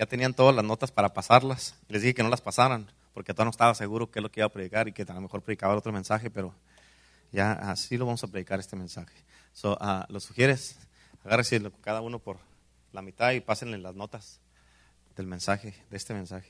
ya 0.00 0.06
tenían 0.06 0.32
todas 0.32 0.56
las 0.56 0.64
notas 0.64 0.90
para 0.90 1.12
pasarlas. 1.12 1.74
Les 1.88 2.00
dije 2.00 2.14
que 2.14 2.22
no 2.22 2.30
las 2.30 2.40
pasaran, 2.40 2.90
porque 3.12 3.34
todavía 3.34 3.48
no 3.48 3.50
estaba 3.50 3.74
seguro 3.74 4.10
qué 4.10 4.20
es 4.20 4.22
lo 4.22 4.30
que 4.30 4.40
iba 4.40 4.46
a 4.46 4.48
predicar 4.48 4.88
y 4.88 4.94
que 4.94 5.02
a 5.02 5.12
lo 5.12 5.20
mejor 5.20 5.42
predicaba 5.42 5.76
otro 5.76 5.92
mensaje, 5.92 6.30
pero 6.30 6.54
ya 7.32 7.52
así 7.52 7.98
lo 7.98 8.06
vamos 8.06 8.24
a 8.24 8.28
predicar 8.28 8.58
este 8.58 8.76
mensaje. 8.76 9.14
So, 9.52 9.76
uh, 9.78 10.10
¿Lo 10.10 10.18
sugieres? 10.20 10.78
Agárrese 11.22 11.60
cada 11.82 12.00
uno 12.00 12.18
por 12.18 12.38
la 12.92 13.02
mitad 13.02 13.32
y 13.32 13.40
pásenle 13.40 13.76
las 13.76 13.94
notas 13.94 14.40
del 15.16 15.26
mensaje, 15.26 15.74
de 15.90 15.96
este 15.98 16.14
mensaje. 16.14 16.48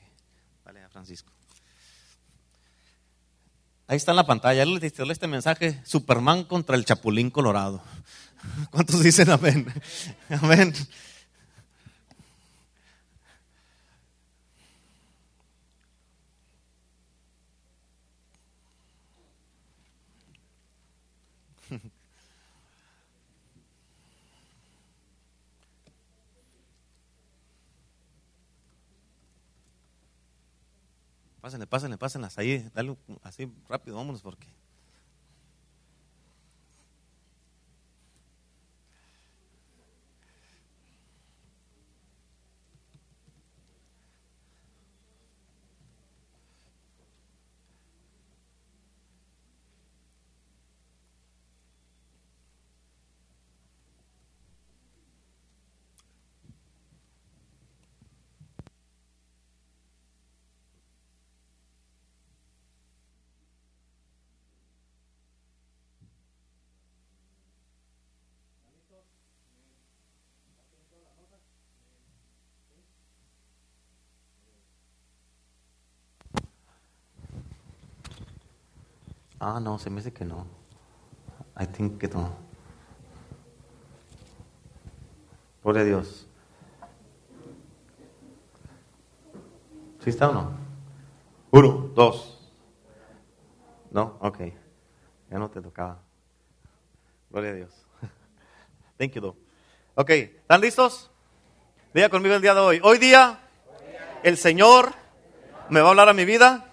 Vale, 0.63 0.83
a 0.83 0.87
Francisco. 0.87 1.33
Ahí 3.85 3.97
está 3.97 4.13
en 4.13 4.15
la 4.15 4.25
pantalla, 4.25 4.63
él 4.63 4.75
le 4.75 4.79
tituló 4.79 5.11
este 5.11 5.27
mensaje, 5.27 5.81
Superman 5.83 6.45
contra 6.45 6.77
el 6.77 6.85
Chapulín 6.85 7.29
Colorado. 7.29 7.83
¿Cuántos 8.71 9.03
dicen 9.03 9.29
amén? 9.29 9.67
Amén. 10.41 10.73
Pásenle, 31.41 31.65
pásenle, 31.65 31.97
pásenlas 31.97 32.37
ahí, 32.37 32.69
dale 32.73 32.95
así 33.23 33.51
rápido, 33.67 33.97
vámonos 33.97 34.21
porque. 34.21 34.47
Ah, 79.43 79.59
no, 79.59 79.79
se 79.79 79.89
me 79.89 79.95
dice 79.95 80.13
que 80.13 80.23
no. 80.23 80.45
I 81.59 81.65
think 81.65 81.99
que 81.99 82.07
no. 82.07 82.31
A 85.63 85.83
Dios. 85.83 86.27
¿Sí 90.03 90.11
está 90.11 90.29
o 90.29 90.33
no? 90.33 90.51
Uno, 91.49 91.89
dos. 91.95 92.51
No, 93.89 94.17
ok. 94.19 94.37
Ya 95.31 95.39
no 95.39 95.49
te 95.49 95.59
tocaba. 95.59 95.97
Gloria 97.31 97.49
a 97.49 97.53
Dios. 97.53 97.87
Thank 98.99 99.13
you, 99.13 99.21
though. 99.21 99.37
Ok, 99.95 100.09
¿están 100.11 100.61
listos? 100.61 101.09
Diga 101.95 102.09
conmigo 102.09 102.35
el 102.35 102.43
día 102.43 102.53
de 102.53 102.59
hoy. 102.59 102.81
Hoy 102.83 102.99
día, 102.99 103.39
el 104.21 104.37
Señor 104.37 104.93
me 105.69 105.81
va 105.81 105.87
a 105.87 105.89
hablar 105.89 106.09
a 106.09 106.13
mi 106.13 106.25
vida 106.25 106.71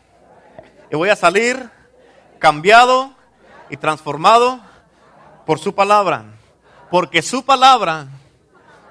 y 0.91 0.97
voy 0.97 1.09
a 1.09 1.17
salir 1.17 1.78
cambiado 2.39 3.15
y 3.71 3.77
transformado 3.77 4.61
por 5.47 5.59
su 5.59 5.75
palabra. 5.75 6.25
Porque 6.91 7.23
su 7.23 7.45
palabra 7.45 8.09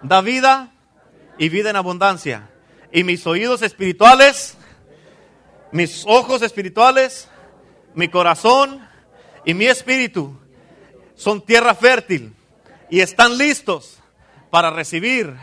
da 0.01 0.21
vida 0.21 0.71
y 1.37 1.49
vida 1.49 1.69
en 1.69 1.75
abundancia. 1.75 2.49
Y 2.91 3.03
mis 3.03 3.25
oídos 3.27 3.61
espirituales, 3.61 4.57
mis 5.71 6.05
ojos 6.07 6.41
espirituales, 6.41 7.29
mi 7.93 8.09
corazón 8.09 8.87
y 9.45 9.53
mi 9.53 9.65
espíritu 9.65 10.37
son 11.15 11.41
tierra 11.41 11.73
fértil 11.73 12.33
y 12.89 13.01
están 13.01 13.37
listos 13.37 13.97
para 14.49 14.69
recibir 14.69 15.35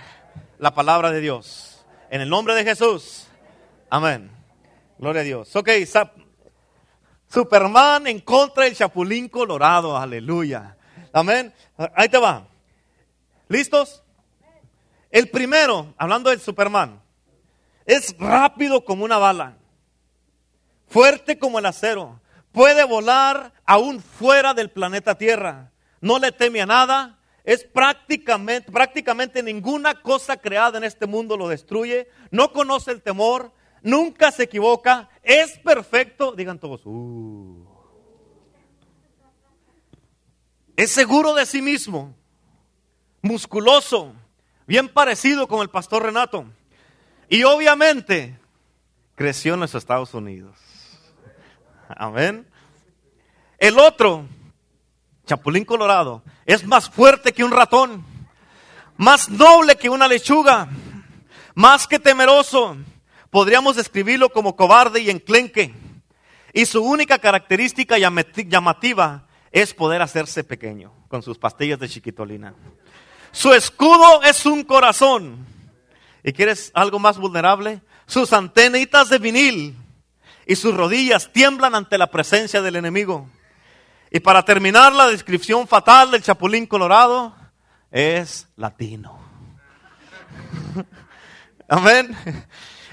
la 0.58 0.74
palabra 0.74 1.10
de 1.10 1.20
Dios. 1.20 1.84
En 2.10 2.20
el 2.20 2.28
nombre 2.28 2.54
de 2.54 2.64
Jesús. 2.64 3.26
Amén. 3.90 4.30
Gloria 4.98 5.22
a 5.22 5.24
Dios. 5.24 5.54
Ok, 5.56 5.68
Superman 7.34 8.06
en 8.06 8.20
contra 8.20 8.62
del 8.62 8.76
Chapulín 8.76 9.28
Colorado. 9.28 9.96
Aleluya. 9.96 10.76
Amén. 11.12 11.52
Ahí 11.96 12.08
te 12.08 12.16
va. 12.16 12.46
¿Listos? 13.48 14.04
El 15.10 15.28
primero, 15.28 15.92
hablando 15.98 16.30
del 16.30 16.40
Superman, 16.40 17.02
es 17.86 18.16
rápido 18.20 18.84
como 18.84 19.04
una 19.04 19.18
bala, 19.18 19.56
fuerte 20.86 21.36
como 21.36 21.58
el 21.58 21.66
acero, 21.66 22.20
puede 22.52 22.84
volar 22.84 23.52
aún 23.64 24.00
fuera 24.00 24.54
del 24.54 24.70
planeta 24.70 25.16
Tierra, 25.16 25.72
no 26.00 26.20
le 26.20 26.30
teme 26.30 26.62
a 26.62 26.66
nada, 26.66 27.18
es 27.42 27.64
prácticamente, 27.64 28.70
prácticamente 28.70 29.42
ninguna 29.42 30.00
cosa 30.00 30.36
creada 30.36 30.78
en 30.78 30.84
este 30.84 31.06
mundo 31.06 31.36
lo 31.36 31.48
destruye, 31.48 32.08
no 32.30 32.52
conoce 32.52 32.92
el 32.92 33.02
temor, 33.02 33.52
nunca 33.84 34.32
se 34.32 34.44
equivoca, 34.44 35.08
es 35.22 35.56
perfecto. 35.58 36.32
Digan 36.32 36.58
todos, 36.58 36.80
uh. 36.84 37.64
es 40.74 40.90
seguro 40.90 41.34
de 41.34 41.46
sí 41.46 41.62
mismo, 41.62 42.16
musculoso, 43.22 44.12
bien 44.66 44.88
parecido 44.88 45.46
con 45.46 45.60
el 45.60 45.70
pastor 45.70 46.02
Renato. 46.02 46.46
Y 47.28 47.44
obviamente 47.44 48.38
creció 49.14 49.54
en 49.54 49.60
los 49.60 49.74
Estados 49.74 50.12
Unidos. 50.14 50.58
Amén. 51.88 52.46
El 53.58 53.78
otro, 53.78 54.26
Chapulín 55.26 55.64
Colorado, 55.64 56.22
es 56.44 56.66
más 56.66 56.90
fuerte 56.90 57.32
que 57.32 57.44
un 57.44 57.52
ratón, 57.52 58.04
más 58.96 59.28
noble 59.28 59.76
que 59.76 59.88
una 59.88 60.08
lechuga, 60.08 60.68
más 61.54 61.86
que 61.86 61.98
temeroso 61.98 62.76
podríamos 63.34 63.74
describirlo 63.74 64.28
como 64.28 64.54
cobarde 64.54 65.00
y 65.00 65.10
enclenque. 65.10 65.74
Y 66.52 66.66
su 66.66 66.80
única 66.84 67.18
característica 67.18 67.98
llamativa 67.98 69.26
es 69.50 69.74
poder 69.74 70.02
hacerse 70.02 70.44
pequeño 70.44 70.92
con 71.08 71.20
sus 71.20 71.36
pastillas 71.36 71.80
de 71.80 71.88
chiquitolina. 71.88 72.54
Su 73.32 73.52
escudo 73.52 74.22
es 74.22 74.46
un 74.46 74.62
corazón. 74.62 75.44
¿Y 76.22 76.32
quieres 76.32 76.70
algo 76.74 77.00
más 77.00 77.18
vulnerable? 77.18 77.82
Sus 78.06 78.32
antenitas 78.32 79.08
de 79.08 79.18
vinil 79.18 79.74
y 80.46 80.54
sus 80.54 80.72
rodillas 80.72 81.32
tiemblan 81.32 81.74
ante 81.74 81.98
la 81.98 82.12
presencia 82.12 82.62
del 82.62 82.76
enemigo. 82.76 83.28
Y 84.12 84.20
para 84.20 84.44
terminar 84.44 84.92
la 84.92 85.08
descripción 85.08 85.66
fatal 85.66 86.12
del 86.12 86.22
Chapulín 86.22 86.66
Colorado, 86.66 87.34
es 87.90 88.46
latino. 88.54 89.18
Amén. 91.68 92.16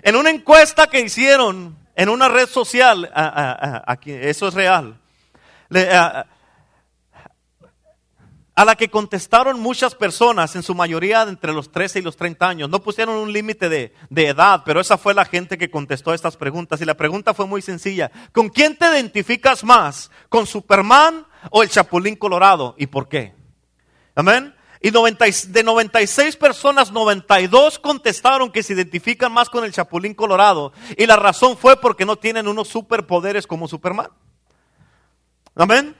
En 0.04 0.16
una 0.16 0.30
encuesta 0.30 0.88
que 0.88 1.00
hicieron 1.02 1.78
en 1.96 2.10
una 2.10 2.28
red 2.28 2.48
social, 2.48 3.12
aquí, 3.14 4.12
eso 4.12 4.48
es 4.48 4.54
real, 4.54 5.00
a, 5.74 6.26
la 8.66 8.76
que 8.76 8.90
contestaron 8.90 9.60
muchas 9.60 9.96
personas, 9.96 10.56
en 10.56 10.64
su 10.64 10.76
mayoría 10.76 11.24
entre 11.24 11.54
los 11.54 11.72
13 11.72 12.00
y 12.00 12.02
los 12.02 12.16
30 12.16 12.48
años. 12.48 12.70
No 12.70 12.82
pusieron 12.82 13.16
un 13.16 13.32
límite 13.32 13.70
de, 13.70 13.94
de, 14.10 14.28
edad, 14.28 14.64
pero 14.66 14.80
esa 14.80 14.98
fue 14.98 15.14
la 15.14 15.26
gente 15.26 15.58
que 15.58 15.72
contestó 15.72 16.14
estas 16.14 16.38
preguntas. 16.38 16.82
Y 16.82 16.86
la 16.86 16.96
pregunta 16.96 17.34
fue 17.34 17.46
muy 17.46 17.62
sencilla. 17.62 18.12
¿Con 18.32 18.50
quién 18.50 18.78
te 18.78 18.86
identificas 18.86 19.64
más? 19.64 20.12
¿Con 20.30 20.46
Superman 20.46 21.26
o 21.50 21.64
el 21.64 21.70
Chapulín 21.70 22.16
Colorado? 22.16 22.76
¿Y 22.78 22.88
por 22.88 23.08
qué? 23.08 23.34
Amén. 24.16 24.56
Y 24.82 24.90
de 24.90 25.64
96 25.64 26.36
personas, 26.38 26.92
92 26.92 27.78
contestaron 27.78 28.52
que 28.52 28.64
se 28.64 28.74
identifican 28.74 29.32
más 29.32 29.48
con 29.48 29.64
el 29.64 29.72
Chapulín 29.72 30.16
Colorado. 30.16 30.74
Y 30.98 31.06
la 31.06 31.18
razón 31.18 31.56
fue 31.56 31.80
porque 31.80 32.04
no 32.04 32.16
tienen 32.16 32.48
unos 32.48 32.68
superpoderes 32.68 33.46
como 33.46 33.68
Superman. 33.68 34.10
Amén. 35.54 35.96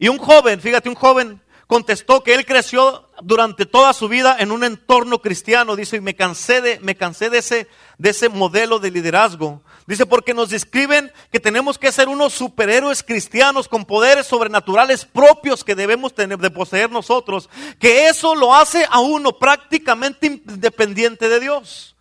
Y 0.00 0.08
un 0.08 0.18
joven, 0.18 0.60
fíjate, 0.60 0.88
un 0.88 0.96
joven 0.96 1.40
contestó 1.68 2.24
que 2.24 2.34
él 2.34 2.44
creció 2.44 3.08
durante 3.22 3.66
toda 3.66 3.92
su 3.92 4.08
vida 4.08 4.36
en 4.40 4.50
un 4.50 4.64
entorno 4.64 5.20
cristiano. 5.20 5.76
Dice, 5.76 5.98
y 5.98 6.00
me 6.00 6.16
cansé 6.16 6.60
de, 6.60 6.80
me 6.80 6.96
cansé 6.96 7.30
de 7.30 7.38
ese, 7.38 7.68
de 7.98 8.10
ese 8.10 8.28
modelo 8.28 8.80
de 8.80 8.90
liderazgo. 8.90 9.62
Dice, 9.90 10.06
porque 10.06 10.34
nos 10.34 10.50
describen 10.50 11.10
que 11.32 11.40
tenemos 11.40 11.76
que 11.76 11.90
ser 11.90 12.08
unos 12.08 12.32
superhéroes 12.32 13.02
cristianos 13.02 13.66
con 13.66 13.84
poderes 13.84 14.24
sobrenaturales 14.24 15.04
propios 15.04 15.64
que 15.64 15.74
debemos 15.74 16.14
tener, 16.14 16.38
de 16.38 16.48
poseer 16.48 16.92
nosotros. 16.92 17.50
Que 17.80 18.06
eso 18.06 18.36
lo 18.36 18.54
hace 18.54 18.86
a 18.88 19.00
uno 19.00 19.36
prácticamente 19.36 20.28
independiente 20.28 21.28
de 21.28 21.40
Dios. 21.40 21.96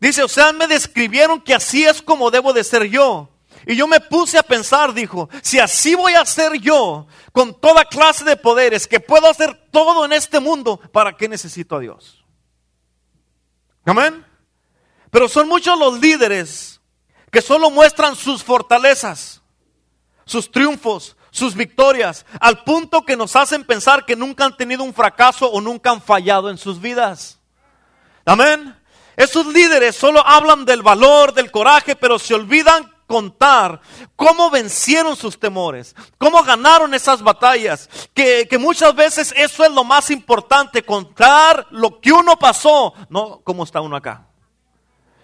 Dice, 0.00 0.24
o 0.24 0.28
sea, 0.28 0.52
me 0.52 0.66
describieron 0.66 1.40
que 1.40 1.54
así 1.54 1.84
es 1.84 2.02
como 2.02 2.32
debo 2.32 2.52
de 2.52 2.64
ser 2.64 2.86
yo. 2.86 3.28
Y 3.68 3.76
yo 3.76 3.86
me 3.86 4.00
puse 4.00 4.36
a 4.36 4.42
pensar, 4.42 4.92
dijo, 4.92 5.30
si 5.42 5.60
así 5.60 5.94
voy 5.94 6.14
a 6.14 6.26
ser 6.26 6.54
yo, 6.54 7.06
con 7.30 7.54
toda 7.54 7.84
clase 7.84 8.24
de 8.24 8.36
poderes, 8.36 8.88
que 8.88 8.98
puedo 8.98 9.28
hacer 9.28 9.68
todo 9.70 10.04
en 10.04 10.12
este 10.12 10.40
mundo, 10.40 10.80
¿para 10.90 11.16
qué 11.16 11.28
necesito 11.28 11.76
a 11.76 11.78
Dios? 11.78 12.24
Amén. 13.84 14.26
Pero 15.12 15.28
son 15.28 15.46
muchos 15.46 15.78
los 15.78 16.00
líderes 16.00 16.71
que 17.32 17.40
solo 17.40 17.70
muestran 17.70 18.14
sus 18.14 18.44
fortalezas, 18.44 19.40
sus 20.26 20.52
triunfos, 20.52 21.16
sus 21.30 21.54
victorias, 21.54 22.26
al 22.38 22.62
punto 22.62 23.06
que 23.06 23.16
nos 23.16 23.34
hacen 23.34 23.64
pensar 23.64 24.04
que 24.04 24.14
nunca 24.14 24.44
han 24.44 24.56
tenido 24.56 24.84
un 24.84 24.92
fracaso 24.92 25.50
o 25.50 25.60
nunca 25.62 25.90
han 25.90 26.02
fallado 26.02 26.50
en 26.50 26.58
sus 26.58 26.78
vidas. 26.78 27.40
Amén. 28.26 28.78
Esos 29.16 29.46
líderes 29.46 29.96
solo 29.96 30.22
hablan 30.26 30.66
del 30.66 30.82
valor, 30.82 31.32
del 31.32 31.50
coraje, 31.50 31.96
pero 31.96 32.18
se 32.18 32.34
olvidan 32.34 32.92
contar 33.06 33.80
cómo 34.14 34.50
vencieron 34.50 35.16
sus 35.16 35.40
temores, 35.40 35.96
cómo 36.18 36.42
ganaron 36.42 36.92
esas 36.92 37.22
batallas, 37.22 37.88
que, 38.12 38.46
que, 38.48 38.58
muchas 38.58 38.94
veces 38.94 39.32
eso 39.36 39.64
es 39.64 39.72
lo 39.72 39.84
más 39.84 40.10
importante, 40.10 40.82
contar 40.82 41.66
lo 41.70 41.98
que 41.98 42.12
uno 42.12 42.38
pasó, 42.38 42.92
no 43.08 43.40
cómo 43.42 43.64
está 43.64 43.80
uno 43.80 43.96
acá. 43.96 44.31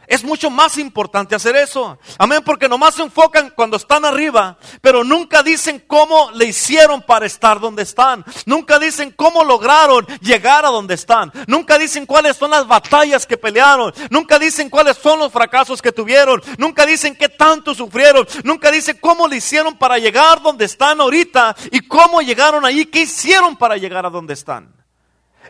Es 0.08 0.25
mucho 0.25 0.49
más 0.49 0.78
importante 0.78 1.34
hacer 1.34 1.55
eso. 1.55 1.99
Amén, 2.16 2.40
porque 2.43 2.66
nomás 2.66 2.94
se 2.94 3.02
enfocan 3.02 3.52
cuando 3.55 3.76
están 3.76 4.06
arriba, 4.06 4.56
pero 4.81 5.05
nunca 5.05 5.43
dicen 5.43 5.84
cómo 5.87 6.31
le 6.32 6.46
hicieron 6.46 7.02
para 7.02 7.26
estar 7.26 7.60
donde 7.60 7.82
están. 7.82 8.25
Nunca 8.46 8.78
dicen 8.78 9.12
cómo 9.14 9.44
lograron 9.44 10.06
llegar 10.22 10.64
a 10.64 10.70
donde 10.70 10.94
están. 10.94 11.31
Nunca 11.46 11.76
dicen 11.76 12.06
cuáles 12.06 12.38
son 12.38 12.50
las 12.50 12.66
batallas 12.66 13.26
que 13.26 13.37
pelearon. 13.37 13.93
Nunca 14.08 14.38
dicen 14.38 14.70
cuáles 14.70 14.96
son 14.96 15.19
los 15.19 15.31
fracasos 15.31 15.82
que 15.82 15.93
tuvieron. 15.93 16.43
Nunca 16.56 16.87
dicen 16.87 17.14
qué 17.14 17.28
tanto 17.28 17.75
sufrieron. 17.75 18.26
Nunca 18.44 18.70
dicen 18.70 18.96
cómo 18.99 19.28
le 19.28 19.37
hicieron 19.37 19.76
para 19.76 19.99
llegar 19.99 20.40
donde 20.40 20.64
están 20.64 21.02
ahorita 21.02 21.55
y 21.70 21.81
cómo 21.81 22.22
llegaron 22.22 22.64
ahí, 22.64 22.87
qué 22.87 23.02
hicieron 23.02 23.56
para 23.58 23.76
llegar 23.76 24.06
a 24.06 24.10
donde 24.10 24.32
están. 24.32 24.78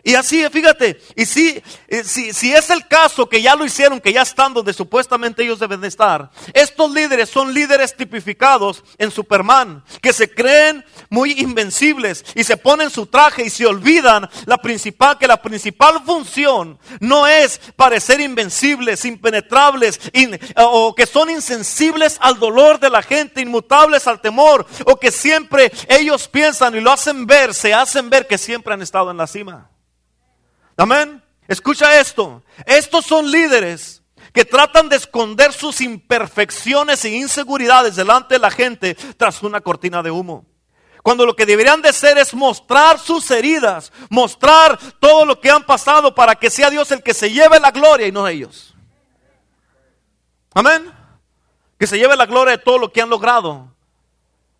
Y 0.03 0.15
así, 0.15 0.43
fíjate, 0.49 1.01
y 1.15 1.25
si, 1.25 1.61
eh, 1.87 2.03
si, 2.03 2.33
si, 2.33 2.53
es 2.53 2.69
el 2.69 2.87
caso 2.87 3.27
que 3.27 3.41
ya 3.41 3.55
lo 3.55 3.65
hicieron, 3.65 3.99
que 3.99 4.13
ya 4.13 4.21
están 4.21 4.53
donde 4.53 4.73
supuestamente 4.73 5.43
ellos 5.43 5.59
deben 5.59 5.81
de 5.81 5.87
estar, 5.87 6.31
estos 6.53 6.91
líderes 6.91 7.29
son 7.29 7.53
líderes 7.53 7.95
tipificados 7.95 8.83
en 8.97 9.11
Superman, 9.11 9.83
que 10.01 10.13
se 10.13 10.29
creen 10.33 10.85
muy 11.09 11.33
invencibles 11.33 12.23
y 12.35 12.43
se 12.43 12.57
ponen 12.57 12.89
su 12.89 13.07
traje 13.07 13.45
y 13.45 13.49
se 13.49 13.65
olvidan 13.65 14.29
la 14.45 14.57
principal, 14.57 15.17
que 15.17 15.27
la 15.27 15.41
principal 15.41 16.01
función 16.05 16.79
no 16.99 17.27
es 17.27 17.59
parecer 17.75 18.19
invencibles, 18.19 19.05
impenetrables, 19.05 19.99
o 20.55 20.93
que 20.95 21.05
son 21.05 21.29
insensibles 21.29 22.17
al 22.21 22.39
dolor 22.39 22.79
de 22.79 22.89
la 22.89 23.01
gente, 23.01 23.41
inmutables 23.41 24.07
al 24.07 24.21
temor, 24.21 24.65
o 24.85 24.97
que 24.97 25.11
siempre 25.11 25.71
ellos 25.87 26.27
piensan 26.27 26.75
y 26.75 26.81
lo 26.81 26.91
hacen 26.91 27.25
ver, 27.25 27.53
se 27.53 27.73
hacen 27.73 28.09
ver 28.09 28.27
que 28.27 28.37
siempre 28.37 28.73
han 28.73 28.81
estado 28.81 29.11
en 29.11 29.17
la 29.17 29.27
cima. 29.27 29.69
Amén. 30.79 31.21
Escucha 31.45 31.99
esto. 31.99 32.41
Estos 32.65 33.05
son 33.05 33.29
líderes 33.29 34.01
que 34.31 34.45
tratan 34.45 34.87
de 34.87 34.95
esconder 34.95 35.51
sus 35.51 35.81
imperfecciones 35.81 37.03
e 37.03 37.09
inseguridades 37.09 37.97
delante 37.97 38.35
de 38.35 38.39
la 38.39 38.49
gente 38.49 38.95
tras 39.17 39.43
una 39.43 39.59
cortina 39.59 40.01
de 40.01 40.09
humo. 40.09 40.45
Cuando 41.03 41.25
lo 41.25 41.35
que 41.35 41.45
deberían 41.45 41.81
de 41.81 41.91
ser 41.91 42.17
es 42.17 42.33
mostrar 42.33 42.97
sus 42.97 43.29
heridas, 43.29 43.91
mostrar 44.09 44.79
todo 45.01 45.25
lo 45.25 45.41
que 45.41 45.51
han 45.51 45.65
pasado 45.65 46.15
para 46.15 46.35
que 46.35 46.49
sea 46.49 46.69
Dios 46.69 46.89
el 46.91 47.03
que 47.03 47.13
se 47.13 47.29
lleve 47.29 47.59
la 47.59 47.71
gloria 47.71 48.07
y 48.07 48.13
no 48.13 48.25
ellos. 48.25 48.73
Amén. 50.53 50.93
Que 51.77 51.87
se 51.87 51.97
lleve 51.97 52.15
la 52.15 52.25
gloria 52.25 52.55
de 52.55 52.63
todo 52.63 52.77
lo 52.77 52.93
que 52.93 53.01
han 53.01 53.09
logrado. 53.09 53.75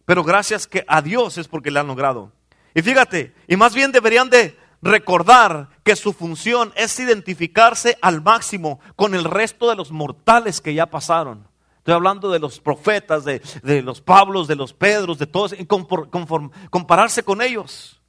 Pero 0.03 0.25
gracias 0.25 0.67
que 0.67 0.83
a 0.85 1.01
Dios 1.01 1.37
es 1.37 1.47
porque 1.47 1.71
le 1.71 1.79
han 1.79 1.87
logrado. 1.87 2.33
Y 2.73 2.81
fíjate, 2.81 3.33
y 3.47 3.55
más 3.55 3.73
bien 3.73 3.93
deberían 3.93 4.29
de 4.29 4.58
recordar 4.81 5.69
que 5.83 5.95
su 5.95 6.13
función 6.13 6.71
es 6.75 6.99
identificarse 6.99 7.97
al 8.01 8.21
máximo 8.21 8.79
con 8.95 9.13
el 9.13 9.23
resto 9.23 9.69
de 9.69 9.75
los 9.75 9.91
mortales 9.91 10.61
que 10.61 10.73
ya 10.73 10.85
pasaron. 10.85 11.47
Estoy 11.79 11.93
hablando 11.93 12.29
de 12.29 12.39
los 12.39 12.59
profetas, 12.59 13.25
de, 13.25 13.41
los 13.81 14.01
Pablos, 14.01 14.47
de 14.47 14.55
los 14.55 14.73
Pedros, 14.73 15.17
de 15.17 15.27
todos, 15.27 15.55
y 15.57 15.65
compararse 15.65 17.23
con 17.23 17.41
ellos. 17.41 17.99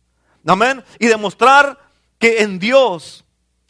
Amén. 0.47 0.85
Y 0.99 1.07
demostrar 1.07 1.79
que 2.19 2.43
en 2.43 2.59
Dios, 2.59 3.25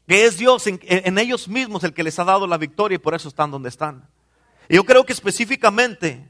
que 0.09 0.27
es 0.27 0.37
Dios, 0.37 0.67
en, 0.67 1.19
ellos 1.19 1.49
mismos 1.49 1.85
el 1.85 1.93
que 1.93 2.03
les 2.03 2.19
ha 2.19 2.25
dado 2.25 2.47
la 2.47 2.59
victoria 2.59 2.97
y 2.97 2.99
por 2.99 3.15
eso 3.15 3.29
están 3.29 3.51
donde 3.51 3.69
están. 3.69 4.09
Y 4.69 4.77
yo 4.77 4.85
creo 4.85 5.05
que 5.05 5.13
específicamente 5.13 6.29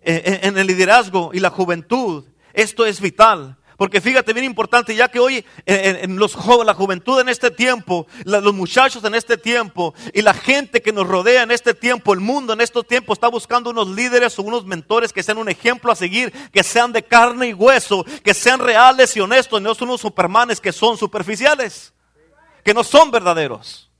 eh, 0.00 0.40
en 0.42 0.58
el 0.58 0.66
liderazgo 0.66 1.30
y 1.32 1.40
la 1.40 1.50
juventud, 1.50 2.24
esto 2.52 2.84
es 2.84 3.00
vital. 3.00 3.58
Porque 3.82 4.00
fíjate, 4.00 4.32
bien 4.32 4.44
importante, 4.44 4.94
ya 4.94 5.08
que 5.08 5.18
hoy 5.18 5.44
en, 5.66 6.16
la 6.16 6.72
juventud 6.72 7.18
en 7.18 7.28
este 7.28 7.50
tiempo, 7.50 8.06
los 8.24 8.54
muchachos 8.54 9.02
en 9.02 9.16
este 9.16 9.36
tiempo 9.36 9.92
y 10.14 10.22
la 10.22 10.34
gente 10.34 10.80
que 10.80 10.92
nos 10.92 11.04
rodea 11.04 11.42
en 11.42 11.50
este 11.50 11.74
tiempo, 11.74 12.12
el 12.12 12.20
mundo 12.20 12.52
en 12.52 12.60
estos 12.60 12.86
tiempos 12.86 13.16
está 13.16 13.26
buscando 13.26 13.70
unos 13.70 13.88
líderes 13.88 14.38
o 14.38 14.42
unos 14.44 14.64
mentores 14.66 15.12
que 15.12 15.24
sean 15.24 15.38
un 15.38 15.48
ejemplo 15.48 15.90
a 15.90 15.96
seguir, 15.96 16.32
que 16.52 16.62
sean 16.62 16.92
de 16.92 17.02
carne 17.02 17.48
y 17.48 17.54
hueso, 17.54 18.04
que 18.22 18.34
sean 18.34 18.60
reales 18.60 19.16
y 19.16 19.20
honestos, 19.20 19.60
no 19.60 19.74
son 19.74 19.88
unos 19.88 20.02
supermanes 20.02 20.60
que 20.60 20.70
son 20.70 20.96
superficiales, 20.96 21.92
que 22.62 22.72
no 22.74 22.84
son 22.84 23.10
verdaderos. 23.10 23.90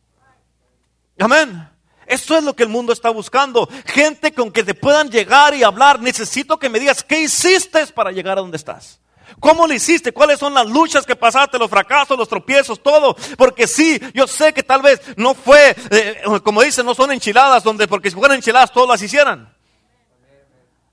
Amén. 1.18 1.68
Eso 2.06 2.38
es 2.38 2.44
lo 2.44 2.54
que 2.54 2.62
el 2.62 2.68
mundo 2.68 2.92
está 2.92 3.10
buscando. 3.10 3.68
Gente 3.86 4.32
con 4.32 4.52
que 4.52 4.62
te 4.62 4.74
puedan 4.74 5.10
llegar 5.10 5.56
y 5.56 5.64
hablar. 5.64 6.00
Necesito 6.00 6.56
que 6.56 6.68
me 6.68 6.78
digas, 6.78 7.02
¿qué 7.02 7.22
hiciste 7.22 7.84
para 7.88 8.12
llegar 8.12 8.38
a 8.38 8.42
donde 8.42 8.58
estás? 8.58 9.01
¿Cómo 9.42 9.66
lo 9.66 9.74
hiciste? 9.74 10.12
¿Cuáles 10.12 10.38
son 10.38 10.54
las 10.54 10.68
luchas 10.68 11.04
que 11.04 11.16
pasaste, 11.16 11.58
los 11.58 11.68
fracasos, 11.68 12.16
los 12.16 12.28
tropiezos, 12.28 12.80
todo? 12.80 13.16
Porque 13.36 13.66
sí, 13.66 14.00
yo 14.14 14.28
sé 14.28 14.52
que 14.52 14.62
tal 14.62 14.82
vez 14.82 15.00
no 15.16 15.34
fue, 15.34 15.74
eh, 15.90 16.22
como 16.44 16.62
dicen, 16.62 16.86
no 16.86 16.94
son 16.94 17.10
enchiladas, 17.10 17.64
donde 17.64 17.88
porque 17.88 18.08
si 18.08 18.14
fueran 18.14 18.36
enchiladas 18.36 18.72
todas 18.72 18.88
las 18.88 19.02
hicieran. 19.02 19.52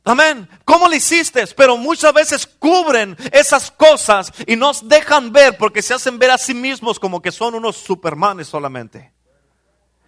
Amén. 0.03 0.49
¿Cómo 0.65 0.87
lo 0.87 0.95
hiciste? 0.95 1.45
Pero 1.55 1.77
muchas 1.77 2.11
veces 2.11 2.47
cubren 2.47 3.15
esas 3.31 3.69
cosas 3.69 4.33
y 4.47 4.55
nos 4.55 4.89
dejan 4.89 5.31
ver 5.31 5.55
porque 5.55 5.83
se 5.83 5.93
hacen 5.93 6.17
ver 6.17 6.31
a 6.31 6.39
sí 6.39 6.55
mismos 6.55 6.99
como 6.99 7.21
que 7.21 7.31
son 7.31 7.53
unos 7.53 7.77
supermanes 7.77 8.47
solamente. 8.47 9.13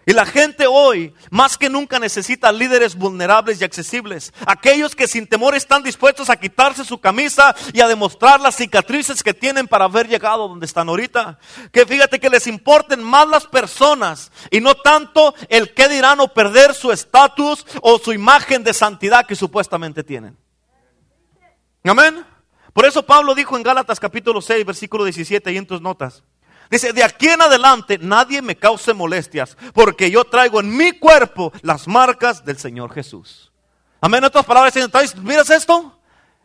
Y 0.05 0.13
la 0.13 0.25
gente 0.25 0.65
hoy 0.67 1.13
más 1.29 1.57
que 1.57 1.69
nunca 1.69 1.99
necesita 1.99 2.51
líderes 2.51 2.95
vulnerables 2.95 3.61
y 3.61 3.63
accesibles. 3.63 4.33
Aquellos 4.47 4.95
que 4.95 5.07
sin 5.07 5.27
temor 5.27 5.53
están 5.53 5.83
dispuestos 5.83 6.29
a 6.29 6.37
quitarse 6.37 6.83
su 6.83 6.99
camisa 6.99 7.55
y 7.71 7.81
a 7.81 7.87
demostrar 7.87 8.39
las 8.39 8.55
cicatrices 8.55 9.21
que 9.21 9.33
tienen 9.33 9.67
para 9.67 9.85
haber 9.85 10.07
llegado 10.07 10.47
donde 10.47 10.65
están 10.65 10.89
ahorita. 10.89 11.37
Que 11.71 11.85
fíjate 11.85 12.19
que 12.19 12.29
les 12.29 12.47
importen 12.47 13.03
más 13.03 13.27
las 13.27 13.45
personas 13.45 14.31
y 14.49 14.59
no 14.59 14.73
tanto 14.73 15.35
el 15.49 15.73
que 15.73 15.87
dirán 15.87 16.19
o 16.19 16.29
perder 16.29 16.73
su 16.73 16.91
estatus 16.91 17.65
o 17.81 17.99
su 17.99 18.11
imagen 18.11 18.63
de 18.63 18.73
santidad 18.73 19.27
que 19.27 19.35
supuestamente 19.35 20.03
tienen. 20.03 20.35
Amén. 21.83 22.25
Por 22.73 22.85
eso 22.85 23.05
Pablo 23.05 23.35
dijo 23.35 23.55
en 23.57 23.63
Gálatas 23.63 23.99
capítulo 23.99 24.41
6, 24.41 24.65
versículo 24.65 25.03
17 25.03 25.51
y 25.51 25.57
en 25.57 25.67
tus 25.67 25.81
notas. 25.81 26.23
Dice, 26.71 26.93
de 26.93 27.03
aquí 27.03 27.27
en 27.27 27.41
adelante 27.41 27.99
nadie 27.99 28.41
me 28.41 28.55
cause 28.55 28.93
molestias, 28.93 29.57
porque 29.73 30.09
yo 30.09 30.23
traigo 30.23 30.61
en 30.61 30.75
mi 30.75 30.93
cuerpo 30.93 31.51
las 31.61 31.85
marcas 31.85 32.45
del 32.45 32.57
Señor 32.57 32.93
Jesús. 32.93 33.51
Amén. 33.99 34.23
Otras 34.23 34.45
palabras, 34.45 34.73
¿miras 35.17 35.49
esto? 35.49 36.00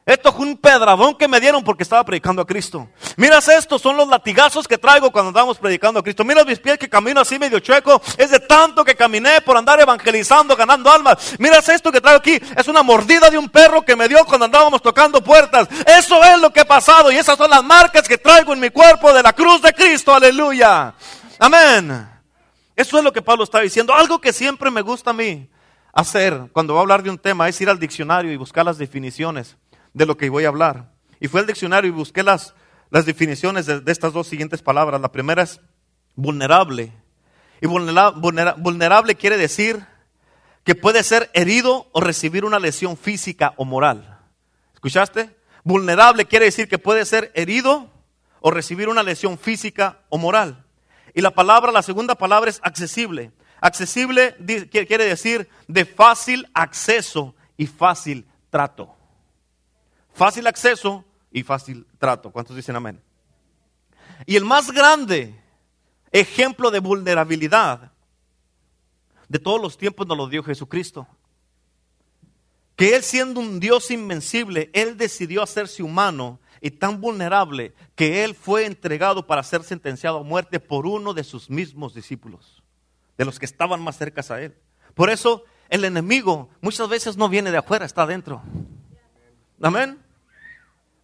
Esto 0.06 0.28
es 0.28 0.36
un 0.36 0.56
pedradón 0.56 1.16
que 1.16 1.26
me 1.26 1.40
dieron 1.40 1.64
porque 1.64 1.82
estaba 1.82 2.04
predicando 2.04 2.40
a 2.40 2.46
Cristo. 2.46 2.88
Miras 3.16 3.48
esto, 3.48 3.76
son 3.76 3.96
los 3.96 4.06
latigazos 4.06 4.68
que 4.68 4.78
traigo 4.78 5.10
cuando 5.10 5.30
andamos 5.30 5.58
predicando 5.58 5.98
a 5.98 6.02
Cristo. 6.04 6.24
Mira 6.24 6.44
mis 6.44 6.60
pies 6.60 6.78
que 6.78 6.88
camino 6.88 7.20
así 7.20 7.40
medio 7.40 7.58
chueco. 7.58 8.00
Es 8.16 8.30
de 8.30 8.38
tanto 8.38 8.84
que 8.84 8.94
caminé 8.94 9.40
por 9.40 9.56
andar 9.56 9.80
evangelizando, 9.80 10.54
ganando 10.54 10.92
almas. 10.92 11.34
Miras 11.40 11.68
esto 11.70 11.90
que 11.90 12.00
traigo 12.00 12.20
aquí. 12.20 12.38
Es 12.56 12.68
una 12.68 12.84
mordida 12.84 13.28
de 13.28 13.36
un 13.36 13.48
perro 13.48 13.82
que 13.82 13.96
me 13.96 14.06
dio 14.06 14.24
cuando 14.26 14.44
andábamos 14.44 14.80
tocando 14.80 15.20
puertas. 15.24 15.66
Eso 15.84 16.22
es 16.22 16.38
lo 16.38 16.52
que 16.52 16.60
ha 16.60 16.64
pasado 16.64 17.10
y 17.10 17.16
esas 17.16 17.36
son 17.36 17.50
las 17.50 17.64
marcas 17.64 18.06
que 18.06 18.16
traigo 18.16 18.52
en 18.52 18.60
mi 18.60 18.70
cuerpo 18.70 19.12
de 19.12 19.24
la 19.24 19.32
cruz 19.32 19.60
de 19.60 19.72
Cristo. 19.72 20.14
Aleluya. 20.14 20.94
Amén. 21.36 22.08
Eso 22.76 22.98
es 22.98 23.02
lo 23.02 23.12
que 23.12 23.22
Pablo 23.22 23.42
está 23.42 23.58
diciendo. 23.58 23.92
Algo 23.92 24.20
que 24.20 24.32
siempre 24.32 24.70
me 24.70 24.82
gusta 24.82 25.10
a 25.10 25.14
mí 25.14 25.50
hacer 25.92 26.42
cuando 26.52 26.74
voy 26.74 26.80
a 26.80 26.82
hablar 26.82 27.02
de 27.02 27.10
un 27.10 27.18
tema 27.18 27.48
es 27.48 27.60
ir 27.60 27.68
al 27.68 27.80
diccionario 27.80 28.30
y 28.30 28.36
buscar 28.36 28.64
las 28.64 28.78
definiciones 28.78 29.56
de 29.96 30.04
lo 30.04 30.18
que 30.18 30.28
voy 30.28 30.44
a 30.44 30.48
hablar. 30.48 30.92
Y 31.20 31.28
fue 31.28 31.40
al 31.40 31.46
diccionario 31.46 31.88
y 31.88 31.92
busqué 31.92 32.22
las, 32.22 32.54
las 32.90 33.06
definiciones 33.06 33.64
de, 33.64 33.80
estas 33.86 34.12
dos 34.12 34.26
siguientes 34.26 34.60
palabras. 34.60 35.00
La 35.00 35.10
primera 35.10 35.42
es 35.42 35.58
vulnerable. 36.14 36.92
Y 37.62 37.66
vulnerable 37.66 39.14
quiere 39.14 39.38
decir 39.38 39.86
que 40.64 40.74
puede 40.74 41.02
ser 41.02 41.30
herido 41.32 41.88
o 41.92 42.02
recibir 42.02 42.44
una 42.44 42.58
lesión 42.58 42.98
física 42.98 43.54
o 43.56 43.64
moral. 43.64 44.20
¿Escuchaste? 44.74 45.34
Vulnerable 45.64 46.26
quiere 46.26 46.44
decir 46.44 46.68
que 46.68 46.78
puede 46.78 47.06
ser 47.06 47.32
herido 47.34 47.90
o 48.40 48.50
recibir 48.50 48.90
una 48.90 49.02
lesión 49.02 49.38
física 49.38 50.00
o 50.10 50.18
moral. 50.18 50.66
Y 51.14 51.22
la 51.22 51.30
palabra, 51.30 51.72
la 51.72 51.80
segunda 51.80 52.16
palabra 52.16 52.50
es 52.50 52.60
accesible. 52.62 53.32
Accesible 53.62 54.36
quiere 54.70 55.06
decir 55.06 55.48
de 55.66 55.86
fácil 55.86 56.46
acceso 56.52 57.34
y 57.56 57.66
fácil 57.66 58.26
trato. 58.50 58.95
Fácil 60.16 60.46
acceso 60.46 61.04
y 61.30 61.42
fácil 61.42 61.86
trato. 61.98 62.32
¿Cuántos 62.32 62.56
dicen 62.56 62.74
amén? 62.74 63.02
Y 64.24 64.36
el 64.36 64.46
más 64.46 64.70
grande 64.70 65.38
ejemplo 66.10 66.70
de 66.70 66.78
vulnerabilidad 66.78 67.92
de 69.28 69.38
todos 69.38 69.60
los 69.60 69.76
tiempos 69.76 70.06
nos 70.06 70.16
lo 70.16 70.26
dio 70.26 70.42
Jesucristo. 70.42 71.06
Que 72.76 72.96
Él 72.96 73.02
siendo 73.02 73.40
un 73.40 73.60
Dios 73.60 73.90
invencible, 73.90 74.70
Él 74.72 74.96
decidió 74.96 75.42
hacerse 75.42 75.82
humano 75.82 76.40
y 76.62 76.70
tan 76.70 76.98
vulnerable 76.98 77.74
que 77.94 78.24
Él 78.24 78.34
fue 78.34 78.64
entregado 78.64 79.26
para 79.26 79.42
ser 79.42 79.64
sentenciado 79.64 80.20
a 80.20 80.22
muerte 80.22 80.60
por 80.60 80.86
uno 80.86 81.12
de 81.12 81.24
sus 81.24 81.50
mismos 81.50 81.92
discípulos, 81.92 82.62
de 83.18 83.26
los 83.26 83.38
que 83.38 83.44
estaban 83.44 83.82
más 83.82 83.98
cerca 83.98 84.22
a 84.34 84.40
Él. 84.40 84.56
Por 84.94 85.10
eso 85.10 85.44
el 85.68 85.84
enemigo 85.84 86.48
muchas 86.62 86.88
veces 86.88 87.18
no 87.18 87.28
viene 87.28 87.50
de 87.50 87.58
afuera, 87.58 87.84
está 87.84 88.04
adentro. 88.04 88.40
Amén. 89.60 90.05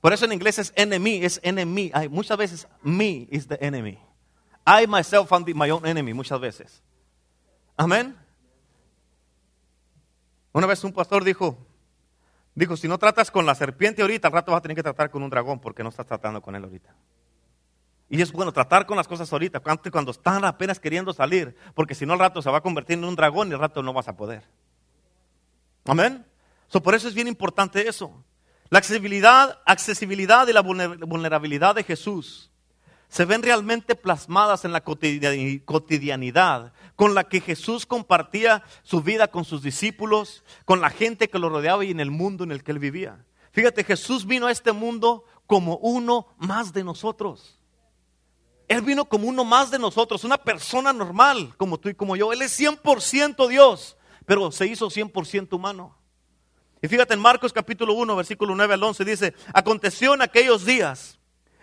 Por 0.02 0.12
eso 0.12 0.24
en 0.24 0.32
inglés 0.32 0.58
es 0.58 0.72
enemy, 0.74 1.24
es 1.24 1.38
enemy. 1.44 1.92
Hay, 1.94 2.08
muchas 2.08 2.36
veces 2.36 2.68
me 2.82 3.28
is 3.30 3.46
the 3.46 3.56
enemy. 3.60 4.00
I 4.66 4.84
myself 4.88 5.32
am 5.32 5.44
my 5.54 5.70
own 5.70 5.86
enemy, 5.86 6.12
muchas 6.12 6.40
veces. 6.40 6.82
Amén. 7.76 8.18
Una 10.52 10.66
vez 10.66 10.82
un 10.82 10.92
pastor 10.92 11.22
dijo, 11.22 11.56
dijo, 12.52 12.76
si 12.76 12.88
no 12.88 12.98
tratas 12.98 13.30
con 13.30 13.46
la 13.46 13.54
serpiente 13.54 14.02
ahorita, 14.02 14.26
al 14.26 14.34
rato 14.34 14.50
vas 14.50 14.58
a 14.58 14.62
tener 14.62 14.74
que 14.74 14.82
tratar 14.82 15.08
con 15.08 15.22
un 15.22 15.30
dragón 15.30 15.60
porque 15.60 15.84
no 15.84 15.90
estás 15.90 16.04
tratando 16.04 16.42
con 16.42 16.56
él 16.56 16.64
ahorita. 16.64 16.92
Y 18.08 18.20
es 18.20 18.32
bueno 18.32 18.52
tratar 18.52 18.86
con 18.86 18.96
las 18.96 19.06
cosas 19.06 19.32
ahorita, 19.32 19.60
cuando 19.60 20.10
están 20.10 20.44
apenas 20.44 20.80
queriendo 20.80 21.12
salir, 21.12 21.56
porque 21.76 21.94
si 21.94 22.06
no 22.06 22.14
al 22.14 22.18
rato 22.18 22.42
se 22.42 22.50
va 22.50 22.58
a 22.58 22.60
convertir 22.60 22.98
en 22.98 23.04
un 23.04 23.14
dragón 23.14 23.50
y 23.50 23.54
al 23.54 23.60
rato 23.60 23.84
no 23.84 23.92
vas 23.92 24.08
a 24.08 24.16
poder. 24.16 24.42
Amén. 25.84 26.26
por 26.82 26.96
eso 26.96 27.06
es 27.06 27.14
bien 27.14 27.28
importante 27.28 27.88
eso. 27.88 28.24
La 28.72 28.78
accesibilidad, 28.78 29.60
accesibilidad 29.66 30.48
y 30.48 30.54
la 30.54 30.62
vulnerabilidad 30.62 31.74
de 31.74 31.84
Jesús 31.84 32.50
se 33.06 33.26
ven 33.26 33.42
realmente 33.42 33.94
plasmadas 33.94 34.64
en 34.64 34.72
la 34.72 34.82
cotidianidad 34.82 36.72
con 36.96 37.14
la 37.14 37.24
que 37.24 37.42
Jesús 37.42 37.84
compartía 37.84 38.62
su 38.82 39.02
vida 39.02 39.28
con 39.28 39.44
sus 39.44 39.62
discípulos, 39.62 40.42
con 40.64 40.80
la 40.80 40.88
gente 40.88 41.28
que 41.28 41.38
lo 41.38 41.50
rodeaba 41.50 41.84
y 41.84 41.90
en 41.90 42.00
el 42.00 42.10
mundo 42.10 42.44
en 42.44 42.50
el 42.50 42.64
que 42.64 42.72
él 42.72 42.78
vivía. 42.78 43.26
Fíjate, 43.50 43.84
Jesús 43.84 44.24
vino 44.24 44.46
a 44.46 44.50
este 44.50 44.72
mundo 44.72 45.26
como 45.46 45.76
uno 45.76 46.28
más 46.38 46.72
de 46.72 46.82
nosotros. 46.82 47.58
Él 48.68 48.80
vino 48.80 49.04
como 49.04 49.28
uno 49.28 49.44
más 49.44 49.70
de 49.70 49.78
nosotros, 49.78 50.24
una 50.24 50.38
persona 50.38 50.94
normal 50.94 51.54
como 51.58 51.78
tú 51.78 51.90
y 51.90 51.94
como 51.94 52.16
yo. 52.16 52.32
Él 52.32 52.40
es 52.40 52.58
100% 52.58 53.48
Dios, 53.48 53.98
pero 54.24 54.50
se 54.50 54.66
hizo 54.66 54.86
100% 54.88 55.52
humano. 55.52 56.01
Y 56.82 56.88
fíjate 56.88 57.14
en 57.14 57.20
Marcos 57.20 57.52
capítulo 57.52 57.94
1, 57.94 58.16
versículo 58.16 58.56
9 58.56 58.74
al 58.74 58.82
11 58.82 59.04
dice, 59.04 59.34
aconteció 59.54 60.14
en 60.14 60.22
aquellos 60.22 60.64
días 60.64 61.20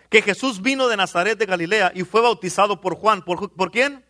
que 0.08 0.22
Jesús 0.22 0.62
vino 0.62 0.88
de 0.88 0.96
Nazaret 0.96 1.38
de 1.38 1.44
Galilea 1.44 1.92
y 1.94 2.04
fue 2.04 2.22
bautizado 2.22 2.80
por 2.80 2.94
Juan. 2.94 3.22
¿Por, 3.22 3.70
quién? 3.70 4.02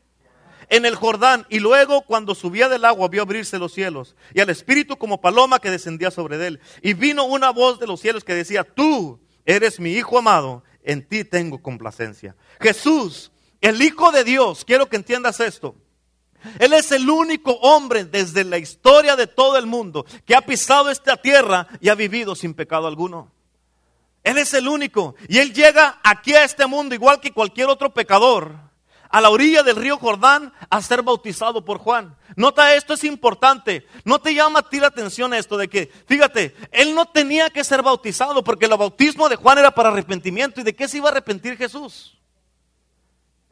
En 0.68 0.86
el 0.86 0.94
Jordán. 0.94 1.46
Y 1.50 1.58
luego 1.58 2.02
cuando 2.02 2.36
subía 2.36 2.68
del 2.68 2.84
agua 2.84 3.08
vio 3.08 3.22
abrirse 3.22 3.58
los 3.58 3.72
cielos 3.72 4.14
y 4.32 4.40
al 4.40 4.50
Espíritu 4.50 4.96
como 4.96 5.20
paloma 5.20 5.58
que 5.58 5.72
descendía 5.72 6.12
sobre 6.12 6.46
él. 6.46 6.60
Y 6.80 6.94
vino 6.94 7.24
una 7.24 7.50
voz 7.50 7.80
de 7.80 7.88
los 7.88 8.00
cielos 8.00 8.22
que 8.22 8.34
decía, 8.34 8.62
tú 8.62 9.18
eres 9.44 9.80
mi 9.80 9.90
Hijo 9.90 10.16
amado, 10.16 10.62
en 10.84 11.06
ti 11.06 11.24
tengo 11.24 11.60
complacencia. 11.60 12.36
Jesús, 12.60 13.32
el 13.60 13.82
Hijo 13.82 14.12
de 14.12 14.22
Dios, 14.22 14.64
quiero 14.64 14.88
que 14.88 14.94
entiendas 14.94 15.40
esto. 15.40 15.74
Él 16.58 16.72
es 16.72 16.92
el 16.92 17.08
único 17.08 17.52
hombre 17.52 18.04
desde 18.04 18.44
la 18.44 18.58
historia 18.58 19.16
de 19.16 19.26
todo 19.26 19.56
el 19.56 19.66
mundo 19.66 20.04
que 20.24 20.34
ha 20.34 20.40
pisado 20.40 20.90
esta 20.90 21.16
tierra 21.16 21.66
y 21.80 21.88
ha 21.88 21.94
vivido 21.94 22.34
sin 22.34 22.54
pecado 22.54 22.86
alguno. 22.86 23.30
Él 24.22 24.38
es 24.38 24.52
el 24.54 24.68
único. 24.68 25.14
Y 25.28 25.38
Él 25.38 25.52
llega 25.52 25.98
aquí 26.02 26.34
a 26.34 26.44
este 26.44 26.66
mundo 26.66 26.94
igual 26.94 27.20
que 27.20 27.32
cualquier 27.32 27.68
otro 27.68 27.92
pecador, 27.92 28.54
a 29.08 29.20
la 29.20 29.30
orilla 29.30 29.62
del 29.62 29.76
río 29.76 29.98
Jordán, 29.98 30.52
a 30.68 30.82
ser 30.82 31.02
bautizado 31.02 31.64
por 31.64 31.78
Juan. 31.78 32.16
Nota 32.36 32.74
esto 32.74 32.94
es 32.94 33.02
importante. 33.04 33.86
No 34.04 34.20
te 34.20 34.34
llama 34.34 34.60
a 34.60 34.68
ti 34.68 34.78
la 34.78 34.86
atención 34.86 35.34
esto 35.34 35.56
de 35.56 35.68
que, 35.68 35.90
fíjate, 36.06 36.54
Él 36.70 36.94
no 36.94 37.06
tenía 37.06 37.50
que 37.50 37.64
ser 37.64 37.82
bautizado 37.82 38.44
porque 38.44 38.66
el 38.66 38.76
bautismo 38.76 39.28
de 39.28 39.36
Juan 39.36 39.58
era 39.58 39.72
para 39.72 39.88
arrepentimiento. 39.88 40.60
¿Y 40.60 40.64
de 40.64 40.76
qué 40.76 40.86
se 40.86 40.98
iba 40.98 41.08
a 41.08 41.12
arrepentir 41.12 41.56
Jesús? 41.56 42.19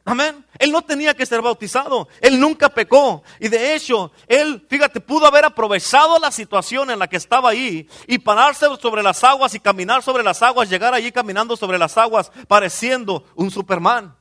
Amén. 0.09 0.43
Él 0.57 0.71
no 0.71 0.81
tenía 0.81 1.13
que 1.13 1.23
ser 1.23 1.39
bautizado. 1.39 2.07
Él 2.19 2.39
nunca 2.39 2.67
pecó. 2.67 3.21
Y 3.39 3.47
de 3.47 3.75
hecho, 3.75 4.11
él, 4.25 4.65
fíjate, 4.67 4.99
pudo 4.99 5.27
haber 5.27 5.45
aprovechado 5.45 6.17
la 6.17 6.31
situación 6.31 6.89
en 6.89 6.97
la 6.97 7.07
que 7.07 7.17
estaba 7.17 7.51
ahí 7.51 7.87
y 8.07 8.17
pararse 8.17 8.65
sobre 8.81 9.03
las 9.03 9.23
aguas 9.23 9.53
y 9.53 9.59
caminar 9.59 10.01
sobre 10.01 10.23
las 10.23 10.41
aguas, 10.41 10.67
llegar 10.67 10.95
allí 10.95 11.11
caminando 11.11 11.55
sobre 11.55 11.77
las 11.77 11.95
aguas, 11.95 12.31
pareciendo 12.47 13.23
un 13.35 13.51
Superman, 13.51 14.15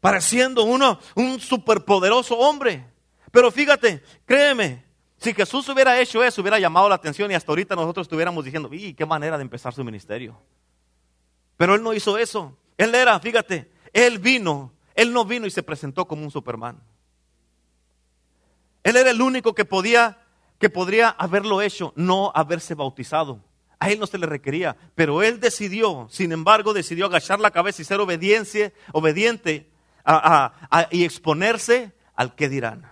pareciendo 0.00 0.64
uno, 0.64 0.98
un 1.14 1.38
superpoderoso 1.38 2.38
hombre. 2.38 2.86
Pero 3.30 3.50
fíjate, 3.50 4.02
créeme, 4.24 4.82
si 5.18 5.34
Jesús 5.34 5.68
hubiera 5.68 6.00
hecho 6.00 6.24
eso, 6.24 6.40
hubiera 6.40 6.58
llamado 6.58 6.88
la 6.88 6.94
atención 6.94 7.30
y 7.30 7.34
hasta 7.34 7.52
ahorita 7.52 7.76
nosotros 7.76 8.06
estuviéramos 8.06 8.46
diciendo, 8.46 8.70
¡y 8.72 8.94
qué 8.94 9.04
manera 9.04 9.36
de 9.36 9.42
empezar 9.42 9.74
su 9.74 9.84
ministerio! 9.84 10.40
Pero 11.58 11.74
él 11.74 11.82
no 11.82 11.92
hizo 11.92 12.16
eso. 12.16 12.56
Él 12.78 12.94
era, 12.94 13.20
fíjate, 13.20 13.70
él 13.92 14.18
vino 14.18 14.72
él 14.94 15.12
no 15.12 15.24
vino 15.24 15.46
y 15.46 15.50
se 15.50 15.62
presentó 15.62 16.06
como 16.06 16.22
un 16.22 16.30
Superman. 16.30 16.80
Él 18.82 18.96
era 18.96 19.10
el 19.10 19.22
único 19.22 19.54
que 19.54 19.64
podía, 19.64 20.18
que 20.58 20.70
podría 20.70 21.08
haberlo 21.08 21.62
hecho, 21.62 21.92
no 21.96 22.32
haberse 22.34 22.74
bautizado. 22.74 23.42
A 23.78 23.90
él 23.90 23.98
no 23.98 24.06
se 24.06 24.18
le 24.18 24.26
requería, 24.26 24.76
pero 24.94 25.22
él 25.22 25.40
decidió, 25.40 26.06
sin 26.08 26.30
embargo, 26.30 26.72
decidió 26.72 27.06
agachar 27.06 27.40
la 27.40 27.50
cabeza 27.50 27.82
y 27.82 27.84
ser 27.84 27.98
obediente, 28.00 28.72
y 30.90 31.04
exponerse 31.04 31.92
al 32.14 32.34
que 32.36 32.48
dirán. 32.48 32.88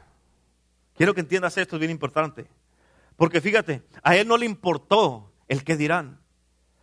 Quiero 0.97 1.15
que 1.15 1.21
entiendas 1.21 1.57
esto, 1.59 1.77
es 1.77 1.81
bien 1.81 1.93
importante. 1.93 2.49
Porque 3.17 3.41
fíjate, 3.41 3.83
a 4.03 4.17
él 4.17 4.27
no 4.27 4.37
le 4.37 4.47
importó 4.47 5.33
el 5.47 5.63
que 5.63 5.77
dirán. 5.77 6.21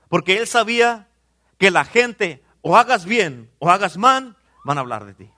Porque 0.07 0.37
él 0.37 0.47
sabía 0.47 1.09
que 1.57 1.69
la 1.69 1.83
gente, 1.83 2.43
o 2.61 2.77
hagas 2.77 3.05
bien 3.05 3.51
o 3.59 3.69
hagas 3.69 3.97
mal, 3.97 4.36
van 4.67 4.77
a 4.77 4.81
hablar 4.81 5.05
de 5.05 5.13
ti. 5.13 5.31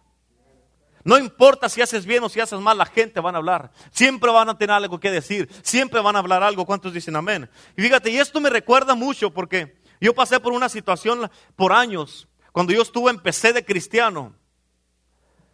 No 1.03 1.17
importa 1.17 1.69
si 1.69 1.81
haces 1.81 2.05
bien 2.05 2.23
o 2.23 2.29
si 2.29 2.39
haces 2.39 2.59
mal, 2.59 2.77
la 2.77 2.85
gente 2.85 3.19
van 3.21 3.35
a 3.35 3.37
hablar. 3.37 3.71
Siempre 3.91 4.31
van 4.31 4.49
a 4.49 4.57
tener 4.57 4.75
algo 4.75 4.99
que 4.99 5.11
decir. 5.11 5.47
Siempre 5.61 6.01
van 6.01 6.15
a 6.15 6.19
hablar 6.19 6.43
algo. 6.43 6.65
¿Cuántos 6.65 6.91
dicen 6.91 7.15
amén? 7.15 7.49
Y 7.77 7.81
fíjate, 7.83 8.09
y 8.09 8.17
esto 8.17 8.41
me 8.41 8.49
recuerda 8.49 8.95
mucho 8.95 9.31
porque 9.31 9.81
yo 10.01 10.13
pasé 10.13 10.39
por 10.39 10.51
una 10.51 10.67
situación 10.67 11.29
por 11.55 11.71
años. 11.71 12.27
Cuando 12.51 12.73
yo 12.73 12.81
estuve, 12.81 13.11
empecé 13.11 13.53
de 13.53 13.63
cristiano. 13.63 14.35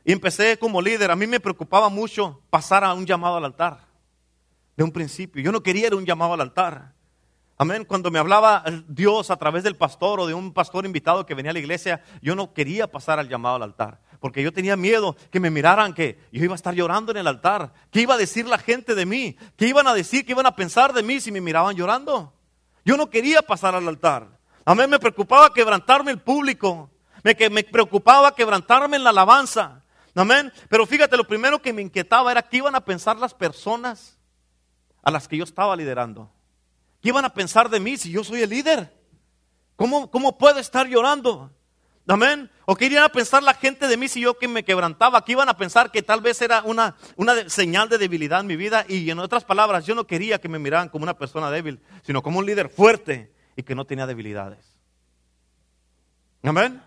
Y 0.03 0.13
empecé 0.13 0.57
como 0.57 0.81
líder. 0.81 1.11
A 1.11 1.15
mí 1.15 1.27
me 1.27 1.39
preocupaba 1.39 1.89
mucho 1.89 2.41
pasar 2.49 2.83
a 2.83 2.93
un 2.93 3.05
llamado 3.05 3.35
al 3.35 3.45
altar. 3.45 3.85
De 4.77 4.83
un 4.83 4.91
principio. 4.91 5.43
Yo 5.43 5.51
no 5.51 5.61
quería 5.61 5.87
ir 5.87 5.93
a 5.93 5.97
un 5.97 6.05
llamado 6.05 6.33
al 6.33 6.41
altar. 6.41 6.94
Amén. 7.57 7.85
Cuando 7.85 8.11
me 8.11 8.19
hablaba 8.19 8.65
Dios 8.87 9.31
a 9.31 9.37
través 9.37 9.63
del 9.63 9.77
pastor 9.77 10.19
o 10.19 10.27
de 10.27 10.33
un 10.33 10.53
pastor 10.53 10.85
invitado 10.85 11.25
que 11.25 11.35
venía 11.35 11.51
a 11.51 11.53
la 11.53 11.59
iglesia, 11.59 12.03
yo 12.21 12.35
no 12.35 12.53
quería 12.53 12.87
pasar 12.87 13.17
al 13.17 13.29
llamado 13.29 13.55
al 13.55 13.63
altar. 13.63 14.01
Porque 14.19 14.43
yo 14.43 14.51
tenía 14.51 14.75
miedo 14.75 15.15
que 15.31 15.39
me 15.39 15.49
miraran 15.49 15.93
que 15.93 16.19
yo 16.33 16.43
iba 16.43 16.53
a 16.53 16.55
estar 16.55 16.73
llorando 16.73 17.11
en 17.11 17.17
el 17.17 17.27
altar. 17.27 17.71
¿Qué 17.91 18.01
iba 18.01 18.15
a 18.15 18.17
decir 18.17 18.45
la 18.45 18.57
gente 18.57 18.93
de 18.93 19.05
mí? 19.05 19.37
¿Qué 19.55 19.67
iban 19.67 19.87
a 19.87 19.93
decir? 19.93 20.25
¿Qué 20.25 20.33
iban 20.33 20.45
a 20.45 20.55
pensar 20.55 20.91
de 20.91 21.01
mí 21.01 21.21
si 21.21 21.31
me 21.31 21.39
miraban 21.39 21.77
llorando? 21.77 22.33
Yo 22.83 22.97
no 22.97 23.09
quería 23.09 23.41
pasar 23.41 23.73
al 23.73 23.87
altar. 23.87 24.27
Amén. 24.65 24.89
Me 24.89 24.99
preocupaba 24.99 25.53
quebrantarme 25.53 26.11
el 26.11 26.19
público. 26.19 26.89
Me, 27.23 27.37
me 27.49 27.63
preocupaba 27.63 28.35
quebrantarme 28.35 28.97
en 28.97 29.03
la 29.05 29.11
alabanza. 29.11 29.81
Amén. 30.13 30.51
Pero 30.67 30.85
fíjate, 30.85 31.15
lo 31.15 31.25
primero 31.25 31.61
que 31.61 31.71
me 31.71 31.81
inquietaba 31.81 32.31
era 32.33 32.41
qué 32.41 32.57
iban 32.57 32.75
a 32.75 32.81
pensar 32.83 33.15
las 33.15 33.33
personas 33.33 34.17
a 35.01 35.09
las 35.09 35.29
que 35.29 35.37
yo 35.37 35.45
estaba 35.45 35.73
liderando. 35.77 36.34
¿Qué 37.05 37.09
iban 37.09 37.23
a 37.23 37.29
pensar 37.31 37.69
de 37.69 37.79
mí 37.79 37.97
si 37.97 38.09
yo 38.09 38.23
soy 38.23 38.41
el 38.41 38.49
líder? 38.49 38.91
¿Cómo, 39.75 40.09
cómo 40.09 40.39
puedo 40.39 40.57
estar 40.57 40.87
llorando? 40.87 41.51
Amén. 42.07 42.49
¿O 42.65 42.75
qué 42.75 42.87
iban 42.87 43.03
a 43.03 43.09
pensar 43.09 43.43
la 43.43 43.53
gente 43.53 43.87
de 43.87 43.95
mí 43.95 44.07
si 44.07 44.21
yo 44.21 44.39
que 44.39 44.47
me 44.47 44.65
quebrantaba? 44.65 45.23
¿Qué 45.23 45.33
iban 45.33 45.47
a 45.47 45.55
pensar 45.55 45.91
que 45.91 46.01
tal 46.01 46.21
vez 46.21 46.41
era 46.41 46.63
una, 46.63 46.95
una 47.15 47.47
señal 47.47 47.89
de 47.89 47.99
debilidad 47.99 48.39
en 48.39 48.47
mi 48.47 48.55
vida? 48.55 48.85
Y 48.89 49.07
en 49.11 49.19
otras 49.19 49.43
palabras, 49.43 49.85
yo 49.85 49.93
no 49.93 50.07
quería 50.07 50.41
que 50.41 50.49
me 50.49 50.57
miraran 50.57 50.89
como 50.89 51.03
una 51.03 51.15
persona 51.15 51.51
débil, 51.51 51.79
sino 52.01 52.23
como 52.23 52.39
un 52.39 52.47
líder 52.47 52.69
fuerte 52.69 53.31
y 53.55 53.61
que 53.61 53.75
no 53.75 53.85
tenía 53.85 54.07
debilidades. 54.07 54.65
Amén. 56.41 56.81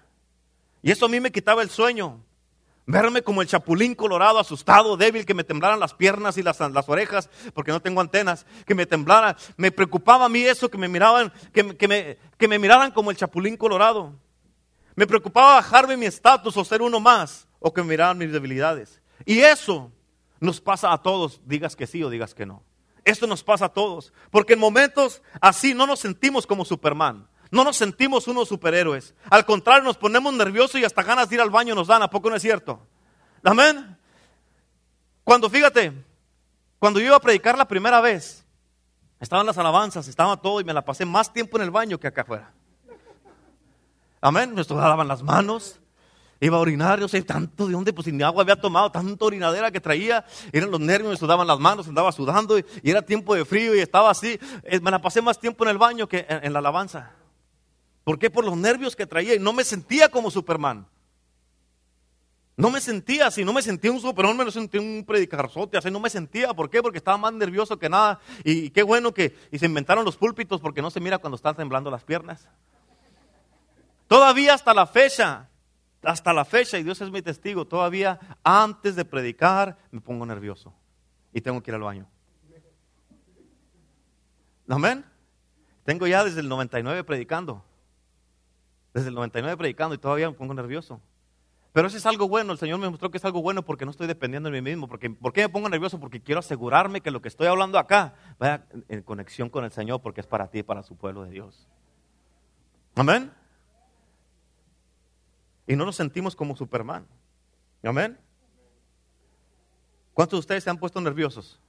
Y 0.83 0.91
eso 0.91 1.07
a 1.07 1.09
mí 1.09 1.21
me 1.21 1.31
quitaba 1.31 1.63
el 1.63 1.71
sueño 1.71 2.25
verme 2.89 3.23
como 3.23 3.43
el 3.43 3.49
chapulín 3.49 3.95
colorado, 3.95 4.39
asustado, 4.39 4.97
débil, 4.97 5.27
que 5.27 5.35
me 5.35 5.45
temblaran 5.45 5.79
las 5.79 5.93
piernas 5.93 6.39
y 6.39 6.43
las, 6.43 6.59
las 6.59 6.89
orejas, 6.89 7.29
porque 7.53 7.71
no 7.71 7.81
tengo 7.81 8.01
antenas, 8.01 8.47
que 8.67 8.75
me 8.75 8.87
temblara. 8.87 9.37
Me 9.59 9.71
preocupaba 9.71 10.25
a 10.25 10.29
mí 10.29 10.41
eso, 10.41 10.71
que 10.71 10.79
me 10.79 10.89
miraban, 10.89 11.31
que, 11.53 11.77
que, 11.77 11.87
me, 11.87 12.19
que 12.39 12.49
me 12.49 12.59
miraran 12.59 12.91
como 12.91 13.11
el 13.11 13.17
chapulín 13.17 13.59
colorado. 13.59 14.15
Me 14.97 15.07
preocupaba 15.07 15.57
bajarme 15.57 15.99
mi 15.99 16.07
estatus 16.07 16.57
o 16.57 16.65
ser 16.65 16.81
uno 16.81 16.99
más, 16.99 17.47
o 17.61 17.73
que 17.73 17.83
me 17.83 17.89
miraran 17.89 18.17
mis 18.17 18.33
debilidades. 18.33 19.01
Y 19.25 19.41
eso 19.41 19.93
Nos 20.41 20.61
pasa 20.61 20.93
a 20.93 21.03
todos, 21.03 21.41
digas 21.45 21.75
que 21.75 21.87
sí 21.87 22.03
o 22.03 22.11
digas 22.11 22.35
que 22.35 22.47
no. 22.47 22.63
Esto 23.05 23.27
nos 23.27 23.43
pasa 23.43 23.67
a 23.67 23.69
todos, 23.69 24.13
porque 24.31 24.53
en 24.53 24.61
momentos 24.61 25.21
así 25.41 25.75
no 25.75 25.87
nos 25.87 26.01
sentimos 26.01 26.47
como 26.47 26.65
Superman, 26.65 27.27
no 27.51 27.65
nos 27.65 27.77
sentimos 27.77 28.29
unos 28.29 28.49
superhéroes. 28.49 29.15
Al 29.31 29.45
contrario, 29.45 29.85
nos 29.85 29.97
ponemos 29.97 30.33
nerviosos 30.35 30.81
y 30.81 30.85
hasta 30.85 31.03
ganas 31.03 31.29
de 31.29 31.37
ir 31.37 31.41
al 31.41 31.51
baño 31.51 31.75
nos 31.75 31.89
dan, 31.89 32.03
¿a 32.03 32.11
poco 32.11 32.31
no 32.31 32.37
es 32.37 32.43
cierto? 32.43 32.81
Amén. 33.43 33.97
Cuando 35.25 35.49
fíjate, 35.49 35.93
cuando 36.79 37.01
yo 37.01 37.07
iba 37.07 37.17
a 37.17 37.21
predicar 37.21 37.57
la 37.57 37.69
primera 37.69 38.01
vez, 38.01 38.45
estaban 39.21 39.47
las 39.47 39.59
alabanzas, 39.59 40.09
estaba 40.09 40.37
todo 40.37 40.61
y 40.61 40.65
me 40.65 40.73
la 40.73 40.85
pasé 40.85 41.05
más 41.05 41.33
tiempo 41.33 41.57
en 41.57 41.65
el 41.65 41.71
baño 41.71 41.99
que 41.99 42.07
acá 42.07 42.23
afuera. 42.23 42.53
Amén. 44.21 44.55
Me 44.55 44.63
daban 44.65 45.09
las 45.09 45.23
manos, 45.23 45.81
Iba 46.41 46.57
a 46.57 46.61
orinar, 46.61 47.01
yo 47.01 47.09
sé 47.09 47.21
tanto 47.23 47.67
de 47.67 47.73
dónde, 47.73 47.93
pues 47.93 48.05
sin 48.05 48.23
agua 48.23 48.43
había 48.43 48.55
tomado, 48.55 48.93
tanta 48.93 49.25
orinadera 49.25 49.73
que 49.73 49.81
traía, 49.81 50.25
eran 50.53 50.71
los 50.71 50.79
nervios, 50.79 51.11
me 51.11 51.17
sudaban 51.17 51.49
las 51.49 51.59
manos, 51.59 51.89
andaba 51.89 52.13
sudando 52.13 52.57
y, 52.57 52.65
era 52.85 53.03
tiempo 53.03 53.35
de 53.35 53.45
frío 53.45 53.75
y 53.75 53.81
estaba 53.81 54.11
así. 54.11 54.39
Eh, 54.63 54.79
me 54.79 54.93
la 54.93 55.01
pasé 55.01 55.21
más 55.21 55.41
tiempo 55.41 55.65
en 55.65 55.71
el 55.71 55.79
baño 55.79 56.09
que 56.09 56.27
en, 56.29 56.53
la 56.53 56.61
alabanza. 56.61 57.11
¿Por 58.09 58.19
qué? 58.19 58.31
Por 58.31 58.43
los 58.43 58.57
nervios 58.57 58.97
que 58.97 59.07
traía 59.07 59.35
y 59.35 59.39
no 59.39 59.53
me 59.53 59.63
sentía 59.63 60.09
como 60.09 60.31
Superman. 60.31 60.87
No 62.57 62.71
me 62.71 62.81
sentía 62.81 63.27
así, 63.27 63.45
no 63.45 63.53
me 63.53 63.61
sentía 63.61 63.93
un 63.93 64.01
superman, 64.01 64.47
me 64.47 64.51
sentía 64.51 64.81
un 64.81 65.05
predicarzote, 65.07 65.77
así 65.77 65.91
no 65.91 66.01
me 66.01 66.09
sentía. 66.09 66.55
¿Por 66.55 66.71
qué? 66.71 66.81
Porque 66.81 66.97
estaba 66.97 67.19
más 67.19 67.35
nervioso 67.35 67.79
que 67.79 67.91
nada. 67.91 68.19
Y, 68.45 68.71
qué 68.71 68.83
bueno 68.83 69.13
que 69.13 69.37
y 69.53 69.59
se 69.59 69.67
inventaron 69.67 70.07
los 70.07 70.17
púlpitos 70.17 70.59
porque 70.59 70.81
no 70.81 70.91
se 70.91 71.01
mira 71.01 71.19
cuando 71.19 71.37
están 71.37 71.55
temblando 71.55 71.91
las 71.91 72.03
piernas. 72.03 72.49
Todavía 74.07 74.55
hasta 74.55 74.73
la 74.73 74.87
fecha, 74.87 75.51
hasta 76.03 76.33
la 76.33 76.47
fecha, 76.47 76.79
y 76.79 76.85
Dios 76.85 77.03
es 77.03 77.11
mi 77.11 77.21
testigo, 77.21 77.67
todavía 77.67 78.19
antes 78.43 78.97
de 78.97 79.05
predicar 79.05 79.77
me 79.91 80.01
pongo 80.01 80.25
nervioso 80.25 80.73
y 81.35 81.43
tengo 81.43 81.63
que 81.63 81.73
ir 81.73 81.75
al 81.75 81.83
baño. 81.83 82.07
Amén. 84.67 85.05
Tengo 85.85 86.07
ya 86.07 86.25
desde 86.25 86.41
el 86.41 86.49
99 86.49 87.05
predicando. 87.05 87.68
Desde 88.95 89.09
el 89.09 89.15
99 89.15 89.57
predicando 89.57 89.95
y 89.95 89.99
todavía 89.99 90.31
me 90.31 90.37
pongo 90.37 90.55
nervioso. 90.55 91.01
Pero 91.73 91.89
eso 91.89 91.97
es 91.97 92.07
algo 92.07 92.29
bueno, 92.29 92.53
el 92.53 92.59
Señor 92.59 92.79
me 92.79 92.89
mostró 92.89 93.11
que 93.11 93.19
es 93.19 93.25
algo 93.25 93.43
bueno 93.43 93.63
porque 93.63 93.85
no 93.85 93.91
estoy 93.91 94.07
dependiendo 94.07 94.51
de 94.51 94.61
mí 94.61 94.71
mismo. 94.71 94.89
Porque, 94.89 95.11
¿Por 95.11 95.33
qué 95.33 95.43
me 95.43 95.49
pongo 95.49 95.69
nervioso? 95.69 96.01
Porque 96.01 96.21
quiero 96.21 96.41
asegurarme 96.41 97.01
que 97.01 97.11
lo 97.11 97.21
que 97.21 97.29
estoy 97.29 97.47
hablando 97.47 97.79
acá 97.79 98.15
vaya 98.39 98.67
en 98.89 99.03
conexión 99.03 99.51
con 99.51 99.65
el 99.65 99.71
Señor 99.71 100.01
porque 100.01 100.21
es 100.21 100.27
para 100.27 100.49
ti 100.49 100.61
y 100.61 100.63
para 100.63 100.83
su 100.83 100.97
pueblo 100.97 101.25
de 101.25 101.31
Dios. 101.31 101.69
Amén 102.95 103.33
y 105.69 105.77
no 105.77 105.85
nos 105.85 105.97
sentimos 105.97 106.35
como 106.35 106.57
Superman. 106.57 107.07
Amén. 107.85 108.19
¿Cuántos 110.15 110.39
de 110.39 110.41
ustedes 110.41 110.65
se 110.65 110.71
han 110.71 110.79
puesto 110.79 111.01
nerviosos? 111.01 111.61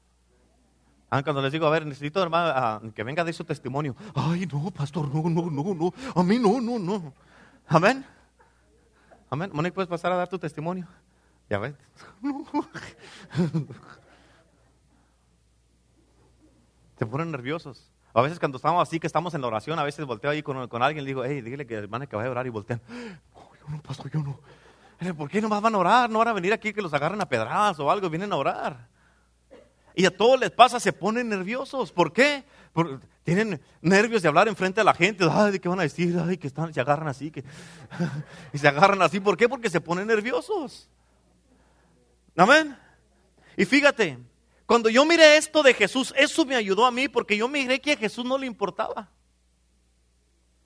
Ah, 1.10 1.24
cuando 1.24 1.42
les 1.42 1.52
digo, 1.52 1.66
a 1.66 1.72
ver, 1.72 1.86
necesito 1.86 2.22
hermano, 2.22 2.94
que 2.94 3.04
venga 3.04 3.24
de 3.24 3.34
su 3.34 3.44
testimonio. 3.44 3.96
Ay, 4.14 4.46
no, 4.52 4.70
pastor, 4.72 5.08
no, 5.14 5.30
no, 5.30 5.50
no, 5.50 5.74
no. 5.74 5.94
A 6.16 6.24
mí 6.24 6.38
no, 6.38 6.62
no, 6.62 6.78
no. 6.78 7.14
Amén. 7.68 8.06
Amén. 9.30 9.50
Monique, 9.54 9.74
¿puedes 9.74 9.90
pasar 9.90 10.12
a 10.12 10.18
dar 10.18 10.28
tu 10.28 10.38
testimonio? 10.38 10.88
Ya 11.50 11.58
ves. 11.58 11.74
Se 16.98 17.06
ponen 17.06 17.32
nerviosos. 17.32 17.90
A 18.14 18.22
veces 18.22 18.40
cuando 18.40 18.58
estamos 18.58 18.82
así, 18.82 19.00
que 19.00 19.08
estamos 19.08 19.34
en 19.34 19.42
la 19.42 19.48
oración, 19.48 19.80
a 19.80 19.84
veces 19.84 20.06
volteo 20.06 20.30
ahí 20.32 20.44
con, 20.44 20.68
con 20.68 20.84
alguien 20.84 21.06
y 21.06 21.08
digo, 21.08 21.24
hey, 21.24 21.42
dile 21.42 21.66
que 21.66 21.76
hermana 21.76 22.08
que 22.08 22.16
vaya 22.16 22.28
a 22.28 22.32
orar 22.32 22.46
y 22.48 22.50
voltean 22.50 22.82
no, 23.70 23.82
pastor, 23.82 24.12
yo 24.12 24.20
no. 24.22 24.40
¿Por 25.16 25.30
qué 25.30 25.42
no 25.42 25.48
van 25.48 25.74
a 25.74 25.78
orar? 25.78 26.10
No 26.10 26.20
van 26.20 26.28
a 26.30 26.34
venir 26.34 26.52
aquí 26.52 26.74
que 26.74 26.82
los 26.82 26.94
agarren 26.94 27.22
a 27.22 27.30
pedradas 27.30 27.80
o 27.80 27.90
algo, 27.90 28.10
vienen 28.10 28.34
a 28.34 28.36
orar. 28.36 28.88
Y 29.96 30.06
a 30.06 30.16
todos 30.16 30.40
les 30.40 30.52
pasa, 30.52 30.80
se 30.80 30.94
ponen 30.94 31.30
nerviosos. 31.30 31.92
¿Por 31.92 32.14
qué? 32.14 32.44
Porque 32.74 33.06
tienen 33.24 33.62
nervios 33.82 34.22
de 34.22 34.28
hablar 34.28 34.48
enfrente 34.48 34.82
de 34.82 34.86
la 34.86 34.94
gente. 34.94 35.26
Ay, 35.30 35.52
¿de 35.52 35.60
qué 35.60 35.70
van 35.70 35.80
a 35.80 35.84
decir? 35.84 36.18
Ay, 36.26 36.38
que 36.38 36.50
se 36.50 36.82
agarran 36.82 37.08
así. 37.08 37.32
Que... 37.32 37.44
y 38.54 38.58
se 38.58 38.68
agarran 38.68 39.02
así. 39.02 39.20
¿Por 39.20 39.38
qué? 39.38 39.50
Porque 39.50 39.70
se 39.70 39.82
ponen 39.82 40.08
nerviosos. 40.08 40.90
Amén. 42.36 42.78
Y 43.58 43.66
fíjate, 43.66 44.18
cuando 44.66 44.90
yo 44.90 45.04
miré 45.06 45.38
esto 45.38 45.62
de 45.64 45.74
Jesús, 45.74 46.14
eso 46.16 46.46
me 46.46 46.56
ayudó 46.56 46.86
a 46.86 46.92
mí 46.92 47.08
porque 47.10 47.36
yo 47.36 47.48
miré 47.48 47.82
que 47.82 47.94
a 47.94 47.98
Jesús 47.98 48.24
no 48.24 48.38
le 48.38 48.48
importaba. 48.48 49.10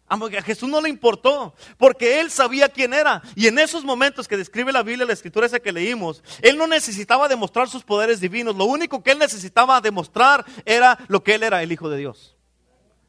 A 0.07 0.41
Jesús 0.43 0.69
no 0.69 0.79
le 0.81 0.89
importó, 0.89 1.55
porque 1.77 2.19
él 2.19 2.29
sabía 2.29 2.69
quién 2.69 2.93
era. 2.93 3.23
Y 3.35 3.47
en 3.47 3.57
esos 3.57 3.83
momentos 3.83 4.27
que 4.27 4.37
describe 4.37 4.71
la 4.71 4.83
Biblia, 4.83 5.07
la 5.07 5.13
escritura 5.13 5.47
esa 5.47 5.59
que 5.59 5.71
leímos, 5.71 6.23
él 6.41 6.57
no 6.57 6.67
necesitaba 6.67 7.27
demostrar 7.27 7.67
sus 7.67 7.83
poderes 7.83 8.19
divinos. 8.19 8.55
Lo 8.55 8.65
único 8.65 9.01
que 9.01 9.11
él 9.11 9.19
necesitaba 9.19 9.81
demostrar 9.81 10.45
era 10.65 10.99
lo 11.07 11.23
que 11.23 11.35
él 11.35 11.43
era, 11.43 11.63
el 11.63 11.71
Hijo 11.71 11.89
de 11.89 11.97
Dios. 11.97 12.35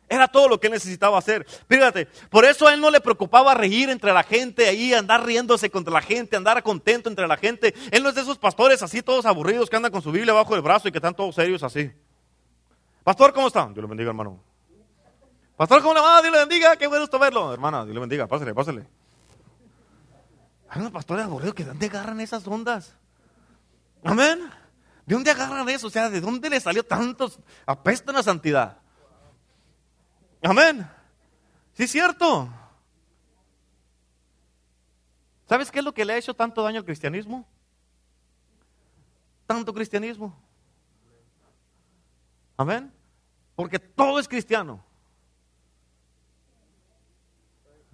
Era 0.09 0.29
todo 0.29 0.49
lo 0.49 0.61
que 0.61 0.69
él 0.69 0.73
necesitaba 0.73 1.19
hacer. 1.19 1.47
Fíjate, 1.69 2.07
por 2.31 2.45
eso 2.45 2.69
él 2.69 2.81
no 2.81 2.91
le 2.91 3.01
preocupaba 3.01 3.55
reír 3.55 3.91
entre 3.91 4.13
la 4.13 4.23
gente, 4.23 4.69
ahí 4.69 4.95
andar 4.95 5.27
riéndose 5.27 5.71
contra 5.71 5.93
la 5.93 6.03
gente, 6.03 6.37
andar 6.37 6.63
contento 6.63 7.09
entre 7.09 7.27
la 7.27 7.37
gente. 7.37 7.75
Él 7.91 8.03
no 8.03 8.11
es 8.11 8.15
de 8.15 8.21
esos 8.21 8.39
pastores 8.39 8.83
así 8.83 9.03
todos 9.03 9.27
aburridos 9.27 9.69
que 9.69 9.77
andan 9.77 9.93
con 9.93 10.03
su 10.03 10.13
Biblia 10.13 10.33
bajo 10.33 10.55
el 10.55 10.63
brazo 10.63 10.89
y 10.89 10.93
que 10.93 10.99
están 10.99 11.15
todos 11.15 11.35
serios 11.35 11.63
así. 11.63 11.91
Pastor, 13.03 13.33
¿cómo 13.33 13.49
están? 13.49 13.75
Dios 13.75 13.83
lo 13.83 13.89
bendiga, 13.89 14.11
hermano. 14.11 14.54
Pastor, 15.57 15.83
¿cómo 15.83 15.95
le 15.95 16.01
va? 16.01 16.21
Dios 16.21 16.33
le 16.33 16.41
bendiga, 16.41 16.77
qué 16.77 16.87
esto 16.87 17.19
verlo. 17.19 17.53
Hermana, 17.53 17.85
Dios 17.85 17.95
le 17.95 18.01
bendiga, 18.01 18.27
pásale, 18.27 18.53
pásale. 18.55 18.87
Hay 20.69 20.81
unos 20.81 20.93
pastores 20.93 21.25
aburridos 21.25 21.55
que 21.55 21.63
¿de 21.63 21.69
dónde 21.69 21.87
agarran 21.87 22.21
esas 22.21 22.45
ondas? 22.47 22.97
Amén. 24.03 24.51
¿De 25.07 25.15
dónde 25.15 25.31
agarran 25.31 25.69
eso? 25.69 25.87
O 25.87 25.91
sea, 25.91 26.11
¿de 26.11 26.21
dónde 26.21 26.51
le 26.51 26.59
salió 26.59 26.85
tantos 26.85 27.39
apestan 27.67 28.17
a 28.17 28.23
santidad? 28.23 28.79
Amén. 30.43 30.91
Sí, 31.75 31.85
es 31.85 31.93
cierto. 31.93 32.49
¿Sabes 35.49 35.71
qué 35.71 35.79
es 35.79 35.85
lo 35.85 35.95
que 35.95 36.05
le 36.05 36.15
ha 36.15 36.17
hecho 36.17 36.35
tanto 36.35 36.63
daño 36.63 36.79
al 36.79 36.85
cristianismo? 36.85 37.47
Tanto 39.47 39.73
cristianismo. 39.73 40.37
Amén. 42.57 42.93
Porque 43.55 43.79
todo 43.79 44.19
es 44.19 44.27
cristiano 44.27 44.85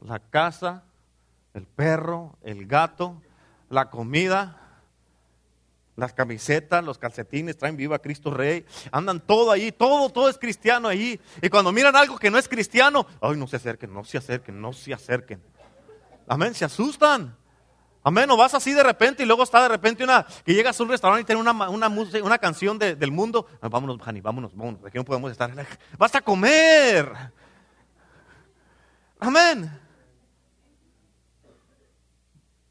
la 0.02 0.18
casa, 0.18 0.84
el 1.54 1.66
perro, 1.66 2.36
el 2.42 2.66
gato, 2.66 3.20
la 3.68 3.90
comida, 3.90 4.60
las 5.96 6.12
camisetas, 6.12 6.82
los 6.84 6.98
calcetines, 6.98 7.58
traen 7.58 7.76
viva 7.76 7.98
Cristo 7.98 8.30
Rey, 8.30 8.64
andan 8.90 9.20
todo 9.20 9.50
ahí, 9.50 9.70
todo, 9.70 10.08
todo 10.10 10.28
es 10.28 10.38
cristiano 10.38 10.88
ahí. 10.88 11.20
Y 11.42 11.48
cuando 11.48 11.72
miran 11.72 11.94
algo 11.94 12.18
que 12.18 12.30
no 12.30 12.38
es 12.38 12.48
cristiano, 12.48 13.06
ay, 13.20 13.36
no 13.36 13.46
se 13.46 13.56
acerquen, 13.56 13.92
no 13.92 14.04
se 14.04 14.18
acerquen, 14.18 14.60
no 14.60 14.72
se 14.72 14.94
acerquen. 14.94 15.42
Amén, 16.26 16.54
se 16.54 16.64
asustan. 16.64 17.36
Amén, 18.02 18.30
o 18.30 18.36
vas 18.36 18.54
así 18.54 18.72
de 18.72 18.82
repente 18.82 19.22
y 19.22 19.26
luego 19.26 19.42
está 19.42 19.62
de 19.62 19.68
repente 19.68 20.02
una, 20.02 20.26
que 20.44 20.54
llegas 20.54 20.80
a 20.80 20.82
un 20.82 20.88
restaurante 20.88 21.20
y 21.20 21.24
tiene 21.26 21.40
una, 21.40 21.68
una, 21.68 21.88
una 21.88 22.38
canción 22.38 22.78
del 22.78 23.12
mundo. 23.12 23.46
Ah, 23.60 23.68
vámonos, 23.68 24.00
Jani, 24.00 24.22
vámonos, 24.22 24.56
vámonos, 24.56 24.82
aquí 24.86 24.96
no 24.96 25.04
podemos 25.04 25.30
estar. 25.30 25.52
Vas 25.98 26.14
a 26.14 26.22
comer. 26.22 27.12
Amén. 29.18 29.70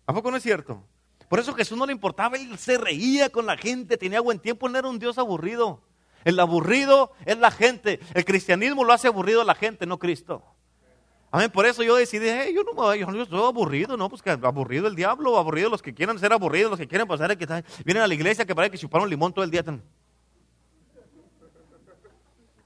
¿A 0.10 0.13
poco 0.13 0.32
no 0.32 0.38
es 0.38 0.41
cierto? 0.41 0.84
Por 1.28 1.38
eso 1.38 1.54
Jesús 1.54 1.78
no 1.78 1.86
le 1.86 1.91
importaba, 1.91 2.36
él 2.36 2.58
se 2.58 2.80
reía 2.80 3.30
con 3.30 3.45
la 3.45 3.56
gente, 3.56 3.95
tenía 3.95 4.19
buen 4.22 4.39
tiempo, 4.39 4.67
no 4.67 4.80
era 4.80 4.89
un 4.89 4.98
Dios 4.98 5.19
aburrido. 5.19 5.84
El 6.26 6.39
aburrido 6.39 7.12
es 7.28 7.38
la 7.38 7.52
gente. 7.52 8.00
El 8.15 8.26
cristianismo 8.26 8.84
lo 8.84 8.91
hace 8.91 9.08
aburrido 9.08 9.41
a 9.41 9.45
la 9.45 9.54
gente, 9.54 9.86
no 9.86 10.00
Cristo. 10.00 10.43
Amén. 11.30 11.52
Por 11.52 11.67
eso 11.67 11.84
yo 11.84 11.95
decidí, 11.95 12.26
yo 12.56 12.63
no 12.63 12.95
yo 12.95 13.06
no 13.06 13.22
estoy 13.22 13.39
aburrido, 13.39 13.98
no, 13.98 14.10
pues 14.10 14.24
que 14.24 14.32
aburrido 14.32 14.88
el 14.88 14.95
diablo, 14.95 15.38
aburrido 15.38 15.69
los 15.69 15.84
que 15.84 15.93
quieran 15.93 16.17
ser 16.17 16.34
aburridos, 16.34 16.72
los 16.72 16.80
que 16.80 16.88
quieren 16.88 17.08
pasar, 17.08 17.38
que 17.38 17.45
vienen 17.86 18.02
a 18.02 18.08
la 18.08 18.13
iglesia 18.15 18.48
que 18.48 18.56
parece 18.56 18.72
que 18.72 18.78
chuparon 18.80 19.08
limón 19.08 19.32
todo 19.32 19.45
el 19.45 19.52
día. 19.52 19.63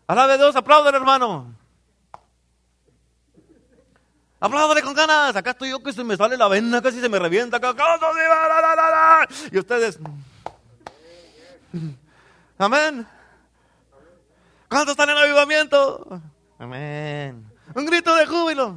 Alabe 0.07 0.37
Dios, 0.37 0.55
aplaudan 0.55 0.95
hermano. 0.95 1.53
Apláudale 4.43 4.81
con 4.81 4.93
ganas. 4.93 5.33
Acá 5.37 5.51
estoy 5.51 5.69
yo 5.69 5.81
que 5.81 5.93
se 5.93 6.03
me 6.03 6.17
sale 6.17 6.35
la 6.35 6.49
vena, 6.49 6.81
casi 6.81 6.99
se 6.99 7.07
me 7.07 7.17
revienta. 7.17 7.55
Acá, 7.55 7.73
y 9.49 9.57
ustedes. 9.57 9.97
Amén. 12.57 13.07
¿Cuántos 14.67 14.91
están 14.91 15.11
en 15.11 15.17
avivamiento? 15.17 16.21
Amén. 16.59 17.49
Un 17.73 17.85
grito 17.85 18.13
de 18.17 18.25
júbilo. 18.25 18.75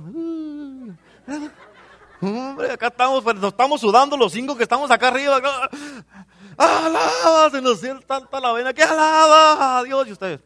Hombre, 2.21 2.71
acá 2.71 2.87
estamos, 2.87 3.25
pues, 3.25 3.35
nos 3.35 3.51
estamos 3.51 3.81
sudando 3.81 4.17
los 4.17 4.33
cinco 4.33 4.57
que 4.57 4.63
estamos 4.63 4.89
acá 4.93 5.09
arriba. 5.09 5.41
Alaba, 6.57 7.51
se 7.51 7.61
nos 7.61 7.81
siente 7.81 8.07
tanta 8.07 8.39
la 8.39 8.53
vena 8.53 8.73
que 8.73 8.85
alaba 8.85 9.79
a 9.79 9.83
Dios 9.83 10.07
y 10.07 10.13
ustedes. 10.13 10.46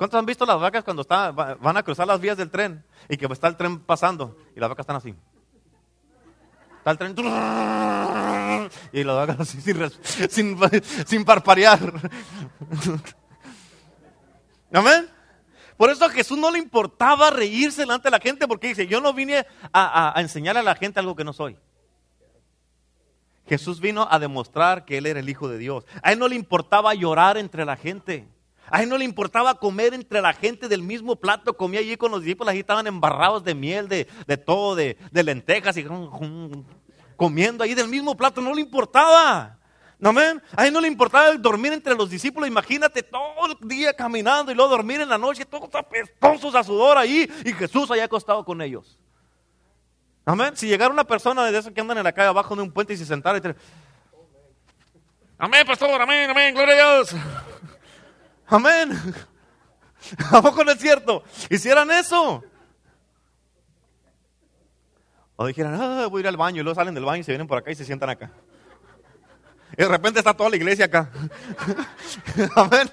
¿Cuántos 0.00 0.18
han 0.18 0.24
visto 0.24 0.46
las 0.46 0.58
vacas 0.58 0.82
cuando 0.82 1.04
van 1.04 1.76
a 1.76 1.82
cruzar 1.82 2.06
las 2.06 2.18
vías 2.18 2.34
del 2.34 2.50
tren 2.50 2.82
y 3.06 3.18
que 3.18 3.26
está 3.26 3.48
el 3.48 3.56
tren 3.58 3.80
pasando 3.80 4.34
y 4.56 4.58
las 4.58 4.70
vacas 4.70 4.84
están 4.84 4.96
así? 4.96 5.14
Está 6.78 6.92
el 6.92 6.96
tren 6.96 7.14
y 8.94 9.04
lo 9.04 9.20
hagan 9.20 9.42
así 9.42 9.60
sin, 9.60 10.58
sin 11.04 11.22
parparear. 11.22 11.92
Amén. 14.72 15.06
Por 15.76 15.90
eso 15.90 16.06
a 16.06 16.08
Jesús 16.08 16.38
no 16.38 16.50
le 16.50 16.58
importaba 16.58 17.28
reírse 17.28 17.82
delante 17.82 18.08
de 18.08 18.12
la 18.12 18.20
gente 18.20 18.48
porque 18.48 18.68
dice, 18.68 18.86
yo 18.86 19.02
no 19.02 19.12
vine 19.12 19.46
a, 19.70 19.84
a, 19.84 20.18
a 20.18 20.22
enseñarle 20.22 20.60
a 20.60 20.62
la 20.62 20.76
gente 20.76 20.98
algo 20.98 21.14
que 21.14 21.24
no 21.24 21.34
soy. 21.34 21.58
Jesús 23.46 23.80
vino 23.80 24.08
a 24.10 24.18
demostrar 24.18 24.86
que 24.86 24.96
Él 24.96 25.04
era 25.04 25.20
el 25.20 25.28
Hijo 25.28 25.46
de 25.46 25.58
Dios. 25.58 25.84
A 26.02 26.12
Él 26.12 26.18
no 26.18 26.26
le 26.26 26.36
importaba 26.36 26.94
llorar 26.94 27.36
entre 27.36 27.66
la 27.66 27.76
gente. 27.76 28.26
A 28.70 28.82
Él 28.82 28.88
no 28.88 28.96
le 28.96 29.04
importaba 29.04 29.56
comer 29.56 29.94
entre 29.94 30.20
la 30.20 30.32
gente 30.32 30.68
del 30.68 30.82
mismo 30.82 31.16
plato. 31.16 31.56
Comía 31.56 31.80
allí 31.80 31.96
con 31.96 32.12
los 32.12 32.22
discípulos, 32.22 32.52
ahí 32.52 32.60
estaban 32.60 32.86
embarrados 32.86 33.42
de 33.42 33.54
miel, 33.54 33.88
de, 33.88 34.06
todo, 34.36 34.76
de, 34.76 34.96
lentejas 35.12 35.76
y 35.76 35.84
comiendo 37.16 37.64
ahí 37.64 37.74
del 37.74 37.88
mismo 37.88 38.16
plato. 38.16 38.40
No 38.40 38.54
le 38.54 38.60
importaba. 38.60 39.58
Amén. 40.02 40.40
A 40.56 40.66
él 40.66 40.72
no 40.72 40.80
le 40.80 40.88
importaba 40.88 41.28
el 41.28 41.42
dormir 41.42 41.72
entre 41.72 41.94
los 41.94 42.08
discípulos. 42.08 42.48
Imagínate 42.48 43.02
todo 43.02 43.58
el 43.60 43.68
día 43.68 43.92
caminando 43.92 44.52
y 44.52 44.54
luego 44.54 44.70
dormir 44.70 45.00
en 45.00 45.08
la 45.08 45.18
noche, 45.18 45.44
todos 45.44 45.74
apestosos 45.74 46.54
a 46.54 46.62
sudor 46.62 46.96
ahí. 46.96 47.28
Y 47.44 47.52
Jesús 47.52 47.90
allá 47.90 48.04
acostado 48.04 48.44
con 48.44 48.62
ellos. 48.62 48.98
Amén. 50.24 50.56
Si 50.56 50.68
llegara 50.68 50.92
una 50.92 51.04
persona 51.04 51.44
de 51.44 51.58
esas 51.58 51.72
que 51.72 51.80
andan 51.80 51.98
en 51.98 52.04
la 52.04 52.12
calle 52.12 52.28
abajo 52.28 52.54
de 52.54 52.62
un 52.62 52.70
puente 52.70 52.92
y 52.92 52.96
se 52.96 53.04
sentara 53.04 53.38
y 53.38 53.40
te... 53.40 53.54
Amén, 55.38 55.66
pastor, 55.66 56.00
amén, 56.00 56.28
amén, 56.30 56.54
gloria 56.54 56.74
a 56.74 56.94
Dios. 56.94 57.14
Amén. 58.50 58.92
¿A 60.32 60.42
poco 60.42 60.64
no 60.64 60.72
es 60.72 60.78
cierto? 60.78 61.22
Hicieran 61.48 61.90
eso. 61.90 62.42
O 65.36 65.46
dijeran, 65.46 65.80
ah, 65.80 66.06
voy 66.08 66.20
a 66.20 66.20
ir 66.20 66.28
al 66.28 66.36
baño 66.36 66.60
y 66.60 66.64
luego 66.64 66.74
salen 66.74 66.94
del 66.94 67.04
baño 67.04 67.20
y 67.20 67.24
se 67.24 67.32
vienen 67.32 67.46
por 67.46 67.58
acá 67.58 67.70
y 67.70 67.74
se 67.74 67.84
sientan 67.84 68.10
acá. 68.10 68.30
Y 69.72 69.82
de 69.82 69.88
repente 69.88 70.18
está 70.18 70.34
toda 70.34 70.50
la 70.50 70.56
iglesia 70.56 70.86
acá. 70.86 71.10
Amén. 72.56 72.90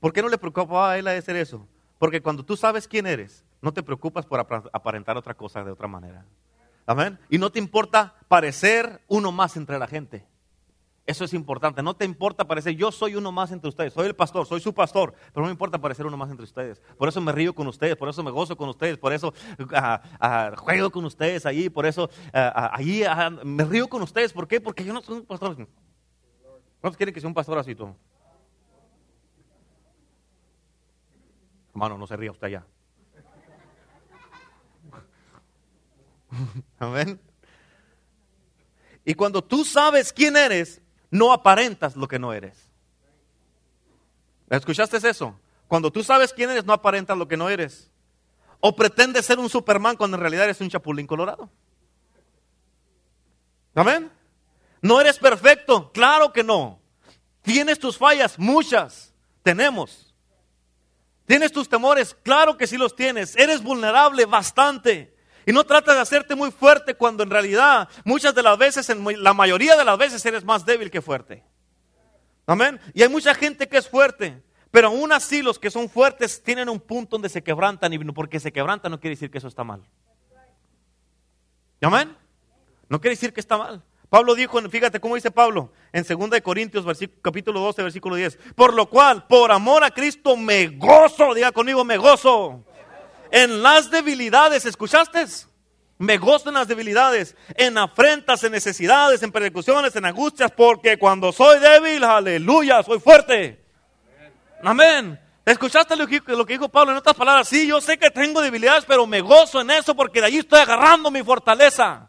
¿Por 0.00 0.12
qué 0.12 0.22
no 0.22 0.28
le 0.28 0.38
preocupaba 0.38 0.92
a 0.92 0.98
él 0.98 1.06
hacer 1.06 1.36
eso? 1.36 1.68
Porque 1.98 2.22
cuando 2.22 2.44
tú 2.44 2.56
sabes 2.56 2.88
quién 2.88 3.06
eres, 3.06 3.44
no 3.60 3.72
te 3.72 3.82
preocupas 3.82 4.24
por 4.24 4.40
aparentar 4.40 5.16
otra 5.18 5.34
cosa 5.34 5.62
de 5.62 5.70
otra 5.70 5.86
manera. 5.86 6.24
Amén. 6.86 7.18
Y 7.28 7.38
no 7.38 7.50
te 7.50 7.58
importa 7.58 8.16
parecer 8.26 9.02
uno 9.06 9.30
más 9.30 9.56
entre 9.56 9.78
la 9.78 9.86
gente. 9.86 10.26
Eso 11.10 11.24
es 11.24 11.34
importante. 11.34 11.82
No 11.82 11.92
te 11.92 12.04
importa 12.04 12.46
parecer, 12.46 12.76
yo 12.76 12.92
soy 12.92 13.16
uno 13.16 13.32
más 13.32 13.50
entre 13.50 13.68
ustedes. 13.68 13.92
Soy 13.92 14.06
el 14.06 14.14
pastor, 14.14 14.46
soy 14.46 14.60
su 14.60 14.72
pastor, 14.72 15.12
pero 15.32 15.42
no 15.42 15.46
me 15.46 15.50
importa 15.50 15.76
parecer 15.76 16.06
uno 16.06 16.16
más 16.16 16.30
entre 16.30 16.44
ustedes. 16.44 16.80
Por 16.96 17.08
eso 17.08 17.20
me 17.20 17.32
río 17.32 17.52
con 17.52 17.66
ustedes, 17.66 17.96
por 17.96 18.08
eso 18.08 18.22
me 18.22 18.30
gozo 18.30 18.56
con 18.56 18.68
ustedes, 18.68 18.96
por 18.96 19.12
eso 19.12 19.34
ah, 19.74 20.00
ah, 20.20 20.52
juego 20.56 20.88
con 20.88 21.04
ustedes 21.04 21.46
allí, 21.46 21.68
por 21.68 21.84
eso 21.84 22.08
ah, 22.32 22.70
allí 22.72 23.02
me 23.42 23.64
río 23.64 23.88
con 23.88 24.02
ustedes. 24.02 24.32
¿Por 24.32 24.46
qué? 24.46 24.60
Porque 24.60 24.84
yo 24.84 24.92
no 24.92 25.02
soy 25.02 25.16
un 25.16 25.26
pastor. 25.26 25.56
¿Cuántos 26.80 26.96
quieren 26.96 27.12
que 27.12 27.20
sea 27.20 27.26
un 27.26 27.34
pastor 27.34 27.58
así 27.58 27.74
tú? 27.74 27.92
Hermano, 31.70 31.98
no 31.98 32.06
se 32.06 32.16
ría 32.16 32.30
usted 32.30 32.46
allá. 32.46 32.64
Amén. 36.78 37.20
Y 39.04 39.12
cuando 39.14 39.42
tú 39.42 39.64
sabes 39.64 40.12
quién 40.12 40.36
eres, 40.36 40.80
no 41.10 41.32
aparentas 41.32 41.96
lo 41.96 42.06
que 42.06 42.18
no 42.18 42.32
eres. 42.32 42.56
¿Escuchaste 44.48 44.96
eso? 44.96 45.38
Cuando 45.68 45.90
tú 45.90 46.02
sabes 46.02 46.32
quién 46.32 46.50
eres, 46.50 46.64
no 46.64 46.72
aparentas 46.72 47.16
lo 47.16 47.28
que 47.28 47.36
no 47.36 47.48
eres. 47.48 47.90
O 48.58 48.74
pretendes 48.74 49.24
ser 49.24 49.38
un 49.38 49.48
Superman 49.48 49.96
cuando 49.96 50.16
en 50.16 50.20
realidad 50.20 50.44
eres 50.44 50.60
un 50.60 50.68
chapulín 50.68 51.06
colorado. 51.06 51.48
Amén. 53.74 54.10
No 54.82 55.00
eres 55.00 55.18
perfecto, 55.18 55.92
claro 55.92 56.32
que 56.32 56.42
no. 56.42 56.80
Tienes 57.42 57.78
tus 57.78 57.96
fallas, 57.96 58.38
muchas. 58.38 59.14
Tenemos. 59.42 60.14
¿Tienes 61.26 61.52
tus 61.52 61.68
temores? 61.68 62.16
Claro 62.22 62.56
que 62.56 62.66
sí 62.66 62.76
los 62.76 62.96
tienes. 62.96 63.36
Eres 63.36 63.62
vulnerable 63.62 64.26
bastante. 64.26 65.14
Y 65.46 65.52
no 65.52 65.64
tratas 65.64 65.94
de 65.94 66.00
hacerte 66.00 66.34
muy 66.34 66.50
fuerte 66.50 66.94
cuando 66.94 67.22
en 67.22 67.30
realidad 67.30 67.88
muchas 68.04 68.34
de 68.34 68.42
las 68.42 68.58
veces, 68.58 68.88
la 69.18 69.34
mayoría 69.34 69.76
de 69.76 69.84
las 69.84 69.98
veces 69.98 70.24
eres 70.26 70.44
más 70.44 70.64
débil 70.64 70.90
que 70.90 71.00
fuerte. 71.00 71.42
Amén. 72.46 72.80
Y 72.94 73.02
hay 73.02 73.08
mucha 73.08 73.34
gente 73.34 73.68
que 73.68 73.78
es 73.78 73.88
fuerte. 73.88 74.42
Pero 74.70 74.88
aún 74.88 75.12
así 75.12 75.42
los 75.42 75.58
que 75.58 75.70
son 75.70 75.88
fuertes 75.88 76.42
tienen 76.42 76.68
un 76.68 76.78
punto 76.78 77.16
donde 77.16 77.28
se 77.28 77.42
quebrantan 77.42 77.92
y 77.92 77.98
porque 78.12 78.38
se 78.38 78.52
quebrantan 78.52 78.92
no 78.92 79.00
quiere 79.00 79.16
decir 79.16 79.30
que 79.30 79.38
eso 79.38 79.48
está 79.48 79.64
mal. 79.64 79.82
Amén. 81.80 82.16
No 82.88 83.00
quiere 83.00 83.16
decir 83.16 83.32
que 83.32 83.40
está 83.40 83.56
mal. 83.56 83.82
Pablo 84.08 84.34
dijo, 84.34 84.60
fíjate 84.68 84.98
cómo 84.98 85.14
dice 85.14 85.30
Pablo 85.30 85.72
en 85.92 86.04
2 86.04 86.40
Corintios 86.42 86.84
capítulo 87.22 87.60
12 87.60 87.82
versículo 87.84 88.16
10, 88.16 88.38
por 88.56 88.74
lo 88.74 88.90
cual, 88.90 89.24
por 89.28 89.52
amor 89.52 89.84
a 89.84 89.90
Cristo 89.92 90.36
me 90.36 90.66
gozo, 90.66 91.32
diga 91.32 91.52
conmigo, 91.52 91.84
me 91.84 91.96
gozo. 91.96 92.64
En 93.30 93.62
las 93.62 93.90
debilidades, 93.90 94.66
¿escuchaste? 94.66 95.24
Me 95.98 96.16
gozo 96.16 96.48
en 96.48 96.54
las 96.54 96.66
debilidades, 96.66 97.36
en 97.56 97.76
afrentas, 97.76 98.42
en 98.42 98.52
necesidades, 98.52 99.22
en 99.22 99.30
persecuciones, 99.30 99.94
en 99.94 100.06
angustias, 100.06 100.50
porque 100.50 100.98
cuando 100.98 101.30
soy 101.30 101.60
débil, 101.60 102.02
aleluya, 102.04 102.82
soy 102.82 102.98
fuerte. 102.98 103.62
Amén. 104.62 105.20
¿Escuchaste 105.44 105.96
lo 105.96 106.06
que, 106.06 106.22
dijo 106.46 106.68
Pablo 106.68 106.92
en 106.92 106.98
otras 106.98 107.16
palabras? 107.16 107.48
Sí, 107.48 107.66
yo 107.66 107.80
sé 107.80 107.98
que 107.98 108.10
tengo 108.10 108.40
debilidades, 108.40 108.84
pero 108.86 109.06
me 109.06 109.20
gozo 109.20 109.60
en 109.60 109.70
eso 109.70 109.94
porque 109.94 110.20
de 110.20 110.26
allí 110.26 110.38
estoy 110.38 110.60
agarrando 110.60 111.10
mi 111.10 111.22
fortaleza. 111.22 112.08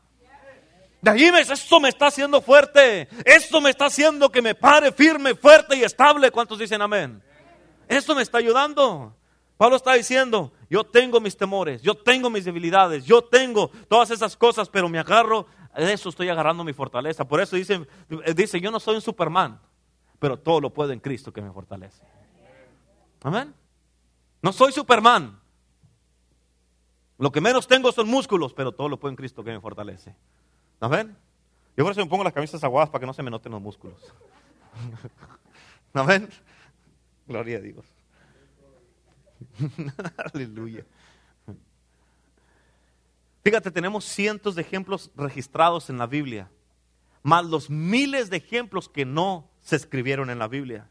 De 1.01 1.09
allí 1.09 1.31
me, 1.31 1.41
esto 1.41 1.79
me 1.79 1.89
está 1.89 2.07
haciendo 2.07 2.41
fuerte. 2.41 3.09
Esto 3.25 3.59
me 3.59 3.71
está 3.71 3.85
haciendo 3.85 4.29
que 4.29 4.41
me 4.41 4.53
pare 4.53 4.91
firme, 4.91 5.33
fuerte 5.33 5.75
y 5.75 5.83
estable. 5.83 6.29
¿Cuántos 6.29 6.59
dicen 6.59 6.81
amén? 6.81 7.21
Esto 7.87 8.13
me 8.13 8.21
está 8.21 8.37
ayudando. 8.37 9.17
Pablo 9.57 9.75
está 9.75 9.93
diciendo, 9.93 10.53
yo 10.71 10.85
tengo 10.85 11.19
mis 11.19 11.35
temores, 11.35 11.81
yo 11.81 11.93
tengo 11.95 12.29
mis 12.29 12.45
debilidades, 12.45 13.03
yo 13.03 13.21
tengo 13.21 13.69
todas 13.89 14.09
esas 14.09 14.37
cosas, 14.37 14.69
pero 14.69 14.87
me 14.87 14.99
agarro, 14.99 15.45
de 15.75 15.91
eso 15.91 16.07
estoy 16.07 16.29
agarrando 16.29 16.63
mi 16.63 16.71
fortaleza. 16.71 17.27
Por 17.27 17.41
eso 17.41 17.57
dice, 17.57 17.85
dice, 18.33 18.61
yo 18.61 18.71
no 18.71 18.79
soy 18.79 18.95
un 18.95 19.01
Superman, 19.01 19.59
pero 20.17 20.39
todo 20.39 20.61
lo 20.61 20.69
puedo 20.69 20.93
en 20.93 21.01
Cristo 21.01 21.33
que 21.33 21.41
me 21.41 21.51
fortalece. 21.51 22.01
Amén. 23.21 23.53
No 24.41 24.53
soy 24.53 24.71
Superman. 24.71 25.37
Lo 27.17 27.33
que 27.33 27.41
menos 27.41 27.67
tengo 27.67 27.91
son 27.91 28.07
músculos, 28.07 28.53
pero 28.53 28.71
todo 28.71 28.87
lo 28.87 28.97
puedo 28.97 29.09
en 29.09 29.17
Cristo 29.17 29.43
que 29.43 29.51
me 29.51 29.59
fortalece. 29.59 30.15
Amén. 30.79 31.17
Yo 31.75 31.83
por 31.83 31.91
eso 31.91 31.99
me 31.99 32.07
pongo 32.07 32.23
las 32.23 32.31
camisas 32.31 32.63
aguadas 32.63 32.89
para 32.89 33.01
que 33.01 33.07
no 33.07 33.13
se 33.13 33.21
me 33.21 33.29
noten 33.29 33.51
los 33.51 33.61
músculos. 33.61 33.99
Amén. 35.93 36.29
Gloria 37.27 37.57
a 37.57 37.59
Dios. 37.59 38.00
Aleluya. 40.33 40.85
Fíjate, 43.43 43.71
tenemos 43.71 44.05
cientos 44.05 44.55
de 44.55 44.61
ejemplos 44.61 45.11
registrados 45.15 45.89
en 45.89 45.97
la 45.97 46.05
Biblia, 46.05 46.49
más 47.23 47.45
los 47.45 47.69
miles 47.69 48.29
de 48.29 48.37
ejemplos 48.37 48.87
que 48.87 49.05
no 49.05 49.49
se 49.61 49.75
escribieron 49.75 50.29
en 50.29 50.39
la 50.39 50.47
Biblia. 50.47 50.89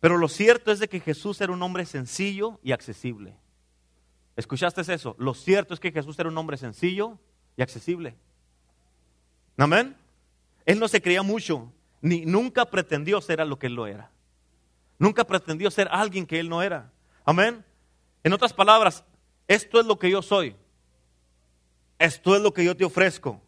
Pero 0.00 0.16
lo 0.16 0.28
cierto 0.28 0.70
es 0.70 0.78
de 0.78 0.88
que 0.88 1.00
Jesús 1.00 1.40
era 1.40 1.52
un 1.52 1.62
hombre 1.62 1.86
sencillo 1.86 2.60
y 2.62 2.72
accesible. 2.72 3.34
¿Escuchaste 4.36 4.80
eso? 4.92 5.16
Lo 5.18 5.34
cierto 5.34 5.74
es 5.74 5.80
que 5.80 5.90
Jesús 5.90 6.16
era 6.18 6.28
un 6.28 6.38
hombre 6.38 6.56
sencillo 6.56 7.18
y 7.56 7.62
accesible. 7.62 8.16
Amén. 9.56 9.96
Él 10.64 10.78
no 10.78 10.86
se 10.86 11.02
creía 11.02 11.22
mucho, 11.22 11.72
ni 12.00 12.24
nunca 12.24 12.64
pretendió 12.64 13.20
ser 13.20 13.40
a 13.40 13.44
lo 13.44 13.58
que 13.58 13.66
él 13.66 13.74
lo 13.74 13.88
era. 13.88 14.12
Nunca 15.00 15.24
pretendió 15.24 15.70
ser 15.72 15.88
alguien 15.90 16.26
que 16.26 16.38
él 16.38 16.48
no 16.48 16.62
era. 16.62 16.92
Amén. 17.28 17.62
En 18.24 18.32
otras 18.32 18.54
palabras, 18.54 19.04
esto 19.46 19.78
es 19.78 19.84
lo 19.84 19.98
que 19.98 20.10
yo 20.10 20.22
soy. 20.22 20.56
Esto 21.98 22.34
es 22.34 22.40
lo 22.40 22.54
que 22.54 22.64
yo 22.64 22.74
te 22.74 22.86
ofrezco. 22.86 23.38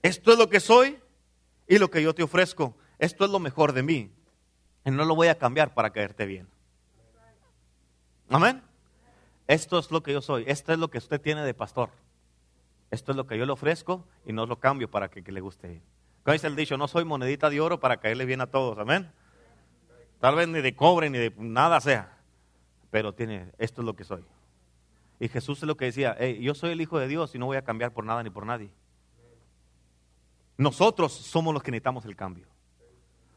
Esto 0.00 0.30
es 0.30 0.38
lo 0.38 0.48
que 0.48 0.60
soy 0.60 1.00
y 1.66 1.78
lo 1.78 1.90
que 1.90 2.04
yo 2.04 2.14
te 2.14 2.22
ofrezco. 2.22 2.76
Esto 3.00 3.24
es 3.24 3.32
lo 3.32 3.40
mejor 3.40 3.72
de 3.72 3.82
mí. 3.82 4.12
Y 4.84 4.92
no 4.92 5.04
lo 5.04 5.16
voy 5.16 5.26
a 5.26 5.36
cambiar 5.36 5.74
para 5.74 5.90
caerte 5.90 6.24
bien. 6.24 6.46
Amén. 8.28 8.62
Esto 9.48 9.80
es 9.80 9.90
lo 9.90 10.04
que 10.04 10.12
yo 10.12 10.22
soy. 10.22 10.44
Esto 10.46 10.72
es 10.72 10.78
lo 10.78 10.88
que 10.88 10.98
usted 10.98 11.20
tiene 11.20 11.42
de 11.42 11.52
pastor. 11.52 11.90
Esto 12.92 13.10
es 13.10 13.16
lo 13.16 13.26
que 13.26 13.36
yo 13.36 13.44
le 13.44 13.50
ofrezco 13.50 14.06
y 14.24 14.32
no 14.32 14.46
lo 14.46 14.60
cambio 14.60 14.88
para 14.88 15.10
que, 15.10 15.20
le 15.20 15.40
guste. 15.40 15.82
Como 16.22 16.32
dice 16.32 16.46
el 16.46 16.54
dicho, 16.54 16.76
no 16.76 16.86
soy 16.86 17.04
monedita 17.04 17.50
de 17.50 17.60
oro 17.60 17.80
para 17.80 17.96
caerle 17.96 18.24
bien 18.24 18.40
a 18.40 18.46
todos. 18.46 18.78
Amén. 18.78 19.10
Tal 20.20 20.34
vez 20.36 20.48
ni 20.48 20.60
de 20.60 20.76
cobre 20.76 21.10
ni 21.10 21.18
de 21.18 21.32
nada 21.38 21.80
sea. 21.80 22.18
Pero 22.90 23.14
tiene, 23.14 23.52
esto 23.58 23.82
es 23.82 23.86
lo 23.86 23.94
que 23.94 24.04
soy. 24.04 24.24
Y 25.18 25.28
Jesús 25.28 25.58
es 25.58 25.64
lo 25.64 25.76
que 25.76 25.86
decía, 25.86 26.18
yo 26.38 26.54
soy 26.54 26.70
el 26.72 26.80
Hijo 26.80 26.98
de 26.98 27.08
Dios 27.08 27.34
y 27.34 27.38
no 27.38 27.46
voy 27.46 27.56
a 27.56 27.62
cambiar 27.62 27.92
por 27.92 28.04
nada 28.04 28.22
ni 28.22 28.30
por 28.30 28.46
nadie. 28.46 28.70
Nosotros 30.56 31.12
somos 31.12 31.54
los 31.54 31.62
que 31.62 31.70
necesitamos 31.70 32.04
el 32.04 32.16
cambio. 32.16 32.46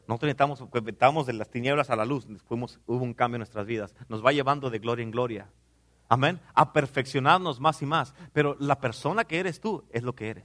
Nosotros 0.06 0.28
necesitamos, 0.28 0.62
estamos 0.86 1.26
de 1.26 1.32
las 1.32 1.50
tinieblas 1.50 1.88
a 1.88 1.96
la 1.96 2.04
luz, 2.04 2.26
Fuimos, 2.46 2.78
hubo 2.86 3.02
un 3.02 3.14
cambio 3.14 3.36
en 3.36 3.40
nuestras 3.40 3.66
vidas. 3.66 3.94
Nos 4.08 4.24
va 4.24 4.32
llevando 4.32 4.68
de 4.68 4.78
gloria 4.78 5.02
en 5.02 5.10
gloria. 5.10 5.48
Amén. 6.08 6.40
A 6.54 6.72
perfeccionarnos 6.72 7.60
más 7.60 7.80
y 7.80 7.86
más. 7.86 8.14
Pero 8.32 8.56
la 8.60 8.78
persona 8.78 9.24
que 9.24 9.38
eres 9.38 9.60
tú 9.60 9.84
es 9.90 10.02
lo 10.02 10.14
que 10.14 10.28
eres. 10.28 10.44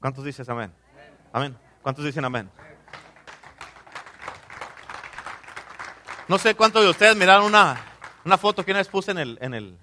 ¿Cuántos 0.00 0.24
dices 0.24 0.48
amén? 0.48 0.72
Amén. 1.32 1.56
¿Cuántos 1.82 2.04
dicen 2.04 2.24
amén? 2.24 2.50
No 6.26 6.38
sé 6.38 6.54
cuántos 6.54 6.82
de 6.82 6.88
ustedes 6.88 7.14
miraron 7.16 7.44
una, 7.44 7.84
una 8.24 8.38
foto 8.38 8.64
que 8.64 8.70
una 8.70 8.80
vez 8.80 8.88
puse 8.88 9.10
en 9.10 9.18
el, 9.18 9.38
en 9.42 9.52
el, 9.52 9.76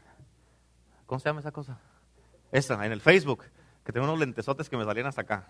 ¿cómo 1.06 1.20
se 1.20 1.30
llama 1.30 1.40
esa 1.40 1.52
cosa? 1.52 1.80
Esa, 2.52 2.84
en 2.84 2.92
el 2.92 3.00
Facebook, 3.00 3.46
que 3.86 3.92
tengo 3.92 4.08
unos 4.08 4.20
lentesotes 4.20 4.68
que 4.68 4.76
me 4.76 4.84
salían 4.84 5.06
hasta 5.06 5.22
acá. 5.22 5.48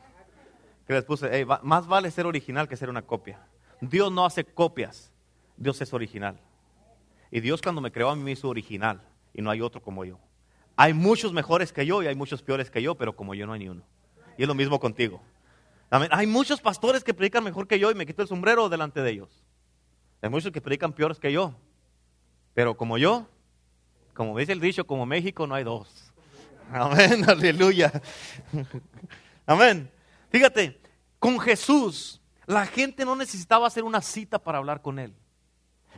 Que 0.85 0.93
les 0.93 1.05
puse, 1.05 1.45
más 1.63 1.87
vale 1.87 2.11
ser 2.11 2.25
original 2.25 2.67
que 2.67 2.75
ser 2.75 2.89
una 2.89 3.03
copia. 3.03 3.39
Dios 3.79 4.11
no 4.11 4.25
hace 4.25 4.43
copias, 4.43 5.13
Dios 5.55 5.79
es 5.81 5.93
original. 5.93 6.37
Y 7.31 7.39
Dios 7.39 7.61
cuando 7.61 7.79
me 7.79 7.93
creó 7.93 8.09
a 8.09 8.15
mí 8.15 8.23
me 8.23 8.31
hizo 8.31 8.49
original 8.49 9.01
y 9.33 9.41
no 9.41 9.49
hay 9.49 9.61
otro 9.61 9.81
como 9.81 10.03
yo. 10.03 10.19
Hay 10.75 10.93
muchos 10.93 11.31
mejores 11.31 11.71
que 11.71 11.85
yo 11.85 12.03
y 12.03 12.07
hay 12.07 12.15
muchos 12.15 12.41
peores 12.41 12.69
que 12.69 12.81
yo, 12.81 12.95
pero 12.95 13.15
como 13.15 13.33
yo 13.33 13.47
no 13.47 13.53
hay 13.53 13.59
ni 13.59 13.69
uno. 13.69 13.83
Y 14.37 14.41
es 14.41 14.47
lo 14.47 14.55
mismo 14.55 14.77
contigo. 14.79 15.21
Hay 15.89 16.27
muchos 16.27 16.59
pastores 16.59 17.03
que 17.03 17.13
predican 17.13 17.45
mejor 17.45 17.67
que 17.67 17.79
yo 17.79 17.91
y 17.91 17.95
me 17.95 18.05
quito 18.05 18.21
el 18.21 18.27
sombrero 18.27 18.67
delante 18.67 19.01
de 19.01 19.11
ellos. 19.11 19.40
Hay 20.21 20.29
muchos 20.29 20.51
que 20.51 20.61
predican 20.61 20.93
peores 20.93 21.19
que 21.19 21.31
yo. 21.31 21.55
Pero 22.53 22.75
como 22.75 22.97
yo, 22.97 23.27
como 24.13 24.37
dice 24.37 24.51
el 24.51 24.59
dicho, 24.59 24.85
como 24.85 25.05
México 25.05 25.47
no 25.47 25.55
hay 25.55 25.63
dos. 25.63 26.11
Amén, 26.71 27.23
aleluya. 27.29 27.91
Amén. 29.45 29.89
Fíjate, 30.29 30.79
con 31.19 31.39
Jesús 31.39 32.21
la 32.45 32.65
gente 32.65 33.05
no 33.05 33.15
necesitaba 33.15 33.67
hacer 33.67 33.83
una 33.83 34.01
cita 34.01 34.39
para 34.39 34.57
hablar 34.57 34.81
con 34.81 34.99
él. 34.99 35.13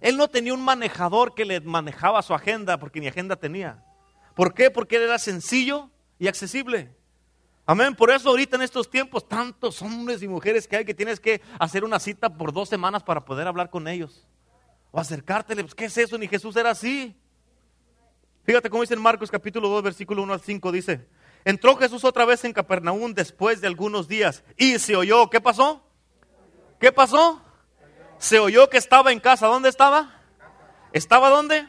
Él 0.01 0.17
no 0.17 0.27
tenía 0.27 0.53
un 0.53 0.63
manejador 0.63 1.33
que 1.33 1.45
le 1.45 1.61
manejaba 1.61 2.21
su 2.21 2.33
agenda 2.33 2.77
porque 2.77 2.99
ni 2.99 3.07
agenda 3.07 3.35
tenía. 3.35 3.83
¿Por 4.35 4.53
qué? 4.53 4.69
Porque 4.71 4.97
él 4.97 5.03
era 5.03 5.19
sencillo 5.19 5.89
y 6.19 6.27
accesible. 6.27 6.95
Amén. 7.65 7.95
Por 7.95 8.11
eso 8.11 8.29
ahorita 8.29 8.57
en 8.57 8.61
estos 8.61 8.89
tiempos, 8.89 9.27
tantos 9.27 9.81
hombres 9.81 10.21
y 10.21 10.27
mujeres 10.27 10.67
que 10.67 10.75
hay 10.75 10.85
que 10.85 10.93
tienes 10.93 11.19
que 11.19 11.41
hacer 11.59 11.83
una 11.83 11.99
cita 11.99 12.29
por 12.29 12.51
dos 12.51 12.67
semanas 12.67 13.03
para 13.03 13.23
poder 13.23 13.47
hablar 13.47 13.69
con 13.69 13.87
ellos. 13.87 14.27
O 14.91 14.99
acercártele. 14.99 15.63
Pues, 15.63 15.73
¿Qué 15.73 15.85
es 15.85 15.97
eso? 15.97 16.17
Ni 16.17 16.27
Jesús 16.27 16.55
era 16.55 16.71
así. 16.71 17.15
Fíjate 18.43 18.69
cómo 18.69 18.81
dice 18.81 18.93
en 18.93 19.01
Marcos 19.01 19.31
capítulo 19.31 19.69
2, 19.69 19.83
versículo 19.83 20.21
1 20.23 20.33
al 20.33 20.41
5, 20.41 20.71
dice, 20.73 21.07
entró 21.45 21.77
Jesús 21.77 22.03
otra 22.03 22.25
vez 22.25 22.43
en 22.43 22.51
Capernaum 22.51 23.13
después 23.13 23.61
de 23.61 23.67
algunos 23.67 24.09
días 24.09 24.43
y 24.57 24.79
se 24.79 24.97
oyó, 24.97 25.29
¿qué 25.29 25.39
pasó? 25.39 25.81
¿Qué 26.77 26.91
pasó? 26.91 27.41
Se 28.17 28.39
oyó 28.39 28.69
que 28.69 28.77
estaba 28.77 29.13
en 29.13 29.21
casa. 29.21 29.47
¿Dónde 29.47 29.69
estaba? 29.69 30.21
¿Estaba 30.91 31.29
dónde? 31.29 31.65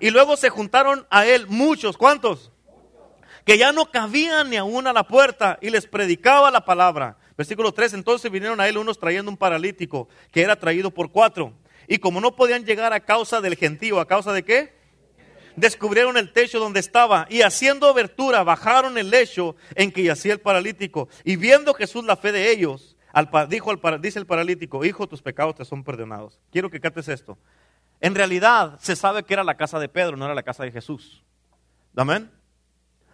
Y 0.00 0.10
luego 0.10 0.38
se 0.38 0.48
juntaron 0.48 1.06
a 1.10 1.26
él 1.26 1.46
muchos, 1.46 1.98
¿cuántos? 1.98 2.50
Que 3.50 3.58
ya 3.58 3.72
no 3.72 3.86
cabían 3.86 4.48
ni 4.48 4.56
aún 4.58 4.86
a 4.86 4.92
la 4.92 5.02
puerta 5.02 5.58
y 5.60 5.70
les 5.70 5.84
predicaba 5.84 6.52
la 6.52 6.64
palabra. 6.64 7.16
Versículo 7.36 7.72
3, 7.72 7.94
entonces 7.94 8.30
vinieron 8.30 8.60
a 8.60 8.68
él 8.68 8.78
unos 8.78 9.00
trayendo 9.00 9.28
un 9.28 9.36
paralítico 9.36 10.08
que 10.30 10.42
era 10.42 10.54
traído 10.54 10.92
por 10.92 11.10
cuatro. 11.10 11.52
Y 11.88 11.98
como 11.98 12.20
no 12.20 12.36
podían 12.36 12.64
llegar 12.64 12.92
a 12.92 13.00
causa 13.00 13.40
del 13.40 13.56
gentío, 13.56 13.98
¿a 13.98 14.06
causa 14.06 14.32
de 14.32 14.44
qué? 14.44 14.78
Descubrieron 15.56 16.16
el 16.16 16.32
techo 16.32 16.60
donde 16.60 16.78
estaba 16.78 17.26
y 17.28 17.42
haciendo 17.42 17.88
abertura 17.88 18.44
bajaron 18.44 18.96
el 18.96 19.10
lecho 19.10 19.56
en 19.74 19.90
que 19.90 20.04
yacía 20.04 20.34
el 20.34 20.40
paralítico. 20.40 21.08
Y 21.24 21.34
viendo 21.34 21.74
Jesús 21.74 22.04
la 22.04 22.14
fe 22.14 22.30
de 22.30 22.52
ellos, 22.52 22.96
dijo 23.48 23.72
al, 23.72 24.00
dice 24.00 24.20
el 24.20 24.26
paralítico, 24.26 24.84
hijo, 24.84 25.08
tus 25.08 25.22
pecados 25.22 25.56
te 25.56 25.64
son 25.64 25.82
perdonados. 25.82 26.38
Quiero 26.52 26.70
que 26.70 26.78
cates 26.78 27.08
esto. 27.08 27.36
En 28.00 28.14
realidad 28.14 28.78
se 28.80 28.94
sabe 28.94 29.24
que 29.24 29.34
era 29.34 29.42
la 29.42 29.56
casa 29.56 29.80
de 29.80 29.88
Pedro, 29.88 30.16
no 30.16 30.26
era 30.26 30.36
la 30.36 30.44
casa 30.44 30.62
de 30.62 30.70
Jesús. 30.70 31.24
Amén. 31.96 32.30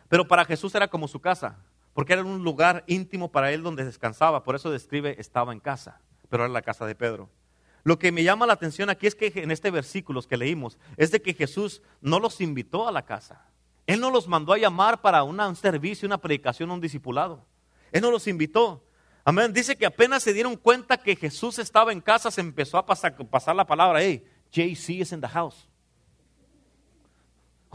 Pero 0.09 0.29
para 0.29 0.45
Jesús 0.45 0.75
era 0.75 0.89
como 0.89 1.09
su 1.09 1.21
casa, 1.21 1.59
porque 1.93 2.13
era 2.13 2.23
un 2.23 2.45
lugar 2.45 2.85
íntimo 2.87 3.31
para 3.31 3.53
él 3.53 3.63
donde 3.63 3.85
descansaba. 3.85 4.45
Por 4.45 4.55
eso 4.55 4.71
describe 4.71 5.17
estaba 5.19 5.53
en 5.53 5.61
casa, 5.61 6.01
pero 6.29 6.45
era 6.45 6.53
la 6.53 6.63
casa 6.63 6.87
de 6.87 6.95
Pedro. 6.95 7.29
Lo 7.83 7.99
que 7.99 8.11
me 8.11 8.25
llama 8.25 8.47
la 8.47 8.53
atención 8.53 8.91
aquí 8.91 9.07
es 9.07 9.15
que 9.15 9.33
en 9.37 9.51
este 9.51 9.71
versículo 9.71 10.21
que 10.23 10.37
leímos 10.37 10.77
es 10.97 11.13
de 11.13 11.23
que 11.23 11.35
Jesús 11.35 11.83
no 12.01 12.19
los 12.19 12.41
invitó 12.41 12.89
a 12.89 12.93
la 12.93 13.05
casa. 13.05 13.47
Él 13.87 14.01
no 14.01 14.11
los 14.11 14.27
mandó 14.27 14.53
a 14.53 14.59
llamar 14.59 15.01
para 15.01 15.23
un 15.23 15.55
servicio, 15.55 16.07
una 16.07 16.19
predicación, 16.19 16.71
un 16.71 16.81
discipulado. 16.81 17.47
Él 17.93 18.03
no 18.03 18.11
los 18.11 18.27
invitó. 18.27 18.85
Amén. 19.25 19.53
Dice 19.53 19.77
que 19.77 19.87
apenas 19.87 20.23
se 20.23 20.33
dieron 20.33 20.57
cuenta 20.57 20.97
que 20.97 21.17
Jesús 21.17 21.59
estaba 21.59 21.93
en 21.93 22.01
casa, 22.01 22.31
se 22.31 22.41
empezó 22.41 22.79
a 22.79 22.87
pasar, 22.87 23.17
pasar 23.29 23.55
la 23.55 23.67
palabra. 23.67 24.03
Hey, 24.03 24.25
JC 24.51 25.01
is 25.01 25.13
in 25.13 25.21
the 25.21 25.29
house. 25.29 25.69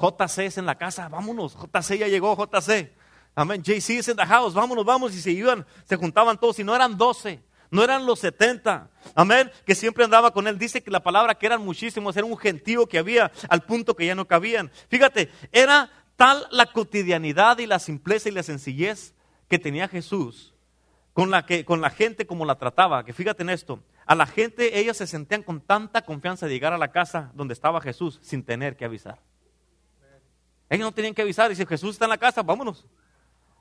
JC 0.02 0.40
es 0.40 0.58
en 0.58 0.66
la 0.66 0.76
casa, 0.76 1.08
vámonos, 1.10 1.56
JC 1.56 1.98
ya 2.00 2.08
llegó, 2.08 2.36
JC. 2.36 2.92
Amén, 3.36 3.62
JC 3.62 4.00
es 4.00 4.08
en 4.08 4.18
the 4.18 4.26
house, 4.26 4.54
vámonos, 4.54 4.84
vamos. 4.84 5.16
Y 5.16 5.22
se 5.22 5.32
iban, 5.32 5.66
se 5.86 5.96
juntaban 5.96 6.38
todos, 6.38 6.60
y 6.60 6.64
no 6.64 6.76
eran 6.76 6.98
12, 6.98 7.42
no 7.70 7.84
eran 7.84 8.06
los 8.06 8.20
70. 8.20 8.90
Amén, 9.16 9.52
que 9.66 9.76
siempre 9.76 10.04
andaba 10.04 10.32
con 10.32 10.48
él. 10.48 10.58
Dice 10.58 10.82
que 10.84 10.92
la 10.92 11.02
palabra 11.02 11.36
que 11.36 11.46
eran 11.46 11.64
muchísimos, 11.64 12.18
era 12.18 12.26
un 12.26 12.38
gentío 12.38 12.88
que 12.88 12.98
había 12.98 13.32
al 13.48 13.62
punto 13.62 13.96
que 13.96 14.06
ya 14.06 14.16
no 14.16 14.28
cabían. 14.28 14.72
Fíjate, 14.90 15.32
era 15.52 15.90
tal 16.16 16.46
la 16.52 16.66
cotidianidad 16.66 17.60
y 17.60 17.68
la 17.68 17.80
simpleza 17.80 18.30
y 18.30 18.34
la 18.34 18.44
sencillez 18.44 19.14
que 19.48 19.60
tenía 19.60 19.88
Jesús 19.88 20.54
con 21.14 21.30
la, 21.30 21.46
que, 21.46 21.66
con 21.66 21.82
la 21.82 21.90
gente 21.90 22.26
como 22.26 22.46
la 22.46 22.58
trataba, 22.58 23.04
que 23.04 23.14
fíjate 23.14 23.44
en 23.44 23.50
esto, 23.50 23.84
a 24.06 24.16
la 24.16 24.26
gente 24.26 24.80
ellos 24.80 24.98
se 24.98 25.08
sentían 25.08 25.44
con 25.44 25.62
tanta 25.62 26.04
confianza 26.04 26.46
de 26.46 26.54
llegar 26.54 26.74
a 26.74 26.78
la 26.78 26.92
casa 26.92 27.32
donde 27.34 27.54
estaba 27.54 27.82
Jesús 27.82 28.20
sin 28.22 28.44
tener 28.44 28.78
que 28.78 28.86
avisar. 28.86 29.20
Ellos 30.72 30.86
no 30.86 30.94
tenían 30.94 31.14
que 31.14 31.22
avisar. 31.22 31.50
Dice, 31.50 31.66
Jesús 31.66 31.92
está 31.92 32.06
en 32.06 32.12
la 32.12 32.18
casa, 32.18 32.42
vámonos. 32.44 32.88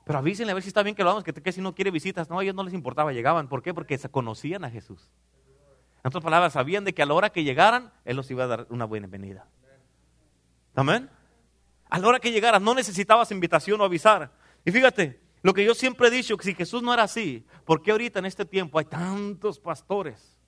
Pero 0.05 0.17
avísenle 0.17 0.51
a 0.51 0.53
ver 0.53 0.63
si 0.63 0.69
está 0.69 0.81
bien 0.81 0.95
que 0.95 1.03
lo 1.03 1.09
vamos, 1.09 1.25
que, 1.25 1.51
si 1.51 1.59
no 1.59 1.75
quiere 1.75 1.91
visitas. 1.91 2.29
No, 2.29 2.39
a 2.39 2.43
ellos 2.43 2.55
no 2.55 2.63
les 2.63 2.73
importaba, 2.73 3.11
llegaban. 3.11 3.49
¿Por 3.49 3.61
qué? 3.61 3.73
Porque 3.73 3.97
se 3.97 4.07
conocían 4.07 4.63
a 4.63 4.69
Jesús. 4.69 5.11
En 6.03 6.07
otras 6.07 6.23
palabras, 6.23 6.53
sabían 6.53 6.85
de 6.85 6.93
que 6.93 7.01
a 7.01 7.05
la 7.05 7.13
hora 7.13 7.29
que 7.29 7.43
llegaran, 7.43 7.91
Él 8.05 8.15
los 8.15 8.31
iba 8.31 8.45
a 8.45 8.47
dar 8.47 8.65
una 8.69 8.85
buena 8.85 9.07
venida. 9.07 9.45
Amén. 10.73 11.09
A 11.89 11.99
la 11.99 12.07
hora 12.07 12.19
que 12.21 12.31
llegaran, 12.31 12.63
no 12.63 12.73
necesitabas 12.73 13.29
invitación 13.31 13.81
o 13.81 13.83
avisar. 13.83 14.31
Y 14.63 14.71
fíjate, 14.71 15.19
lo 15.41 15.53
que 15.53 15.65
yo 15.65 15.75
siempre 15.75 16.07
he 16.07 16.11
dicho, 16.11 16.37
que 16.37 16.45
si 16.45 16.55
Jesús 16.55 16.81
no 16.81 16.93
era 16.93 17.03
así, 17.03 17.45
¿por 17.65 17.81
qué 17.81 17.91
ahorita 17.91 18.19
en 18.19 18.25
este 18.25 18.45
tiempo 18.45 18.79
hay 18.79 18.85
tantos 18.85 19.59
pastores 19.59 20.39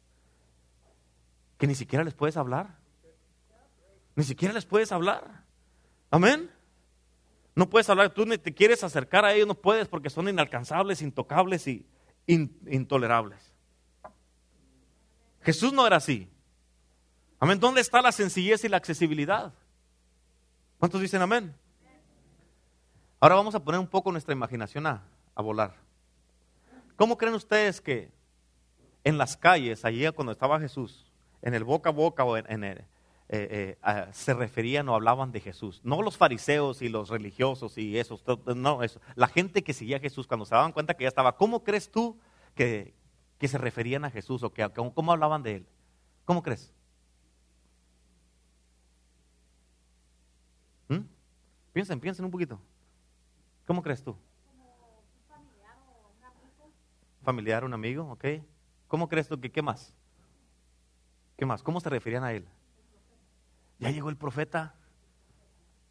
que 1.58 1.68
ni 1.68 1.76
siquiera 1.76 2.06
les 2.06 2.14
puedes 2.14 2.38
hablar? 2.38 2.78
Ni 4.16 4.24
siquiera 4.24 4.54
les 4.54 4.66
puedes 4.66 4.94
hablar. 4.94 5.44
Amén. 6.10 6.53
No 7.56 7.70
puedes 7.70 7.90
hablar, 7.90 8.14
tú 8.14 8.26
ni 8.26 8.38
te 8.38 8.54
quieres 8.54 8.84
acercar 8.84 9.26
a 9.26 9.34
ellos, 9.34 9.48
no 9.48 9.56
puedes 9.56 9.88
porque 9.88 10.10
son 10.10 10.28
inalcanzables, 10.28 11.02
intocables 11.02 11.68
y 11.68 11.86
intolerables. 12.26 13.54
Jesús 15.42 15.74
no 15.74 15.86
era 15.86 15.98
así. 15.98 16.30
Amén. 17.40 17.60
¿Dónde 17.60 17.82
está 17.82 18.02
la 18.02 18.12
sencillez 18.12 18.64
y 18.64 18.70
la 18.70 18.78
accesibilidad? 18.78 19.54
¿Cuántos 20.80 21.02
dicen 21.02 21.22
amén? 21.22 21.56
Ahora 23.20 23.36
vamos 23.36 23.54
a 23.56 23.64
poner 23.64 23.80
un 23.80 23.88
poco 23.88 24.12
nuestra 24.12 24.34
imaginación 24.34 24.86
a, 24.88 25.04
volar. 25.36 25.76
¿Cómo 26.96 27.18
creen 27.18 27.36
ustedes 27.36 27.82
que 27.82 28.12
en 29.04 29.18
las 29.18 29.38
calles, 29.38 29.86
allí 29.86 30.10
cuando 30.12 30.32
estaba 30.32 30.60
Jesús, 30.60 31.12
en 31.42 31.54
el 31.54 31.64
boca 31.64 31.90
a 31.90 31.94
boca 31.94 32.24
o 32.24 32.38
en, 32.38 32.64
en, 32.64 32.86
eh, 33.36 33.78
eh, 33.84 34.08
se 34.12 34.36
referían 34.36 34.88
o 34.90 34.94
hablaban 34.94 35.32
de 35.32 35.40
Jesús. 35.40 35.82
No 35.84 36.04
los 36.04 36.18
fariseos 36.18 36.84
y 36.84 36.90
los 36.90 37.10
religiosos 37.10 37.80
y 37.80 37.98
esos, 37.98 38.24
no, 38.56 38.84
eso. 38.84 39.02
La 39.16 39.28
gente 39.28 39.64
que 39.64 39.74
seguía 39.74 39.98
a 39.98 40.00
Jesús, 40.00 40.28
cuando 40.28 40.46
se 40.46 40.54
daban 40.54 40.72
cuenta 40.72 40.94
que 40.94 41.06
ya 41.06 41.08
estaba, 41.08 41.36
¿cómo 41.36 41.64
crees 41.64 41.90
tú 41.90 42.20
que, 42.54 42.94
que 43.40 43.48
se 43.48 43.58
referían 43.58 44.06
a 44.06 44.12
Jesús 44.12 44.44
o 44.44 44.54
que, 44.54 44.70
cómo 44.70 45.12
hablaban 45.12 45.42
de 45.42 45.56
él? 45.56 45.68
¿Cómo 46.26 46.44
crees? 46.44 46.72
¿Mm? 50.90 51.00
Piensen, 51.74 52.00
piensen 52.00 52.26
un 52.26 52.32
poquito. 52.32 52.60
¿Cómo 53.66 53.82
crees 53.82 54.04
tú? 54.04 54.16
Familiar, 57.24 57.66
un 57.66 57.74
amigo, 57.74 58.12
ok. 58.12 58.26
¿Cómo 58.88 59.10
crees 59.10 59.28
tú 59.28 59.42
que 59.42 59.52
qué 59.52 59.64
más? 59.64 59.92
¿Qué 61.36 61.48
más? 61.48 61.64
¿Cómo 61.64 61.80
se 61.80 61.90
referían 61.90 62.24
a 62.24 62.32
él? 62.32 62.48
Ya 63.84 63.92
llegó 63.92 64.10
el 64.10 64.16
profeta. 64.16 64.74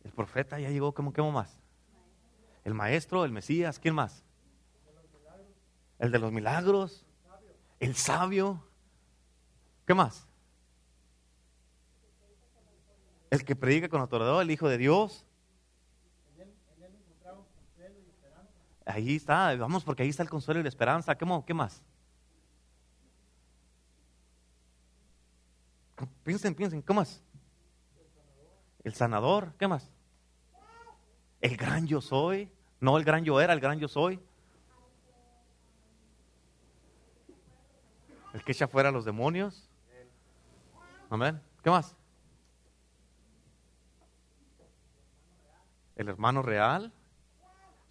El 0.02 0.12
profeta 0.12 0.58
ya 0.58 0.70
llegó, 0.70 0.94
¿cómo, 0.94 1.12
qué 1.12 1.20
más? 1.20 1.60
El 2.64 2.72
maestro, 2.72 3.22
el 3.26 3.32
Mesías, 3.32 3.78
¿quién 3.78 3.94
más? 3.94 4.24
El 5.98 6.10
de 6.10 6.18
los 6.18 6.32
milagros, 6.32 7.04
el 7.80 7.94
sabio. 7.94 8.64
¿Qué 9.86 9.92
más? 9.92 10.26
El 13.28 13.44
que 13.44 13.54
predica 13.54 13.90
con 13.90 14.00
autoridad, 14.00 14.40
el 14.40 14.50
Hijo 14.50 14.70
de 14.70 14.78
Dios. 14.78 15.26
Ahí 18.86 19.16
está, 19.16 19.54
vamos, 19.56 19.84
porque 19.84 20.02
ahí 20.02 20.08
está 20.08 20.22
el 20.22 20.30
consuelo 20.30 20.60
y 20.60 20.62
la 20.62 20.70
esperanza. 20.70 21.14
¿Qué, 21.14 21.26
qué 21.46 21.54
más? 21.54 21.82
Piensen, 26.24 26.54
piensen, 26.54 26.82
¿qué 26.82 26.94
más? 26.94 27.22
El 28.84 28.94
sanador, 28.94 29.52
¿qué 29.58 29.68
más? 29.68 29.90
El 31.40 31.56
gran 31.56 31.86
yo 31.86 32.00
soy, 32.00 32.50
no 32.80 32.96
el 32.96 33.04
gran 33.04 33.24
yo 33.24 33.40
era, 33.40 33.52
el 33.52 33.60
gran 33.60 33.78
yo 33.78 33.88
soy. 33.88 34.20
El 38.32 38.42
que 38.44 38.52
echa 38.52 38.66
fuera 38.66 38.88
a 38.88 38.92
los 38.92 39.04
demonios. 39.04 39.68
Amén. 41.10 41.40
¿Qué 41.62 41.70
más? 41.70 41.94
El 45.96 46.08
hermano 46.08 46.42
real. 46.42 46.92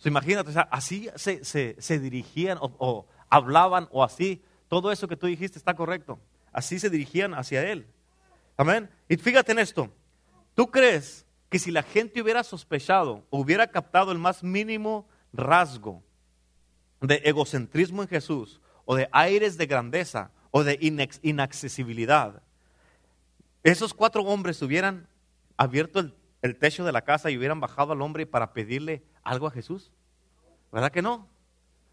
imagínate, 0.04 0.49
o 0.49 0.54
sea, 0.54 0.67
así 0.71 1.10
se, 1.15 1.99
dirigían 1.99 2.58
o 2.60 3.06
hablaban 3.30 3.88
o 3.91 4.04
así. 4.04 4.43
Todo 4.67 4.91
eso 4.91 5.08
que 5.08 5.17
tú 5.17 5.27
dijiste 5.27 5.58
está 5.58 5.75
correcto. 5.75 6.19
Así 6.51 6.80
se 6.80 6.89
dirigían 6.89 7.34
hacia 7.34 7.63
él. 7.69 7.88
Amén. 8.58 8.89
Y 9.08 9.17
fíjate 9.17 9.51
en 9.51 9.60
esto. 9.60 9.89
¿Tú 10.55 10.69
crees 10.69 11.25
que 11.49 11.59
si 11.59 11.71
la 11.71 11.83
gente 11.83 12.21
hubiera 12.21 12.43
sospechado 12.43 13.25
o 13.29 13.39
hubiera 13.39 13.67
captado 13.67 14.11
el 14.11 14.17
más 14.17 14.43
mínimo 14.43 15.07
rasgo 15.33 16.03
de 17.01 17.15
egocentrismo 17.25 18.01
en 18.01 18.07
Jesús 18.07 18.61
o 18.85 18.95
de 18.95 19.09
aires 19.11 19.57
de 19.57 19.65
grandeza 19.65 20.31
o 20.51 20.63
de 20.63 20.77
inaccesibilidad, 21.21 22.41
esos 23.63 23.93
cuatro 23.93 24.23
hombres 24.23 24.61
hubieran 24.61 25.07
abierto 25.57 25.99
el, 26.41 26.57
techo 26.57 26.83
de 26.83 26.91
la 26.91 27.03
casa 27.03 27.29
y 27.29 27.37
hubieran 27.37 27.59
bajado 27.59 27.93
al 27.93 28.01
hombre 28.01 28.25
para 28.25 28.53
pedirle 28.53 29.03
algo 29.23 29.47
a 29.47 29.51
Jesús? 29.51 29.91
¿Verdad 30.71 30.91
que 30.91 31.01
no? 31.01 31.27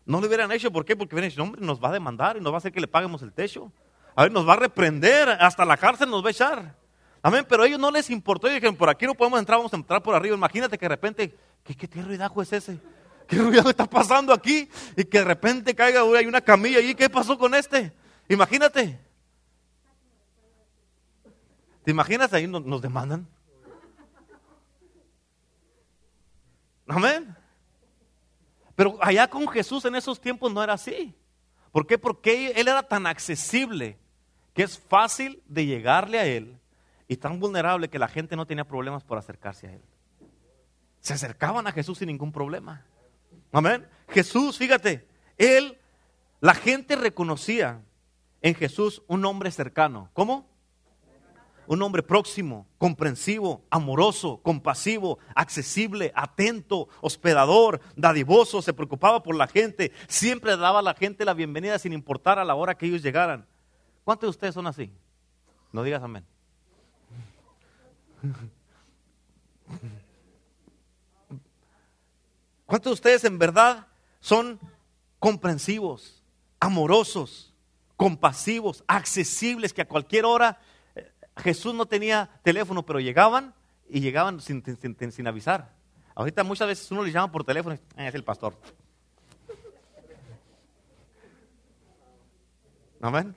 No 0.06 0.20
lo 0.20 0.26
hubieran 0.26 0.50
hecho. 0.52 0.70
¿Por 0.70 0.84
qué? 0.84 0.96
Porque 0.96 1.14
hubieran 1.14 1.30
dicho, 1.30 1.42
hombre, 1.42 1.60
nos 1.60 1.82
va 1.82 1.90
a 1.90 1.92
demandar 1.92 2.36
y 2.36 2.40
nos 2.40 2.52
va 2.52 2.56
a 2.56 2.58
hacer 2.58 2.72
que 2.72 2.80
le 2.80 2.88
paguemos 2.88 3.22
el 3.22 3.32
techo. 3.32 3.70
A 4.14 4.22
ver, 4.22 4.32
nos 4.32 4.48
va 4.48 4.54
a 4.54 4.56
reprender, 4.56 5.28
hasta 5.28 5.64
la 5.64 5.76
cárcel 5.76 6.08
nos 6.08 6.24
va 6.24 6.28
a 6.28 6.30
echar. 6.30 6.77
Amén, 7.22 7.44
pero 7.48 7.62
a 7.62 7.66
ellos 7.66 7.80
no 7.80 7.90
les 7.90 8.10
importó 8.10 8.48
y 8.48 8.54
dijeron, 8.54 8.76
por 8.76 8.88
aquí 8.88 9.06
no 9.06 9.14
podemos 9.14 9.38
entrar, 9.38 9.58
vamos 9.58 9.72
a 9.72 9.76
entrar 9.76 10.02
por 10.02 10.14
arriba. 10.14 10.36
Imagínate 10.36 10.78
que 10.78 10.84
de 10.84 10.88
repente, 10.88 11.34
¿qué, 11.64 11.74
qué, 11.74 12.02
ruidajo 12.02 12.40
es 12.42 12.52
ese? 12.52 12.78
¿Qué 13.26 13.36
ruidajo 13.36 13.70
está 13.70 13.86
pasando 13.86 14.32
aquí? 14.32 14.68
Y 14.96 15.04
que 15.04 15.18
de 15.18 15.24
repente 15.24 15.74
caiga, 15.74 16.02
hay 16.16 16.26
una 16.26 16.40
camilla 16.40 16.78
allí, 16.78 16.94
¿qué 16.94 17.10
pasó 17.10 17.36
con 17.36 17.54
este? 17.54 17.92
Imagínate. 18.28 18.98
¿Te 21.84 21.90
imaginas 21.90 22.32
ahí 22.32 22.46
nos, 22.46 22.64
nos 22.64 22.80
demandan? 22.80 23.26
Amén. 26.86 27.36
Pero 28.76 28.96
allá 29.00 29.28
con 29.28 29.48
Jesús 29.48 29.84
en 29.84 29.96
esos 29.96 30.20
tiempos 30.20 30.52
no 30.52 30.62
era 30.62 30.74
así. 30.74 31.14
¿Por 31.72 31.86
qué? 31.86 31.98
Porque 31.98 32.52
Él 32.52 32.68
era 32.68 32.82
tan 32.82 33.06
accesible 33.06 33.98
que 34.54 34.62
es 34.62 34.78
fácil 34.78 35.42
de 35.46 35.66
llegarle 35.66 36.18
a 36.18 36.26
Él 36.26 36.58
y 37.08 37.16
tan 37.16 37.40
vulnerable 37.40 37.88
que 37.88 37.98
la 37.98 38.06
gente 38.06 38.36
no 38.36 38.46
tenía 38.46 38.64
problemas 38.64 39.02
por 39.02 39.16
acercarse 39.16 39.66
a 39.66 39.72
Él. 39.72 39.82
Se 41.00 41.14
acercaban 41.14 41.66
a 41.66 41.72
Jesús 41.72 41.98
sin 41.98 42.08
ningún 42.08 42.30
problema. 42.30 42.84
Amén. 43.50 43.88
Jesús, 44.10 44.58
fíjate, 44.58 45.08
Él, 45.38 45.78
la 46.40 46.54
gente 46.54 46.96
reconocía 46.96 47.80
en 48.42 48.54
Jesús 48.54 49.02
un 49.06 49.24
hombre 49.24 49.50
cercano. 49.50 50.10
¿Cómo? 50.12 50.46
Un 51.66 51.82
hombre 51.82 52.02
próximo, 52.02 52.66
comprensivo, 52.78 53.64
amoroso, 53.70 54.40
compasivo, 54.42 55.18
accesible, 55.34 56.12
atento, 56.14 56.88
hospedador, 57.00 57.80
dadivoso, 57.94 58.62
se 58.62 58.72
preocupaba 58.72 59.22
por 59.22 59.34
la 59.34 59.46
gente, 59.46 59.92
siempre 60.08 60.56
daba 60.56 60.78
a 60.78 60.82
la 60.82 60.94
gente 60.94 61.26
la 61.26 61.34
bienvenida 61.34 61.78
sin 61.78 61.92
importar 61.92 62.38
a 62.38 62.44
la 62.44 62.54
hora 62.54 62.76
que 62.76 62.86
ellos 62.86 63.02
llegaran. 63.02 63.46
¿Cuántos 64.04 64.28
de 64.28 64.30
ustedes 64.30 64.54
son 64.54 64.66
así? 64.66 64.90
No 65.72 65.82
digas 65.82 66.02
amén. 66.02 66.24
¿Cuántos 72.66 72.90
de 72.90 72.94
ustedes 72.94 73.24
en 73.24 73.38
verdad 73.38 73.86
son 74.20 74.60
comprensivos, 75.18 76.22
amorosos, 76.60 77.54
compasivos, 77.96 78.84
accesibles, 78.86 79.72
que 79.72 79.82
a 79.82 79.88
cualquier 79.88 80.24
hora 80.24 80.60
eh, 80.94 81.10
Jesús 81.36 81.74
no 81.74 81.86
tenía 81.86 82.28
teléfono, 82.42 82.84
pero 82.84 83.00
llegaban 83.00 83.54
y 83.88 84.00
llegaban 84.00 84.40
sin, 84.40 84.62
avisar? 85.26 85.72
Ahorita 86.14 86.44
muchas 86.44 86.68
veces 86.68 86.90
uno 86.90 87.02
le 87.02 87.12
llama 87.12 87.32
por 87.32 87.44
teléfono 87.44 87.74
y 87.74 87.80
ah, 87.96 88.08
es 88.08 88.14
el 88.14 88.24
pastor. 88.24 88.54
Amén. 93.00 93.34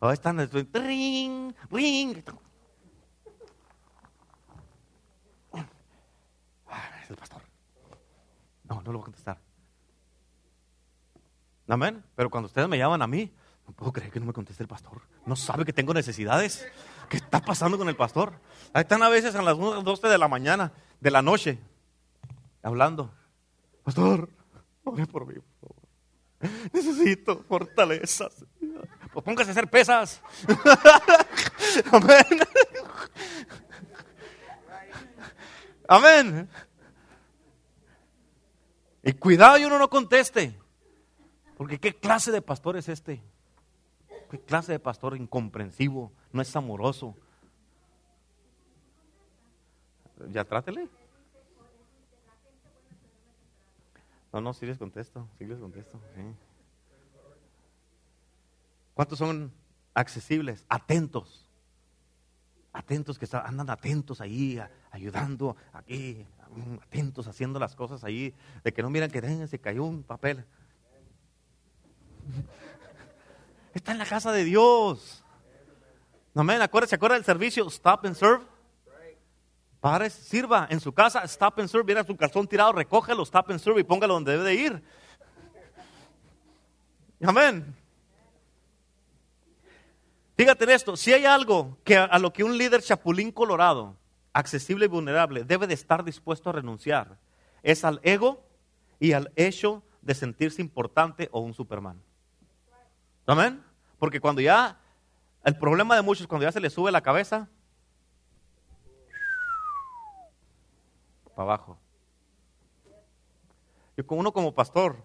Oh, 0.00 0.10
están, 0.10 0.38
ring, 0.72 1.54
ring. 1.70 2.22
Pastor. 7.16 7.42
No, 8.64 8.82
no 8.82 8.92
lo 8.92 8.98
voy 8.98 9.02
a 9.02 9.04
contestar. 9.04 9.38
Amén. 11.68 12.04
Pero 12.14 12.30
cuando 12.30 12.46
ustedes 12.46 12.68
me 12.68 12.78
llaman 12.78 13.02
a 13.02 13.06
mí, 13.06 13.32
no 13.66 13.72
puedo 13.72 13.92
creer 13.92 14.10
que 14.10 14.20
no 14.20 14.26
me 14.26 14.32
conteste 14.32 14.62
el 14.62 14.68
pastor. 14.68 15.02
No 15.26 15.36
sabe 15.36 15.64
que 15.64 15.72
tengo 15.72 15.94
necesidades. 15.94 16.66
¿Qué 17.08 17.16
está 17.16 17.40
pasando 17.40 17.78
con 17.78 17.88
el 17.88 17.96
pastor? 17.96 18.34
Ahí 18.72 18.82
están 18.82 19.02
a 19.02 19.08
veces 19.08 19.34
a 19.34 19.42
las 19.42 19.56
12 19.56 20.08
de 20.08 20.18
la 20.18 20.28
mañana, 20.28 20.72
de 21.00 21.10
la 21.10 21.22
noche, 21.22 21.58
hablando. 22.62 23.10
Pastor, 23.82 24.28
ore 24.84 25.06
por 25.06 25.26
mí, 25.26 25.34
por 25.34 25.44
favor. 25.60 26.70
Necesito 26.72 27.42
fortalezas. 27.48 28.44
Pues 29.12 29.24
póngase 29.24 29.50
a 29.50 29.52
hacer 29.52 29.68
pesas. 29.68 30.20
Amén. 31.92 32.40
Amén. 35.88 36.48
Y 39.04 39.12
cuidado 39.12 39.58
y 39.58 39.64
uno 39.64 39.78
no 39.78 39.90
conteste. 39.90 40.58
Porque 41.56 41.78
qué 41.78 41.94
clase 41.94 42.32
de 42.32 42.42
pastor 42.42 42.76
es 42.76 42.88
este. 42.88 43.22
Qué 44.30 44.40
clase 44.40 44.72
de 44.72 44.78
pastor 44.78 45.16
incomprensivo, 45.16 46.10
no 46.32 46.42
es 46.42 46.56
amoroso. 46.56 47.14
Ya 50.30 50.44
trátele. 50.44 50.88
No, 54.32 54.40
no, 54.40 54.52
sí 54.52 54.66
les 54.66 54.78
contesto, 54.78 55.28
sí 55.38 55.44
les 55.44 55.58
contesto. 55.60 56.00
¿Cuántos 58.94 59.18
son 59.18 59.52
accesibles, 59.92 60.64
atentos? 60.68 61.48
Atentos 62.72 63.18
que 63.18 63.28
andan 63.36 63.70
atentos 63.70 64.20
ahí, 64.20 64.60
ayudando 64.90 65.56
aquí, 65.72 66.26
atentos 66.82 67.26
haciendo 67.26 67.58
las 67.58 67.74
cosas 67.74 68.04
ahí, 68.04 68.34
de 68.62 68.72
que 68.72 68.82
no 68.82 68.90
miran 68.90 69.10
que 69.10 69.46
se 69.46 69.58
cayó 69.58 69.84
un 69.84 70.02
papel. 70.02 70.44
Está 73.74 73.92
en 73.92 73.98
la 73.98 74.06
casa 74.06 74.32
de 74.32 74.44
Dios. 74.44 75.24
Amén. 76.34 76.62
Acuérdate, 76.62 76.90
¿se 76.90 76.96
acuerda 76.96 77.14
del 77.16 77.24
servicio? 77.24 77.66
Stop 77.68 78.06
and 78.06 78.14
serve. 78.16 78.44
Pare, 79.80 80.08
sirva 80.08 80.66
en 80.70 80.80
su 80.80 80.92
casa, 80.92 81.22
stop 81.24 81.58
and 81.58 81.68
serve. 81.68 81.84
Viene 81.84 82.02
su 82.04 82.16
calzón 82.16 82.48
tirado, 82.48 82.72
recógelo, 82.72 83.22
stop 83.22 83.50
and 83.50 83.60
serve 83.60 83.80
y 83.80 83.84
póngalo 83.84 84.14
donde 84.14 84.32
debe 84.32 84.44
de 84.44 84.54
ir. 84.54 84.82
Amén. 87.22 87.76
Fíjate 90.36 90.64
en 90.64 90.70
esto, 90.70 90.96
si 90.96 91.12
hay 91.12 91.26
algo 91.26 91.78
que 91.84 91.96
a, 91.96 92.18
lo 92.18 92.32
que 92.32 92.42
un 92.42 92.58
líder 92.58 92.82
chapulín 92.82 93.30
colorado, 93.30 93.96
accesible 94.34 94.84
y 94.84 94.88
vulnerable, 94.88 95.44
debe 95.44 95.66
de 95.66 95.74
estar 95.74 96.04
dispuesto 96.04 96.50
a 96.50 96.52
renunciar, 96.52 97.16
es 97.62 97.84
al 97.84 98.00
ego 98.02 98.44
y 98.98 99.12
al 99.12 99.32
hecho 99.36 99.82
de 100.02 100.14
sentirse 100.14 100.60
importante 100.60 101.30
o 101.32 101.40
un 101.40 101.54
Superman. 101.54 102.02
¿Amén? 103.26 103.64
Porque 103.98 104.20
cuando 104.20 104.42
ya, 104.42 104.78
el 105.44 105.56
problema 105.56 105.96
de 105.96 106.02
muchos, 106.02 106.26
cuando 106.26 106.44
ya 106.44 106.52
se 106.52 106.60
les 106.60 106.72
sube 106.72 106.92
la 106.92 107.00
cabeza, 107.00 107.48
para 111.34 111.44
abajo. 111.44 111.78
Yo 113.96 114.06
como 114.06 114.20
uno 114.20 114.32
como 114.32 114.54
pastor, 114.54 115.04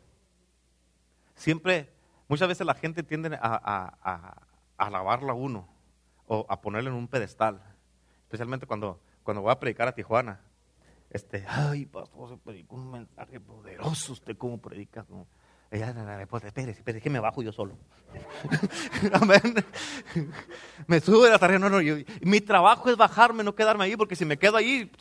siempre, 1.35 1.93
muchas 2.27 2.47
veces 2.47 2.65
la 2.65 2.73
gente 2.73 3.03
tiende 3.03 3.37
a 3.41 4.35
alabarlo 4.77 5.31
a 5.31 5.35
uno 5.35 5.67
o 6.27 6.45
a 6.49 6.61
ponerlo 6.61 6.89
en 6.89 6.95
un 6.95 7.07
pedestal. 7.07 7.61
Especialmente 8.23 8.67
cuando, 8.67 8.99
cuando 9.29 9.43
voy 9.43 9.51
a 9.51 9.59
predicar 9.59 9.87
a 9.87 9.91
Tijuana. 9.91 10.39
Este, 11.11 11.45
ay, 11.47 11.85
pastor, 11.85 12.29
se 12.29 12.37
predicó 12.37 12.77
un 12.77 12.89
mensaje 12.89 13.39
poderoso. 13.39 14.13
¿Usted 14.13 14.35
cómo 14.35 14.57
predica? 14.57 15.05
Ella, 15.69 16.25
pues, 16.27 16.45
espérese, 16.45 16.79
espérese, 16.79 17.03
que 17.03 17.11
me 17.11 17.19
bajo 17.19 17.43
yo 17.43 17.51
solo. 17.51 17.77
Amén. 19.13 19.63
Me 20.87 20.99
sube 20.99 21.31
hasta 21.31 21.45
arriba. 21.45 21.59
No, 21.59 21.69
no, 21.69 21.77
mi 22.21 22.41
trabajo 22.41 22.89
es 22.89 22.97
bajarme, 22.97 23.43
no 23.43 23.53
quedarme 23.53 23.83
ahí, 23.83 23.95
porque 23.95 24.15
si 24.15 24.25
me 24.25 24.39
quedo 24.39 24.57
ahí, 24.57 24.91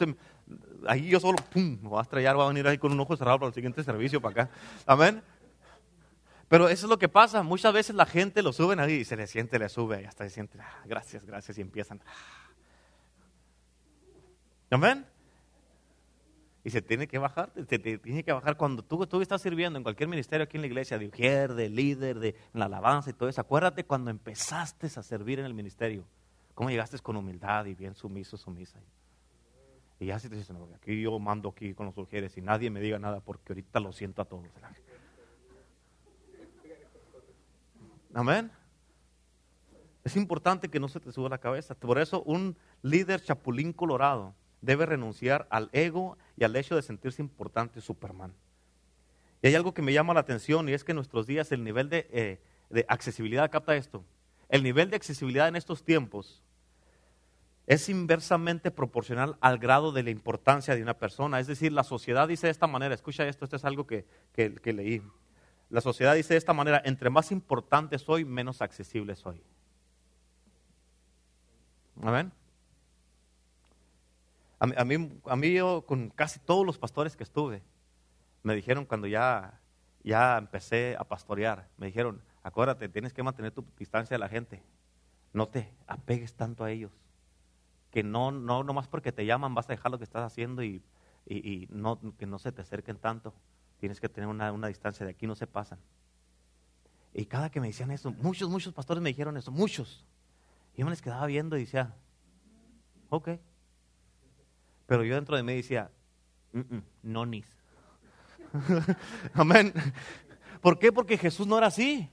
ahí 0.87 1.09
yo 1.09 1.21
solo, 1.21 1.39
pum, 1.51 1.79
me 1.81 1.89
voy 1.89 1.99
a 1.99 2.03
estrellar, 2.03 2.37
voy 2.37 2.45
a 2.45 2.49
venir 2.49 2.69
ahí 2.69 2.77
con 2.77 2.93
un 2.93 3.01
ojo 3.01 3.17
cerrado 3.17 3.39
para 3.39 3.49
el 3.49 3.55
siguiente 3.55 3.83
servicio 3.83 4.21
para 4.21 4.43
acá. 4.43 4.51
Amén. 4.85 5.23
Pero 6.49 6.69
eso 6.69 6.85
es 6.85 6.91
lo 6.91 6.99
que 6.99 7.09
pasa. 7.09 7.43
Muchas 7.43 7.73
veces 7.73 7.97
la 7.97 8.05
gente 8.05 8.43
lo 8.43 8.53
suben 8.53 8.79
ahí 8.79 8.93
y 8.93 9.05
se 9.07 9.17
le 9.17 9.27
siente, 9.27 9.59
le 9.59 9.71
sube 9.71 10.03
y 10.03 10.05
hasta 10.05 10.25
se 10.25 10.31
siente, 10.31 10.59
ah, 10.61 10.83
gracias, 10.85 11.25
gracias, 11.25 11.57
y 11.57 11.63
empiezan. 11.63 12.03
Amén. 14.71 15.07
Y 16.65 16.71
se 16.71 16.83
tiene 16.83 17.07
que 17.07 17.19
bajar, 17.19 17.51
se 17.55 17.79
tiene 17.79 18.23
que 18.23 18.33
bajar 18.33 18.57
cuando 18.57 18.83
tú, 18.83 19.07
tú 19.07 19.23
estás 19.23 19.41
sirviendo 19.41 19.79
en 19.79 19.83
cualquier 19.83 20.09
ministerio 20.09 20.45
aquí 20.45 20.59
en 20.59 20.63
la 20.63 20.67
iglesia, 20.67 20.99
de 20.99 21.07
mujer, 21.07 21.55
de 21.55 21.71
líder, 21.71 22.19
de 22.19 22.35
la 22.53 22.67
alabanza 22.67 23.11
y 23.11 23.15
todo 23.15 23.29
eso. 23.29 23.41
Acuérdate 23.41 23.85
cuando 23.85 24.11
empezaste 24.11 24.87
a 24.87 25.03
servir 25.03 25.39
en 25.39 25.47
el 25.47 25.55
ministerio, 25.55 26.05
cómo 26.55 26.69
llegaste 26.69 26.99
con 26.99 27.17
humildad 27.17 27.65
y 27.67 27.75
bien 27.75 27.95
sumiso, 27.95 28.37
sumisa. 28.37 28.79
Y 30.01 30.07
ya 30.07 30.19
si 30.19 30.29
te 30.29 30.37
dicen, 30.37 30.59
aquí 30.75 31.01
yo 31.01 31.19
mando 31.19 31.49
aquí 31.49 31.75
con 31.75 31.87
los 31.87 31.97
mujeres 31.97 32.37
y 32.37 32.43
nadie 32.43 32.71
me 32.71 32.81
diga 32.81 32.99
nada 32.99 33.21
porque 33.21 33.53
ahorita 33.53 33.81
lo 33.81 33.93
siento 33.93 34.23
a 34.23 34.25
todos. 34.27 34.45
Amén. 38.15 38.51
Es 40.05 40.17
importante 40.17 40.69
que 40.69 40.81
no 40.81 40.89
se 40.89 41.01
te 41.01 41.13
suba 41.13 41.29
la 41.29 41.39
cabeza. 41.39 41.75
Por 41.75 41.99
eso 41.99 42.23
un 42.23 42.57
líder 42.83 43.23
chapulín 43.23 43.73
colorado 43.73 44.35
debe 44.61 44.87
renunciar 44.87 45.47
al 45.51 45.71
ego 45.73 46.19
y 46.37 46.45
al 46.45 46.57
hecho 46.57 46.77
de 46.77 46.83
sentirse 46.83 47.23
importante 47.23 47.81
Superman. 47.81 48.33
Y 49.43 49.49
hay 49.49 49.55
algo 49.55 49.75
que 49.75 49.83
me 49.83 49.93
llama 49.93 50.15
la 50.15 50.21
atención 50.21 50.69
y 50.69 50.73
es 50.73 50.85
que 50.85 50.93
en 50.93 50.97
nuestros 50.97 51.27
días 51.27 51.53
el 51.53 51.63
nivel 51.63 51.89
de, 51.89 52.09
eh, 52.11 52.41
de 52.71 52.85
accesibilidad, 52.89 53.51
capta 53.51 53.77
esto, 53.77 54.05
el 54.49 54.63
nivel 54.63 54.91
de 54.91 54.97
accesibilidad 54.97 55.49
en 55.49 55.57
estos 55.57 55.85
tiempos 55.85 56.43
es 57.67 57.89
inversamente 57.89 58.71
proporcional 58.71 59.37
al 59.41 59.59
grado 59.59 59.93
de 59.93 60.03
la 60.03 60.11
importancia 60.11 60.75
de 60.75 60.83
una 60.83 60.95
persona. 60.95 61.39
Es 61.39 61.47
decir, 61.47 61.71
la 61.71 61.85
sociedad 61.85 62.27
dice 62.27 62.47
de 62.47 62.51
esta 62.51 62.67
manera, 62.67 62.95
escucha 62.95 63.29
esto, 63.29 63.45
esto 63.45 63.57
es 63.57 63.65
algo 63.65 63.87
que, 63.87 64.07
que 64.35 64.73
leí. 64.73 65.03
La 65.69 65.83
sociedad 65.83 66.15
dice 66.15 66.33
de 66.33 66.39
esta 66.39 66.55
manera, 66.55 66.81
entre 66.85 67.11
más 67.11 67.31
importante 67.31 67.99
soy, 67.99 68.25
menos 68.25 68.63
accesible 68.63 69.15
soy. 69.15 69.43
Amén. 72.03 72.33
A 74.61 74.67
mí, 74.85 75.21
a 75.25 75.37
mí, 75.37 75.53
yo, 75.53 75.85
con 75.87 76.11
casi 76.11 76.41
todos 76.41 76.67
los 76.67 76.79
pastores 76.79 77.17
que 77.17 77.23
estuve, 77.23 77.63
me 78.43 78.55
dijeron 78.57 78.87
cuando 78.87 79.07
ya, 79.07 79.61
ya 80.03 80.37
empecé 80.37 80.97
a 80.99 81.05
pastorear, 81.05 81.69
me 81.77 81.87
dijeron, 81.87 82.23
acuérdate, 82.43 82.89
tienes 82.89 83.13
que 83.13 83.23
mantener 83.23 83.53
tu 83.53 83.65
distancia 83.79 84.15
de 84.15 84.19
la 84.19 84.29
gente. 84.29 84.63
No 85.33 85.49
te 85.49 85.73
apegues 85.87 86.35
tanto 86.35 86.65
a 86.65 86.71
ellos. 86.71 86.93
Que 87.91 88.03
no, 88.03 88.33
no, 88.33 88.65
más 88.65 88.89
porque 88.89 89.13
te 89.13 89.27
llaman 89.27 89.55
vas 89.55 89.69
a 89.69 89.73
dejar 89.73 89.93
lo 89.93 89.99
que 89.99 90.05
estás 90.05 90.25
haciendo 90.25 90.63
y, 90.63 90.83
y, 91.27 91.69
no, 91.71 92.01
que 92.17 92.27
no 92.27 92.39
se 92.39 92.51
te 92.51 92.63
acerquen 92.63 92.97
tanto. 92.97 93.35
Tienes 93.79 94.01
que 94.01 94.09
tener 94.09 94.29
una, 94.29 94.53
una 94.53 94.67
distancia 94.67 95.07
de 95.07 95.13
aquí, 95.13 95.27
no 95.27 95.37
se 95.37 95.47
pasan. 95.47 95.79
Y 97.15 97.27
cada 97.27 97.51
que 97.51 97.61
me 97.61 97.69
decían 97.69 97.91
eso, 97.91 98.11
muchos, 98.11 98.51
muchos 98.51 98.75
pastores 98.75 99.03
me 99.03 99.11
dijeron 99.11 99.37
eso, 99.37 99.51
muchos. 99.53 100.05
Y 100.75 100.81
yo 100.81 100.85
me 100.85 100.91
les 100.91 101.03
quedaba 101.03 101.27
viendo 101.27 101.57
y 101.57 101.61
decía, 101.61 101.95
ok. 103.09 103.31
Pero 104.89 105.05
yo 105.05 105.15
dentro 105.17 105.37
de 105.37 105.43
mí 105.43 105.55
decía, 105.55 105.91
no 107.03 107.27
nis. 107.27 107.47
Amén. 109.35 109.75
¿Por 110.63 110.79
qué? 110.79 110.91
Porque 110.91 111.19
Jesús 111.19 111.47
no 111.47 111.59
era 111.59 111.67
así. 111.67 112.11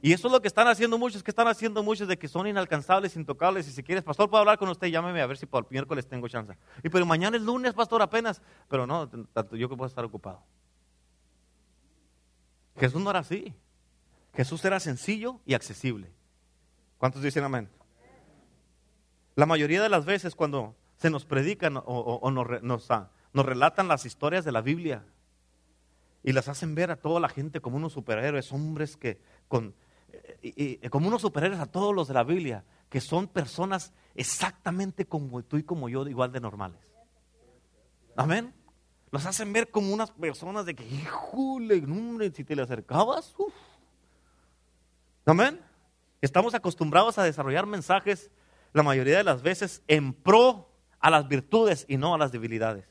Y 0.00 0.12
eso 0.12 0.26
es 0.26 0.32
lo 0.32 0.42
que 0.42 0.48
están 0.48 0.66
haciendo 0.66 0.98
muchos, 0.98 1.22
que 1.22 1.30
están 1.30 1.46
haciendo 1.46 1.80
muchos 1.84 2.08
de 2.08 2.18
que 2.18 2.26
son 2.26 2.48
inalcanzables, 2.48 3.14
intocables. 3.14 3.68
Y 3.68 3.70
si 3.70 3.84
quieres, 3.84 4.02
pastor, 4.02 4.28
puedo 4.28 4.40
hablar 4.40 4.58
con 4.58 4.68
usted, 4.68 4.88
llámeme 4.88 5.20
a 5.20 5.26
ver 5.26 5.36
si 5.36 5.46
por 5.46 5.62
el 5.62 5.70
miércoles 5.70 6.08
tengo 6.08 6.26
chance. 6.26 6.58
Y 6.82 6.88
pero 6.88 7.06
mañana 7.06 7.36
es 7.36 7.42
lunes, 7.44 7.72
pastor, 7.72 8.02
apenas. 8.02 8.42
Pero 8.68 8.84
no, 8.84 9.08
tanto 9.08 9.54
yo 9.54 9.68
que 9.68 9.76
puedo 9.76 9.86
estar 9.86 10.04
ocupado. 10.04 10.42
Jesús 12.80 13.00
no 13.00 13.10
era 13.10 13.20
así. 13.20 13.54
Jesús 14.34 14.64
era 14.64 14.80
sencillo 14.80 15.38
y 15.46 15.54
accesible. 15.54 16.10
¿Cuántos 16.98 17.22
dicen 17.22 17.44
amén? 17.44 17.68
La 19.36 19.46
mayoría 19.46 19.80
de 19.80 19.88
las 19.88 20.04
veces 20.04 20.34
cuando 20.34 20.74
se 21.02 21.10
nos 21.10 21.24
predican 21.24 21.74
o, 21.84 22.30
nos, 22.30 22.90
ah, 22.92 23.10
nos, 23.32 23.44
relatan 23.44 23.88
las 23.88 24.06
historias 24.06 24.44
de 24.44 24.52
la 24.52 24.60
Biblia 24.60 25.04
y 26.22 26.30
las 26.30 26.46
hacen 26.46 26.76
ver 26.76 26.92
a 26.92 26.96
toda 26.96 27.18
la 27.18 27.28
gente 27.28 27.60
como 27.60 27.76
unos 27.76 27.92
superhéroes, 27.92 28.52
hombres 28.52 28.96
que 28.96 29.20
con, 29.48 29.74
como 30.90 31.08
unos 31.08 31.22
superhéroes 31.22 31.58
a 31.58 31.66
todos 31.66 31.92
los 31.92 32.06
de 32.06 32.14
la 32.14 32.22
Biblia, 32.22 32.64
que 32.88 33.00
son 33.00 33.26
personas 33.26 33.92
exactamente 34.14 35.04
como 35.04 35.42
tú 35.42 35.56
y 35.56 35.64
como 35.64 35.88
yo, 35.88 36.06
igual 36.06 36.30
de 36.30 36.38
normales. 36.38 36.78
Amén. 38.14 38.54
Los 39.10 39.26
hacen 39.26 39.52
ver 39.52 39.72
como 39.72 39.92
unas 39.92 40.12
personas 40.12 40.66
de 40.66 40.76
que, 40.76 40.86
híjole, 40.86 41.82
si 42.32 42.44
te 42.44 42.54
le 42.54 42.62
acercabas, 42.62 43.34
Amén. 45.26 45.60
Estamos 46.20 46.54
acostumbrados 46.54 47.18
a 47.18 47.24
desarrollar 47.24 47.66
mensajes 47.66 48.30
la 48.72 48.84
mayoría 48.84 49.18
de 49.18 49.24
las 49.24 49.42
veces 49.42 49.82
en 49.88 50.12
pro 50.12 50.71
a 51.02 51.10
las 51.10 51.28
virtudes 51.28 51.84
y 51.88 51.98
no 51.98 52.14
a 52.14 52.18
las 52.18 52.32
debilidades. 52.32 52.86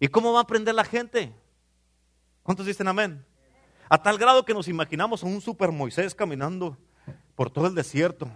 ¿Y 0.00 0.08
cómo 0.08 0.32
va 0.32 0.40
a 0.40 0.42
aprender 0.42 0.74
la 0.74 0.84
gente? 0.84 1.32
¿Cuántos 2.42 2.66
dicen 2.66 2.88
amén? 2.88 3.24
A 3.88 4.02
tal 4.02 4.18
grado 4.18 4.44
que 4.44 4.52
nos 4.52 4.66
imaginamos 4.66 5.22
a 5.22 5.26
un 5.26 5.40
super 5.40 5.70
Moisés 5.70 6.14
caminando 6.14 6.76
por 7.36 7.50
todo 7.50 7.68
el 7.68 7.74
desierto, 7.74 8.28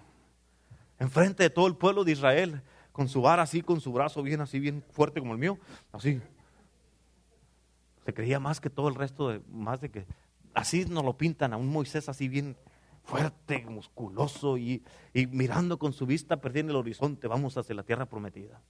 enfrente 0.99 1.43
de 1.43 1.51
todo 1.51 1.67
el 1.67 1.77
pueblo 1.77 2.05
de 2.05 2.13
Israel, 2.13 2.63
con 2.93 3.09
su 3.09 3.21
vara 3.21 3.43
así, 3.43 3.63
con 3.63 3.81
su 3.81 3.93
brazo 3.93 4.23
bien 4.23 4.41
así, 4.41 4.61
bien 4.61 4.85
fuerte 4.93 5.19
como 5.19 5.33
el 5.33 5.39
mío, 5.39 5.59
así. 5.93 6.21
Se 8.05 8.15
creía 8.15 8.39
más 8.39 8.61
que 8.61 8.71
todo 8.71 8.89
el 8.89 8.95
resto, 8.95 9.43
más 9.51 9.81
de 9.81 9.91
que, 9.91 10.07
así 10.55 10.85
nos 10.85 11.05
lo 11.05 11.19
pintan 11.19 11.53
a 11.53 11.57
un 11.57 11.69
Moisés 11.69 12.09
así 12.09 12.29
bien 12.29 12.57
fuerte, 13.07 13.65
musculoso 13.67 14.59
y, 14.59 14.83
mirando 15.15 15.79
con 15.79 15.93
su 15.93 16.07
vista 16.07 16.41
perdiendo 16.41 16.73
el 16.73 16.79
horizonte, 16.79 17.29
vamos 17.29 17.57
hacia 17.57 17.75
la 17.75 17.85
tierra 17.85 18.07
prometida. 18.07 18.61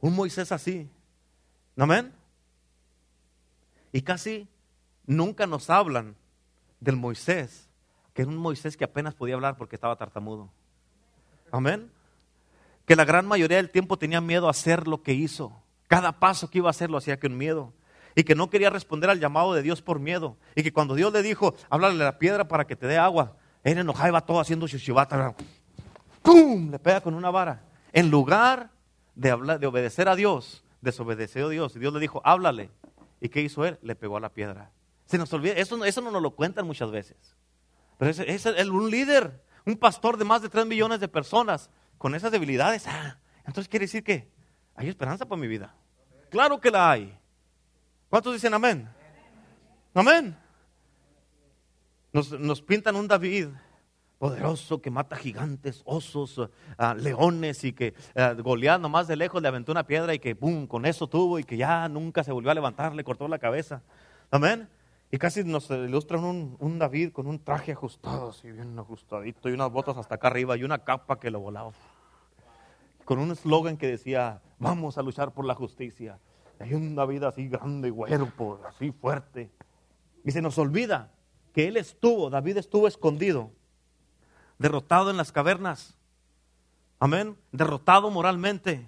Un 0.00 0.16
Moisés 0.16 0.50
así. 0.50 0.88
Amén. 1.76 2.12
Y 3.92 4.02
casi 4.02 4.48
nunca 5.06 5.46
nos 5.46 5.68
hablan 5.70 6.16
del 6.80 6.96
Moisés, 6.96 7.68
que 8.14 8.22
era 8.22 8.30
un 8.30 8.38
Moisés 8.38 8.76
que 8.76 8.84
apenas 8.84 9.14
podía 9.14 9.34
hablar 9.34 9.56
porque 9.56 9.76
estaba 9.76 9.94
tartamudo. 9.96 10.50
Amén. 11.52 11.90
Que 12.86 12.96
la 12.96 13.04
gran 13.04 13.26
mayoría 13.26 13.58
del 13.58 13.70
tiempo 13.70 13.98
tenía 13.98 14.20
miedo 14.22 14.48
a 14.48 14.50
hacer 14.50 14.88
lo 14.88 15.02
que 15.02 15.12
hizo. 15.12 15.62
Cada 15.86 16.18
paso 16.18 16.48
que 16.48 16.58
iba 16.58 16.68
a 16.68 16.70
hacer 16.70 16.90
lo 16.90 16.96
hacía 16.96 17.20
con 17.20 17.36
miedo 17.36 17.74
y 18.14 18.24
que 18.24 18.34
no 18.34 18.50
quería 18.50 18.70
responder 18.70 19.10
al 19.10 19.20
llamado 19.20 19.54
de 19.54 19.62
Dios 19.62 19.82
por 19.82 19.98
miedo. 19.98 20.36
Y 20.54 20.62
que 20.62 20.72
cuando 20.72 20.94
Dios 20.94 21.12
le 21.12 21.22
dijo, 21.22 21.54
háblale 21.70 22.02
a 22.02 22.06
la 22.06 22.18
piedra 22.18 22.48
para 22.48 22.66
que 22.66 22.76
te 22.76 22.86
dé 22.86 22.98
agua, 22.98 23.36
él 23.64 23.78
enojado 23.78 24.08
iba 24.08 24.20
todo 24.20 24.40
haciendo 24.40 24.66
shishibata. 24.66 25.34
¡Pum! 26.22 26.70
Le 26.70 26.78
pega 26.78 27.00
con 27.00 27.14
una 27.14 27.30
vara. 27.30 27.64
En 27.92 28.10
lugar 28.10 28.70
de, 29.14 29.30
hablar, 29.30 29.60
de 29.60 29.66
obedecer 29.66 30.08
a 30.08 30.16
Dios, 30.16 30.64
desobedeció 30.80 31.46
a 31.46 31.50
Dios. 31.50 31.76
Y 31.76 31.78
Dios 31.78 31.92
le 31.92 32.00
dijo, 32.00 32.20
háblale. 32.24 32.70
¿Y 33.20 33.28
qué 33.28 33.40
hizo 33.40 33.64
él? 33.64 33.78
Le 33.82 33.94
pegó 33.94 34.16
a 34.16 34.20
la 34.20 34.30
piedra. 34.30 34.70
Se 35.06 35.18
nos 35.18 35.32
olvida, 35.32 35.54
eso, 35.54 35.84
eso 35.84 36.00
no 36.00 36.10
nos 36.10 36.22
lo 36.22 36.32
cuentan 36.32 36.66
muchas 36.66 36.90
veces. 36.90 37.36
Pero 37.98 38.10
es, 38.10 38.18
es 38.18 38.68
un 38.68 38.90
líder, 38.90 39.42
un 39.64 39.76
pastor 39.76 40.16
de 40.16 40.24
más 40.24 40.42
de 40.42 40.48
3 40.48 40.66
millones 40.66 41.00
de 41.00 41.08
personas 41.08 41.70
con 41.98 42.14
esas 42.14 42.32
debilidades. 42.32 42.86
Ah, 42.86 43.18
entonces 43.46 43.68
quiere 43.68 43.84
decir 43.84 44.02
que 44.02 44.28
hay 44.74 44.88
esperanza 44.88 45.26
para 45.26 45.40
mi 45.40 45.46
vida. 45.46 45.74
Claro 46.30 46.60
que 46.60 46.70
la 46.70 46.90
hay. 46.90 47.16
¿Cuántos 48.12 48.34
dicen 48.34 48.52
amén? 48.52 48.86
Amén. 49.94 50.36
Nos, 52.12 52.60
pintan 52.60 52.94
un 52.94 53.08
David 53.08 53.48
poderoso 54.18 54.82
que 54.82 54.90
mata 54.90 55.16
gigantes, 55.16 55.80
osos, 55.86 56.38
ah, 56.76 56.92
leones 56.92 57.64
y 57.64 57.72
que 57.72 57.94
uh, 58.14 58.38
Goliat 58.42 58.82
nomás 58.82 59.08
de 59.08 59.16
lejos 59.16 59.40
le 59.40 59.48
aventó 59.48 59.72
una 59.72 59.86
piedra 59.86 60.12
y 60.12 60.18
que 60.18 60.36
¡pum! 60.36 60.66
con 60.66 60.84
eso 60.84 61.06
tuvo 61.06 61.38
y 61.38 61.44
que 61.44 61.56
ya 61.56 61.88
nunca 61.88 62.22
se 62.22 62.32
volvió 62.32 62.50
a 62.50 62.54
levantar, 62.54 62.94
le 62.94 63.02
cortó 63.02 63.28
la 63.28 63.38
cabeza. 63.38 63.80
Amén. 64.30 64.68
Y 65.10 65.16
casi 65.16 65.42
nos 65.42 65.70
ilustran 65.70 66.22
un, 66.22 66.56
un, 66.60 66.78
David 66.78 67.12
con 67.12 67.26
un 67.26 67.42
traje 67.42 67.72
ajustado, 67.72 68.28
así 68.28 68.50
bien 68.50 68.78
ajustadito, 68.78 69.48
y 69.48 69.52
unas 69.52 69.72
botas 69.72 69.96
hasta 69.96 70.16
acá 70.16 70.26
arriba 70.26 70.54
y 70.58 70.64
una 70.64 70.84
capa 70.84 71.18
que 71.18 71.30
lo 71.30 71.40
volaba. 71.40 71.72
Con 73.06 73.20
un 73.20 73.30
eslogan 73.30 73.78
que 73.78 73.86
decía, 73.86 74.42
vamos 74.58 74.98
a 74.98 75.02
luchar 75.02 75.32
por 75.32 75.46
la 75.46 75.54
justicia. 75.54 76.18
Hay 76.62 76.74
una 76.74 77.04
vida 77.06 77.26
así 77.26 77.48
grande, 77.48 77.90
güero, 77.90 78.32
así 78.68 78.92
fuerte. 78.92 79.50
Y 80.24 80.30
se 80.30 80.40
nos 80.40 80.58
olvida 80.58 81.10
que 81.52 81.66
él 81.66 81.76
estuvo, 81.76 82.30
David 82.30 82.58
estuvo 82.58 82.86
escondido, 82.86 83.50
derrotado 84.58 85.10
en 85.10 85.16
las 85.16 85.32
cavernas. 85.32 85.98
Amén. 87.00 87.36
Derrotado 87.50 88.12
moralmente, 88.12 88.86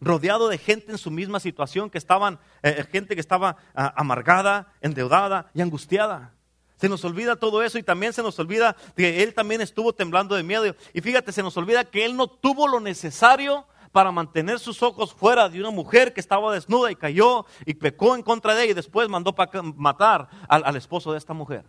rodeado 0.00 0.48
de 0.48 0.58
gente 0.58 0.90
en 0.90 0.98
su 0.98 1.12
misma 1.12 1.38
situación, 1.38 1.90
que 1.90 1.98
estaban, 1.98 2.40
eh, 2.60 2.74
eh, 2.78 2.84
gente 2.90 3.14
que 3.14 3.20
estaba 3.20 3.56
ah, 3.72 3.94
amargada, 3.96 4.72
endeudada 4.80 5.48
y 5.54 5.62
angustiada. 5.62 6.34
Se 6.76 6.88
nos 6.88 7.04
olvida 7.04 7.36
todo 7.36 7.62
eso 7.62 7.78
y 7.78 7.84
también 7.84 8.12
se 8.12 8.24
nos 8.24 8.36
olvida 8.40 8.74
que 8.96 9.22
él 9.22 9.32
también 9.32 9.60
estuvo 9.60 9.92
temblando 9.92 10.34
de 10.34 10.42
miedo. 10.42 10.74
Y 10.92 11.00
fíjate, 11.00 11.30
se 11.30 11.44
nos 11.44 11.56
olvida 11.56 11.84
que 11.84 12.04
él 12.04 12.16
no 12.16 12.26
tuvo 12.26 12.66
lo 12.66 12.80
necesario 12.80 13.64
para 13.92 14.10
mantener 14.10 14.58
sus 14.58 14.82
ojos 14.82 15.12
fuera 15.12 15.48
de 15.48 15.60
una 15.60 15.70
mujer 15.70 16.12
que 16.12 16.20
estaba 16.20 16.52
desnuda 16.52 16.90
y 16.90 16.96
cayó 16.96 17.44
y 17.64 17.74
pecó 17.74 18.16
en 18.16 18.22
contra 18.22 18.54
de 18.54 18.64
ella 18.64 18.72
y 18.72 18.74
después 18.74 19.08
mandó 19.08 19.34
matar 19.76 20.28
al, 20.48 20.76
esposo 20.76 21.12
de 21.12 21.18
esta 21.18 21.34
mujer. 21.34 21.64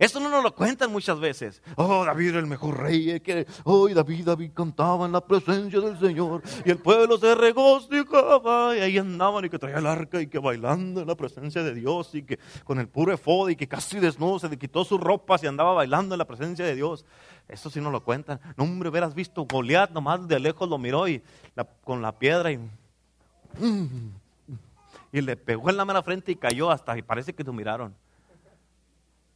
Esto 0.00 0.18
no 0.18 0.30
nos 0.30 0.42
lo 0.42 0.54
cuentan 0.54 0.90
muchas 0.90 1.20
veces. 1.20 1.62
Oh, 1.76 2.06
David 2.06 2.34
el 2.36 2.46
mejor 2.46 2.78
rey. 2.78 3.20
Que, 3.20 3.46
oh, 3.64 3.86
David, 3.86 4.24
David 4.24 4.52
cantaba 4.54 5.04
en 5.04 5.12
la 5.12 5.20
presencia 5.20 5.78
del 5.78 6.00
Señor. 6.00 6.40
Y 6.64 6.70
el 6.70 6.78
pueblo 6.78 7.18
se 7.18 7.34
regocijaba. 7.34 8.74
Y 8.78 8.80
ahí 8.80 8.96
andaban 8.96 9.44
y 9.44 9.50
que 9.50 9.58
traía 9.58 9.76
el 9.76 9.86
arca 9.86 10.18
y 10.18 10.26
que 10.26 10.38
bailando 10.38 11.02
en 11.02 11.06
la 11.06 11.14
presencia 11.14 11.62
de 11.62 11.74
Dios. 11.74 12.14
Y 12.14 12.22
que 12.22 12.38
con 12.64 12.80
el 12.80 12.88
puro 12.88 13.12
efod 13.12 13.50
y 13.50 13.56
que 13.56 13.68
casi 13.68 14.00
desnudo 14.00 14.38
se 14.38 14.48
le 14.48 14.58
quitó 14.58 14.86
sus 14.86 14.98
ropas 14.98 15.42
y 15.42 15.48
andaba 15.48 15.74
bailando 15.74 16.14
en 16.14 16.18
la 16.18 16.24
presencia 16.24 16.64
de 16.64 16.74
Dios. 16.74 17.04
Eso 17.46 17.68
sí 17.68 17.78
nos 17.78 17.92
lo 17.92 18.02
cuentan. 18.02 18.40
No, 18.56 18.64
hombre, 18.64 18.88
hubieras 18.88 19.14
visto 19.14 19.44
Goliat, 19.44 19.90
nomás 19.90 20.26
de 20.26 20.40
lejos 20.40 20.66
lo 20.66 20.78
miró 20.78 21.08
y 21.08 21.22
con 21.84 22.00
la 22.00 22.18
piedra 22.18 22.50
y, 22.52 22.58
y 25.12 25.20
le 25.20 25.36
pegó 25.36 25.68
en 25.68 25.76
la 25.76 25.84
mera 25.84 26.02
frente 26.02 26.32
y 26.32 26.36
cayó 26.36 26.70
hasta 26.70 26.96
y 26.96 27.02
parece 27.02 27.34
que 27.34 27.44
lo 27.44 27.52
miraron. 27.52 27.94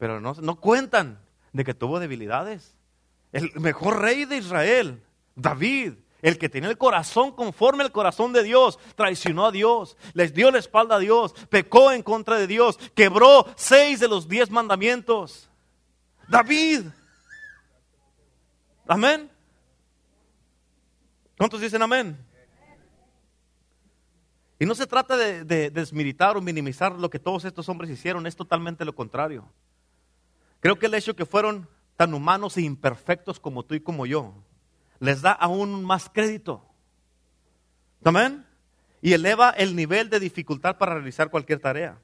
Pero 0.04 0.20
no, 0.20 0.34
no 0.34 0.56
cuentan 0.56 1.18
de 1.54 1.64
que 1.64 1.72
tuvo 1.72 1.98
debilidades. 1.98 2.76
El 3.32 3.50
mejor 3.58 4.02
rey 4.02 4.26
de 4.26 4.36
Israel, 4.36 5.02
David, 5.34 5.94
el 6.20 6.36
que 6.36 6.50
tenía 6.50 6.68
el 6.68 6.76
corazón 6.76 7.32
conforme 7.32 7.84
al 7.84 7.90
corazón 7.90 8.34
de 8.34 8.42
Dios, 8.42 8.78
traicionó 8.96 9.46
a 9.46 9.50
Dios, 9.50 9.96
les 10.12 10.34
dio 10.34 10.50
la 10.50 10.58
espalda 10.58 10.96
a 10.96 10.98
Dios, 10.98 11.32
pecó 11.48 11.90
en 11.90 12.02
contra 12.02 12.36
de 12.36 12.46
Dios, 12.46 12.76
quebró 12.94 13.46
seis 13.56 13.98
de 13.98 14.08
los 14.08 14.28
diez 14.28 14.50
mandamientos. 14.50 15.48
David. 16.28 16.82
Amén. 18.86 19.30
¿Cuántos 21.38 21.62
dicen 21.62 21.80
amén? 21.80 22.18
Y 24.58 24.66
no 24.66 24.74
se 24.74 24.86
trata 24.86 25.16
de, 25.16 25.44
de 25.46 25.70
desmilitar 25.70 26.36
o 26.36 26.42
minimizar 26.42 26.92
lo 26.92 27.08
que 27.08 27.18
todos 27.18 27.46
estos 27.46 27.70
hombres 27.70 27.88
hicieron, 27.88 28.26
es 28.26 28.36
totalmente 28.36 28.84
lo 28.84 28.94
contrario. 28.94 29.50
Creo 30.64 30.78
que 30.78 30.86
el 30.86 30.94
hecho 30.94 31.14
que 31.14 31.26
fueron 31.26 31.68
tan 31.94 32.14
humanos 32.14 32.56
e 32.56 32.62
imperfectos 32.62 33.38
como 33.38 33.64
tú 33.64 33.74
y 33.74 33.80
como 33.80 34.06
yo, 34.06 34.32
les 34.98 35.20
da 35.20 35.32
aún 35.32 35.84
más 35.84 36.08
crédito. 36.08 36.64
Amén. 38.02 38.46
Y 39.02 39.12
eleva 39.12 39.50
el 39.50 39.76
nivel 39.76 40.08
de 40.08 40.20
dificultad 40.20 40.78
para 40.78 40.94
realizar 40.94 41.28
cualquier 41.28 41.60
tarea. 41.60 41.98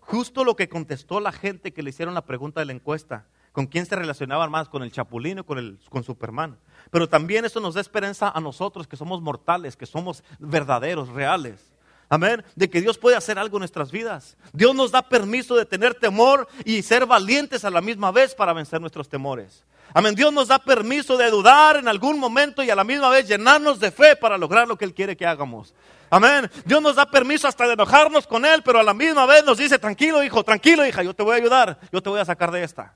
Justo 0.00 0.44
lo 0.44 0.56
que 0.56 0.68
contestó 0.68 1.20
la 1.20 1.32
gente 1.32 1.72
que 1.72 1.82
le 1.82 1.88
hicieron 1.88 2.12
la 2.12 2.26
pregunta 2.26 2.60
de 2.60 2.66
la 2.66 2.74
encuesta. 2.74 3.28
¿Con 3.50 3.64
quién 3.64 3.86
se 3.86 3.96
relacionaban 3.96 4.50
más? 4.50 4.68
¿Con 4.68 4.82
el 4.82 4.92
Chapulín 4.92 5.38
o 5.38 5.46
con, 5.46 5.56
el, 5.56 5.78
con 5.88 6.04
Superman? 6.04 6.58
Pero 6.90 7.08
también 7.08 7.46
eso 7.46 7.60
nos 7.60 7.72
da 7.72 7.80
esperanza 7.80 8.28
a 8.28 8.40
nosotros 8.42 8.86
que 8.86 8.98
somos 8.98 9.22
mortales, 9.22 9.74
que 9.74 9.86
somos 9.86 10.22
verdaderos, 10.38 11.08
reales. 11.08 11.71
Amén. 12.12 12.44
De 12.54 12.68
que 12.68 12.82
Dios 12.82 12.98
puede 12.98 13.16
hacer 13.16 13.38
algo 13.38 13.56
en 13.56 13.60
nuestras 13.60 13.90
vidas. 13.90 14.36
Dios 14.52 14.74
nos 14.74 14.90
da 14.90 15.00
permiso 15.00 15.56
de 15.56 15.64
tener 15.64 15.94
temor 15.94 16.46
y 16.62 16.82
ser 16.82 17.06
valientes 17.06 17.64
a 17.64 17.70
la 17.70 17.80
misma 17.80 18.12
vez 18.12 18.34
para 18.34 18.52
vencer 18.52 18.82
nuestros 18.82 19.08
temores. 19.08 19.64
Amén. 19.94 20.14
Dios 20.14 20.30
nos 20.30 20.48
da 20.48 20.58
permiso 20.58 21.16
de 21.16 21.30
dudar 21.30 21.76
en 21.76 21.88
algún 21.88 22.18
momento 22.18 22.62
y 22.62 22.68
a 22.68 22.76
la 22.76 22.84
misma 22.84 23.08
vez 23.08 23.26
llenarnos 23.26 23.80
de 23.80 23.90
fe 23.90 24.14
para 24.14 24.36
lograr 24.36 24.68
lo 24.68 24.76
que 24.76 24.84
Él 24.84 24.92
quiere 24.92 25.16
que 25.16 25.24
hagamos. 25.24 25.72
Amén. 26.10 26.50
Dios 26.66 26.82
nos 26.82 26.96
da 26.96 27.10
permiso 27.10 27.48
hasta 27.48 27.66
de 27.66 27.72
enojarnos 27.72 28.26
con 28.26 28.44
Él, 28.44 28.62
pero 28.62 28.78
a 28.78 28.82
la 28.82 28.92
misma 28.92 29.24
vez 29.24 29.42
nos 29.42 29.56
dice, 29.56 29.78
tranquilo 29.78 30.22
hijo, 30.22 30.44
tranquilo 30.44 30.84
hija, 30.84 31.02
yo 31.02 31.14
te 31.14 31.22
voy 31.22 31.32
a 31.32 31.38
ayudar, 31.38 31.80
yo 31.90 32.02
te 32.02 32.10
voy 32.10 32.20
a 32.20 32.26
sacar 32.26 32.50
de 32.50 32.62
esta. 32.62 32.94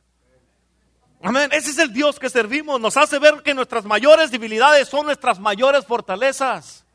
Amén. 1.23 1.49
Ese 1.53 1.71
es 1.71 1.79
el 1.79 1.91
Dios 1.91 2.19
que 2.19 2.29
servimos. 2.29 2.79
Nos 2.83 2.99
hace 2.99 3.19
ver 3.19 3.43
que 3.43 3.55
nuestras 3.55 3.87
mayores 3.87 4.31
debilidades 4.31 4.89
son 4.89 5.07
nuestras 5.07 5.41
mayores 5.41 5.87
fortalezas. 5.87 6.86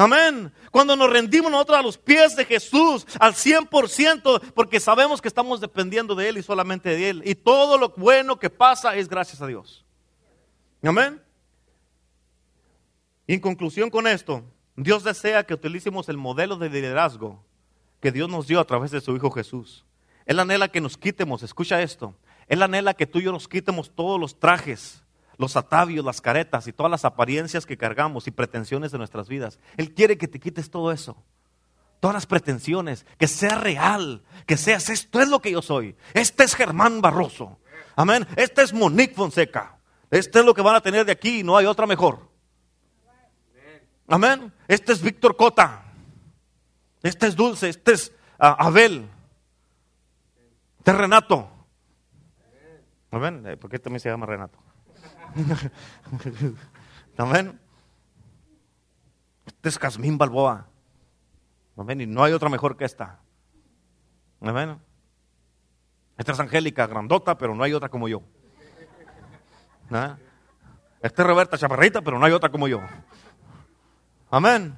Amén. 0.00 0.50
Cuando 0.70 0.96
nos 0.96 1.10
rendimos 1.10 1.50
nosotros 1.52 1.78
a 1.78 1.82
los 1.82 1.98
pies 1.98 2.34
de 2.34 2.46
Jesús 2.46 3.06
al 3.18 3.34
100%, 3.34 4.52
porque 4.54 4.80
sabemos 4.80 5.20
que 5.20 5.28
estamos 5.28 5.60
dependiendo 5.60 6.14
de 6.14 6.30
Él 6.30 6.38
y 6.38 6.42
solamente 6.42 6.88
de 6.88 7.10
Él. 7.10 7.22
Y 7.26 7.34
todo 7.34 7.76
lo 7.76 7.90
bueno 7.90 8.38
que 8.38 8.48
pasa 8.48 8.96
es 8.96 9.10
gracias 9.10 9.42
a 9.42 9.46
Dios. 9.46 9.84
Amén. 10.82 11.20
Y 13.26 13.34
en 13.34 13.40
conclusión 13.40 13.90
con 13.90 14.06
esto, 14.06 14.42
Dios 14.74 15.04
desea 15.04 15.44
que 15.44 15.52
utilicemos 15.52 16.08
el 16.08 16.16
modelo 16.16 16.56
de 16.56 16.70
liderazgo 16.70 17.44
que 18.00 18.10
Dios 18.10 18.30
nos 18.30 18.46
dio 18.46 18.58
a 18.58 18.64
través 18.64 18.90
de 18.92 19.02
su 19.02 19.14
Hijo 19.14 19.30
Jesús. 19.30 19.84
Él 20.24 20.40
anhela 20.40 20.68
que 20.68 20.80
nos 20.80 20.96
quitemos, 20.96 21.42
escucha 21.42 21.82
esto, 21.82 22.14
Él 22.48 22.62
anhela 22.62 22.94
que 22.94 23.06
tú 23.06 23.18
y 23.18 23.24
yo 23.24 23.32
nos 23.32 23.48
quitemos 23.48 23.94
todos 23.94 24.18
los 24.18 24.40
trajes, 24.40 24.99
los 25.40 25.56
atavios, 25.56 26.04
las 26.04 26.20
caretas 26.20 26.66
y 26.66 26.72
todas 26.72 26.90
las 26.90 27.06
apariencias 27.06 27.64
que 27.64 27.78
cargamos 27.78 28.26
y 28.26 28.30
pretensiones 28.30 28.92
de 28.92 28.98
nuestras 28.98 29.26
vidas. 29.26 29.58
Él 29.78 29.94
quiere 29.94 30.18
que 30.18 30.28
te 30.28 30.38
quites 30.38 30.70
todo 30.70 30.92
eso. 30.92 31.16
Todas 31.98 32.12
las 32.12 32.26
pretensiones, 32.26 33.06
que 33.16 33.26
sea 33.26 33.54
real, 33.54 34.22
que 34.46 34.58
seas 34.58 34.90
esto 34.90 35.18
es 35.18 35.28
lo 35.28 35.40
que 35.40 35.50
yo 35.50 35.62
soy. 35.62 35.96
Este 36.12 36.44
es 36.44 36.54
Germán 36.54 37.00
Barroso. 37.00 37.58
Amén. 37.96 38.26
Este 38.36 38.60
es 38.60 38.74
Monique 38.74 39.14
Fonseca. 39.14 39.78
Este 40.10 40.40
es 40.40 40.44
lo 40.44 40.52
que 40.52 40.60
van 40.60 40.74
a 40.74 40.82
tener 40.82 41.06
de 41.06 41.12
aquí 41.12 41.40
y 41.40 41.42
no 41.42 41.56
hay 41.56 41.64
otra 41.64 41.86
mejor. 41.86 42.28
Amén. 44.06 44.52
Este 44.68 44.92
es 44.92 45.00
Víctor 45.00 45.36
Cota. 45.38 45.84
Este 47.02 47.28
es 47.28 47.34
Dulce. 47.34 47.70
Este 47.70 47.92
es 47.92 48.12
ah, 48.38 48.56
Abel. 48.58 49.08
Este 50.78 50.90
es 50.90 50.96
Renato. 50.98 51.48
Amén. 53.10 53.42
Eh, 53.46 53.56
¿Por 53.56 53.70
qué 53.70 53.78
también 53.78 54.00
se 54.00 54.10
llama 54.10 54.26
Renato? 54.26 54.58
Amén. 57.16 57.60
Este 59.46 59.68
es 59.68 59.78
Casmín 59.78 60.18
Balboa. 60.18 60.66
Amén. 61.76 62.00
Y 62.00 62.06
no 62.06 62.22
hay 62.24 62.32
otra 62.32 62.48
mejor 62.48 62.76
que 62.76 62.84
esta. 62.84 63.20
Amén. 64.40 64.78
Esta 66.16 66.32
es 66.32 66.40
Angélica, 66.40 66.86
grandota, 66.86 67.36
pero 67.38 67.54
no 67.54 67.62
hay 67.64 67.72
otra 67.72 67.88
como 67.88 68.08
yo. 68.08 68.22
Esta 71.02 71.22
es 71.22 71.26
Roberta 71.28 71.58
Chaparrita, 71.58 72.02
pero 72.02 72.18
no 72.18 72.26
hay 72.26 72.32
otra 72.32 72.50
como 72.50 72.68
yo. 72.68 72.80
Amén. 74.30 74.76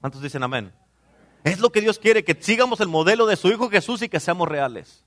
¿Cuántos 0.00 0.22
dicen 0.22 0.42
amén? 0.42 0.72
Es 1.42 1.60
lo 1.60 1.70
que 1.70 1.80
Dios 1.80 1.98
quiere, 1.98 2.24
que 2.24 2.34
sigamos 2.40 2.80
el 2.80 2.88
modelo 2.88 3.26
de 3.26 3.36
su 3.36 3.48
Hijo 3.48 3.68
Jesús 3.68 4.00
y 4.02 4.08
que 4.08 4.20
seamos 4.20 4.48
reales. 4.48 5.03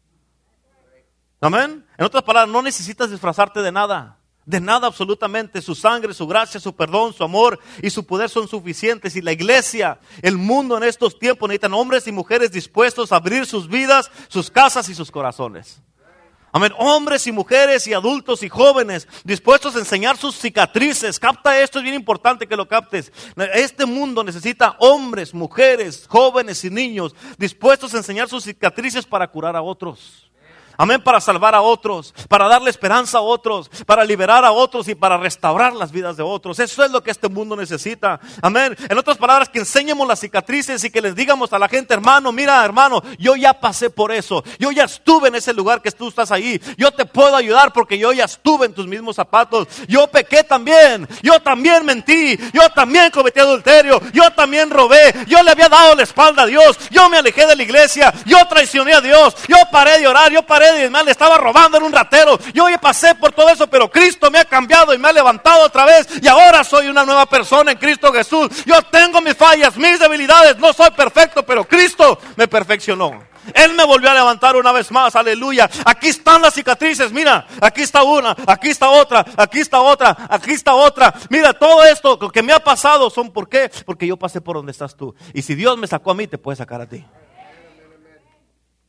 Amén. 1.39 1.85
En 1.97 2.05
otras 2.05 2.23
palabras, 2.23 2.51
no 2.51 2.61
necesitas 2.61 3.11
disfrazarte 3.11 3.61
de 3.61 3.71
nada. 3.71 4.17
De 4.45 4.59
nada 4.59 4.87
absolutamente. 4.87 5.61
Su 5.61 5.75
sangre, 5.75 6.13
su 6.13 6.25
gracia, 6.25 6.59
su 6.59 6.75
perdón, 6.75 7.13
su 7.13 7.23
amor 7.23 7.59
y 7.81 7.89
su 7.89 8.05
poder 8.05 8.29
son 8.29 8.47
suficientes. 8.47 9.15
Y 9.15 9.21
la 9.21 9.33
iglesia, 9.33 9.99
el 10.21 10.37
mundo 10.37 10.77
en 10.77 10.83
estos 10.83 11.19
tiempos 11.19 11.47
necesitan 11.49 11.73
hombres 11.73 12.07
y 12.07 12.11
mujeres 12.11 12.51
dispuestos 12.51 13.11
a 13.11 13.17
abrir 13.17 13.45
sus 13.45 13.67
vidas, 13.67 14.09
sus 14.29 14.49
casas 14.49 14.89
y 14.89 14.95
sus 14.95 15.11
corazones. 15.11 15.81
Amén. 16.53 16.73
Hombres 16.79 17.27
y 17.27 17.31
mujeres 17.31 17.85
y 17.85 17.93
adultos 17.93 18.41
y 18.41 18.49
jóvenes 18.49 19.07
dispuestos 19.23 19.75
a 19.75 19.79
enseñar 19.79 20.17
sus 20.17 20.35
cicatrices. 20.35 21.19
Capta 21.19 21.59
esto, 21.59 21.77
es 21.77 21.83
bien 21.83 21.93
importante 21.93 22.47
que 22.47 22.55
lo 22.55 22.67
captes. 22.67 23.11
Este 23.53 23.85
mundo 23.85 24.23
necesita 24.23 24.75
hombres, 24.79 25.35
mujeres, 25.35 26.05
jóvenes 26.07 26.63
y 26.63 26.71
niños 26.71 27.13
dispuestos 27.37 27.93
a 27.93 27.97
enseñar 27.97 28.27
sus 28.27 28.45
cicatrices 28.45 29.05
para 29.05 29.27
curar 29.27 29.55
a 29.55 29.61
otros. 29.61 30.26
Amén, 30.77 31.01
para 31.01 31.19
salvar 31.19 31.55
a 31.55 31.61
otros, 31.61 32.13
para 32.29 32.47
darle 32.47 32.69
esperanza 32.69 33.17
a 33.17 33.21
otros, 33.21 33.69
para 33.85 34.03
liberar 34.03 34.45
a 34.45 34.51
otros 34.51 34.87
y 34.87 34.95
para 34.95 35.17
restaurar 35.17 35.73
las 35.73 35.91
vidas 35.91 36.17
de 36.17 36.23
otros. 36.23 36.59
Eso 36.59 36.83
es 36.83 36.91
lo 36.91 37.01
que 37.01 37.11
este 37.11 37.27
mundo 37.27 37.55
necesita. 37.55 38.19
Amén. 38.41 38.77
En 38.87 38.97
otras 38.97 39.17
palabras, 39.17 39.49
que 39.49 39.59
enseñemos 39.59 40.07
las 40.07 40.19
cicatrices 40.19 40.83
y 40.83 40.91
que 40.91 41.01
les 41.01 41.15
digamos 41.15 41.51
a 41.53 41.59
la 41.59 41.67
gente, 41.67 41.93
hermano, 41.93 42.31
mira, 42.31 42.63
hermano, 42.63 43.01
yo 43.17 43.35
ya 43.35 43.53
pasé 43.59 43.89
por 43.89 44.11
eso. 44.11 44.43
Yo 44.59 44.71
ya 44.71 44.83
estuve 44.83 45.29
en 45.29 45.35
ese 45.35 45.53
lugar 45.53 45.81
que 45.81 45.91
tú 45.91 46.09
estás 46.09 46.31
ahí. 46.31 46.61
Yo 46.77 46.91
te 46.91 47.05
puedo 47.05 47.35
ayudar 47.35 47.73
porque 47.73 47.97
yo 47.97 48.13
ya 48.13 48.25
estuve 48.25 48.67
en 48.67 48.73
tus 48.73 48.87
mismos 48.87 49.15
zapatos. 49.15 49.67
Yo 49.87 50.07
pequé 50.07 50.43
también. 50.43 51.07
Yo 51.23 51.39
también 51.39 51.85
mentí. 51.85 52.37
Yo 52.53 52.69
también 52.69 53.09
cometí 53.11 53.39
adulterio. 53.39 53.99
Yo 54.13 54.29
también 54.31 54.69
robé. 54.69 55.13
Yo 55.27 55.41
le 55.41 55.51
había 55.51 55.69
dado 55.69 55.95
la 55.95 56.03
espalda 56.03 56.43
a 56.43 56.45
Dios. 56.45 56.77
Yo 56.91 57.09
me 57.09 57.17
alejé 57.17 57.45
de 57.47 57.55
la 57.55 57.63
iglesia. 57.63 58.13
Yo 58.25 58.37
traicioné 58.47 58.93
a 58.93 59.01
Dios. 59.01 59.35
Yo 59.47 59.57
paré 59.71 59.99
de 59.99 60.07
orar. 60.07 60.31
Yo 60.31 60.43
paré 60.43 60.66
le 60.71 61.11
estaba 61.11 61.37
robando 61.37 61.77
en 61.77 61.83
un 61.83 61.91
ratero. 61.91 62.37
Yo 62.53 62.69
ya 62.69 62.77
pasé 62.77 63.15
por 63.15 63.31
todo 63.31 63.49
eso, 63.49 63.67
pero 63.67 63.89
Cristo 63.89 64.29
me 64.31 64.39
ha 64.39 64.45
cambiado 64.45 64.93
y 64.93 64.97
me 64.97 65.07
ha 65.07 65.13
levantado 65.13 65.65
otra 65.65 65.85
vez. 65.85 66.07
Y 66.21 66.27
ahora 66.27 66.63
soy 66.63 66.87
una 66.87 67.05
nueva 67.05 67.25
persona 67.25 67.71
en 67.71 67.77
Cristo 67.77 68.11
Jesús. 68.11 68.65
Yo 68.65 68.81
tengo 68.83 69.21
mis 69.21 69.35
fallas, 69.35 69.77
mis 69.77 69.99
debilidades. 69.99 70.57
No 70.57 70.73
soy 70.73 70.91
perfecto, 70.91 71.43
pero 71.43 71.65
Cristo 71.65 72.19
me 72.35 72.47
perfeccionó. 72.47 73.27
Él 73.53 73.73
me 73.73 73.85
volvió 73.85 74.09
a 74.09 74.13
levantar 74.13 74.55
una 74.55 74.71
vez 74.71 74.91
más, 74.91 75.15
aleluya. 75.15 75.69
Aquí 75.85 76.07
están 76.09 76.41
las 76.41 76.53
cicatrices, 76.53 77.11
mira, 77.11 77.47
aquí 77.61 77.81
está 77.81 78.03
una, 78.03 78.35
aquí 78.45 78.69
está 78.69 78.89
otra, 78.89 79.25
aquí 79.37 79.59
está 79.59 79.79
otra, 79.79 80.17
aquí 80.29 80.51
está 80.51 80.73
otra. 80.73 81.13
Mira, 81.29 81.53
todo 81.53 81.83
esto 81.85 82.19
que 82.19 82.43
me 82.43 82.53
ha 82.53 82.59
pasado 82.59 83.09
son 83.09 83.31
por? 83.31 83.47
Porque 83.85 84.07
yo 84.07 84.17
pasé 84.17 84.41
por 84.41 84.57
donde 84.57 84.71
estás 84.71 84.95
tú. 84.95 85.15
Y 85.33 85.41
si 85.41 85.55
Dios 85.55 85.77
me 85.77 85.87
sacó 85.87 86.11
a 86.11 86.15
mí, 86.15 86.27
te 86.27 86.37
puede 86.37 86.57
sacar 86.57 86.81
a 86.81 86.85
ti. 86.87 87.05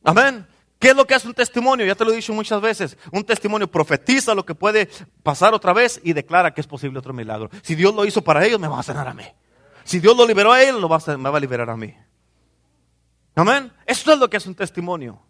Amén. 0.03 0.45
¿Qué 0.79 0.89
es 0.89 0.95
lo 0.95 1.05
que 1.05 1.13
hace 1.13 1.27
un 1.27 1.33
testimonio? 1.33 1.85
Ya 1.85 1.93
te 1.93 2.05
lo 2.05 2.13
he 2.13 2.15
dicho 2.15 2.33
muchas 2.33 2.61
veces. 2.61 2.97
Un 3.11 3.25
testimonio 3.25 3.69
profetiza 3.69 4.33
lo 4.33 4.45
que 4.45 4.55
puede 4.55 4.89
pasar 5.23 5.53
otra 5.53 5.73
vez 5.73 5.99
y 6.03 6.13
declara 6.13 6.53
que 6.53 6.61
es 6.61 6.67
posible 6.67 6.97
otro 6.97 7.13
milagro. 7.13 7.49
Si 7.61 7.75
Dios 7.75 7.93
lo 7.93 8.05
hizo 8.05 8.23
para 8.23 8.45
ellos, 8.45 8.61
me 8.61 8.69
va 8.69 8.79
a 8.79 8.83
sanar 8.83 9.09
a 9.09 9.13
mí. 9.13 9.25
Si 9.83 9.99
Dios 9.99 10.15
lo 10.15 10.25
liberó 10.25 10.53
a 10.53 10.63
él, 10.63 10.75
me 10.77 11.29
va 11.29 11.37
a 11.37 11.39
liberar 11.41 11.69
a 11.69 11.75
mí. 11.75 11.93
Amén. 13.35 13.73
Esto 13.85 14.13
es 14.13 14.19
lo 14.19 14.29
que 14.29 14.37
es 14.37 14.45
un 14.45 14.55
testimonio. 14.55 15.21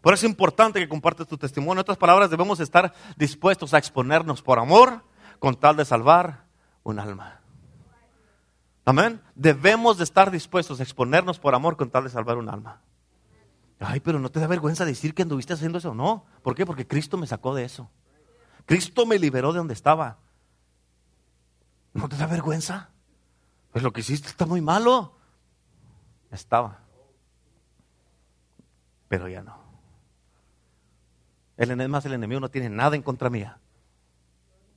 Por 0.00 0.12
eso 0.12 0.26
es 0.26 0.30
importante 0.30 0.80
que 0.80 0.88
compartas 0.88 1.28
tu 1.28 1.38
testimonio. 1.38 1.74
En 1.74 1.78
otras 1.80 1.98
palabras, 1.98 2.28
debemos 2.28 2.58
estar 2.58 2.92
dispuestos 3.16 3.74
a 3.74 3.78
exponernos 3.78 4.42
por 4.42 4.58
amor 4.58 5.04
con 5.38 5.54
tal 5.54 5.76
de 5.76 5.84
salvar 5.84 6.46
un 6.82 6.98
alma. 6.98 7.40
Amén. 8.84 9.20
Debemos 9.36 9.98
de 9.98 10.04
estar 10.04 10.32
dispuestos 10.32 10.80
a 10.80 10.82
exponernos 10.82 11.38
por 11.38 11.54
amor 11.54 11.76
con 11.76 11.90
tal 11.90 12.04
de 12.04 12.10
salvar 12.10 12.38
un 12.38 12.48
alma. 12.48 12.82
Ay, 13.78 14.00
pero 14.00 14.18
no 14.18 14.30
te 14.30 14.40
da 14.40 14.46
vergüenza 14.46 14.84
decir 14.84 15.14
que 15.14 15.22
anduviste 15.22 15.52
haciendo 15.52 15.78
eso. 15.78 15.94
No. 15.94 16.24
¿Por 16.42 16.54
qué? 16.54 16.64
Porque 16.64 16.86
Cristo 16.86 17.18
me 17.18 17.26
sacó 17.26 17.54
de 17.54 17.64
eso. 17.64 17.90
Cristo 18.64 19.06
me 19.06 19.18
liberó 19.18 19.52
de 19.52 19.58
donde 19.58 19.74
estaba. 19.74 20.18
¿No 21.92 22.08
te 22.08 22.16
da 22.16 22.26
vergüenza? 22.26 22.90
Pues 23.72 23.82
lo 23.82 23.92
que 23.92 24.00
hiciste 24.00 24.28
está 24.28 24.46
muy 24.46 24.60
malo. 24.60 25.16
Estaba. 26.30 26.80
Pero 29.08 29.28
ya 29.28 29.42
no. 29.42 29.66
El 31.56 31.88
más 31.88 32.04
el 32.04 32.12
enemigo 32.12 32.40
no 32.40 32.50
tiene 32.50 32.68
nada 32.68 32.96
en 32.96 33.02
contra 33.02 33.30
mía. 33.30 33.58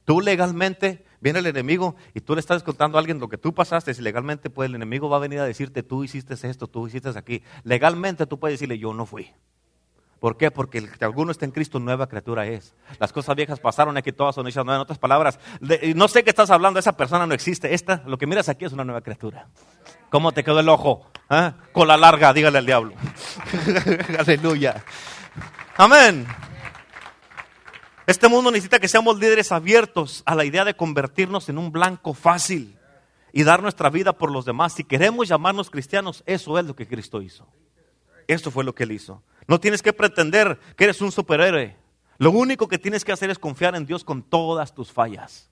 Tú 0.06 0.22
legalmente, 0.22 1.06
viene 1.22 1.39
el 1.39 1.47
enemigo 1.47 1.95
y 2.13 2.22
tú 2.22 2.36
le 2.36 2.39
estás 2.39 2.63
contando 2.63 2.97
a 2.97 2.99
alguien 2.99 3.20
lo 3.20 3.30
que 3.30 3.38
tú 3.38 3.53
pasaste, 3.53 3.93
si 3.93 4.01
legalmente 4.01 4.49
pues 4.49 4.70
el 4.70 4.76
enemigo 4.76 5.09
va 5.09 5.17
a 5.17 5.20
venir 5.20 5.39
a 5.39 5.45
decirte, 5.45 5.84
tú 5.84 6.03
hiciste 6.03 6.36
esto, 6.47 6.67
tú 6.67 6.88
hiciste 6.88 7.09
aquí. 7.15 7.43
Legalmente 7.63 8.26
tú 8.26 8.39
puedes 8.39 8.55
decirle, 8.55 8.78
yo 8.78 8.93
no 8.93 9.05
fui. 9.05 9.32
¿Por 10.20 10.36
qué? 10.36 10.51
Porque 10.51 10.80
el 10.80 10.91
que 10.91 11.05
alguno 11.05 11.32
está 11.32 11.45
en 11.45 11.51
Cristo, 11.51 11.80
nueva 11.80 12.07
criatura 12.07 12.45
es. 12.45 12.76
Las 12.99 13.13
cosas 13.13 13.36
viejas 13.38 13.59
pasaron, 13.59 13.95
aquí 13.95 14.11
todas 14.11 14.36
son 14.36 14.47
hechas 14.47 14.65
nuevas. 14.65 14.80
En 14.80 14.84
otras 14.84 14.99
palabras, 14.99 15.39
no 15.95 16.07
sé 16.09 16.24
qué 16.24 16.30
estás 16.30 16.49
hablando, 16.49 16.78
esa 16.78 16.97
persona 16.97 17.26
no 17.26 17.34
existe. 17.34 17.74
Esta, 17.74 18.03
lo 18.05 18.17
que 18.17 18.28
miras 18.28 18.49
aquí 18.49 18.65
es 18.65 18.74
una 18.74 18.84
nueva 18.84 19.01
criatura. 19.01 19.47
¿Cómo 20.09 20.34
te 20.34 20.43
quedó 20.43 20.59
el 20.59 20.67
ojo? 20.67 21.09
¿Ah? 21.30 21.53
Con 21.72 21.88
la 21.88 21.95
larga, 21.95 22.34
dígale 22.34 22.57
al 22.57 22.65
diablo. 22.65 22.93
Aleluya. 24.20 24.84
Amén. 25.78 26.28
Este 28.10 28.28
mundo 28.28 28.49
necesita 28.49 28.80
que 28.80 28.88
seamos 28.88 29.20
líderes 29.20 29.51
abiertos 29.51 30.24
a 30.26 30.34
la 30.34 30.43
idea 30.43 30.66
de 30.66 30.74
convertirnos 30.74 31.47
en 31.47 31.60
un 31.60 31.72
blanco 31.72 32.16
fácil 32.16 32.76
y 33.32 33.43
dar 33.43 33.62
nuestra 33.62 33.91
vida 33.91 34.14
por 34.14 34.32
los 34.32 34.45
demás. 34.45 34.74
Si 34.74 34.84
queremos 34.84 35.28
llamarnos 35.28 35.70
cristianos, 35.70 36.24
eso 36.26 36.57
es 36.57 36.66
lo 36.66 36.76
que 36.76 36.88
Cristo 36.88 37.22
hizo. 37.22 37.47
Eso 38.28 38.49
fue 38.49 38.64
lo 38.64 38.74
que 38.74 38.82
él 38.82 38.93
hizo. 38.93 39.22
No 39.45 39.60
tienes 39.60 39.84
que 39.84 39.93
pretender 39.93 40.60
que 40.76 40.86
eres 40.86 41.01
un 41.01 41.12
superhéroe. 41.12 41.76
Lo 42.18 42.32
único 42.32 42.68
que 42.68 42.80
tienes 42.80 43.05
que 43.05 43.12
hacer 43.12 43.30
es 43.30 43.38
confiar 43.38 43.76
en 43.76 43.86
Dios 43.86 44.03
con 44.03 44.24
todas 44.24 44.74
tus 44.74 44.91
fallas. 44.91 45.47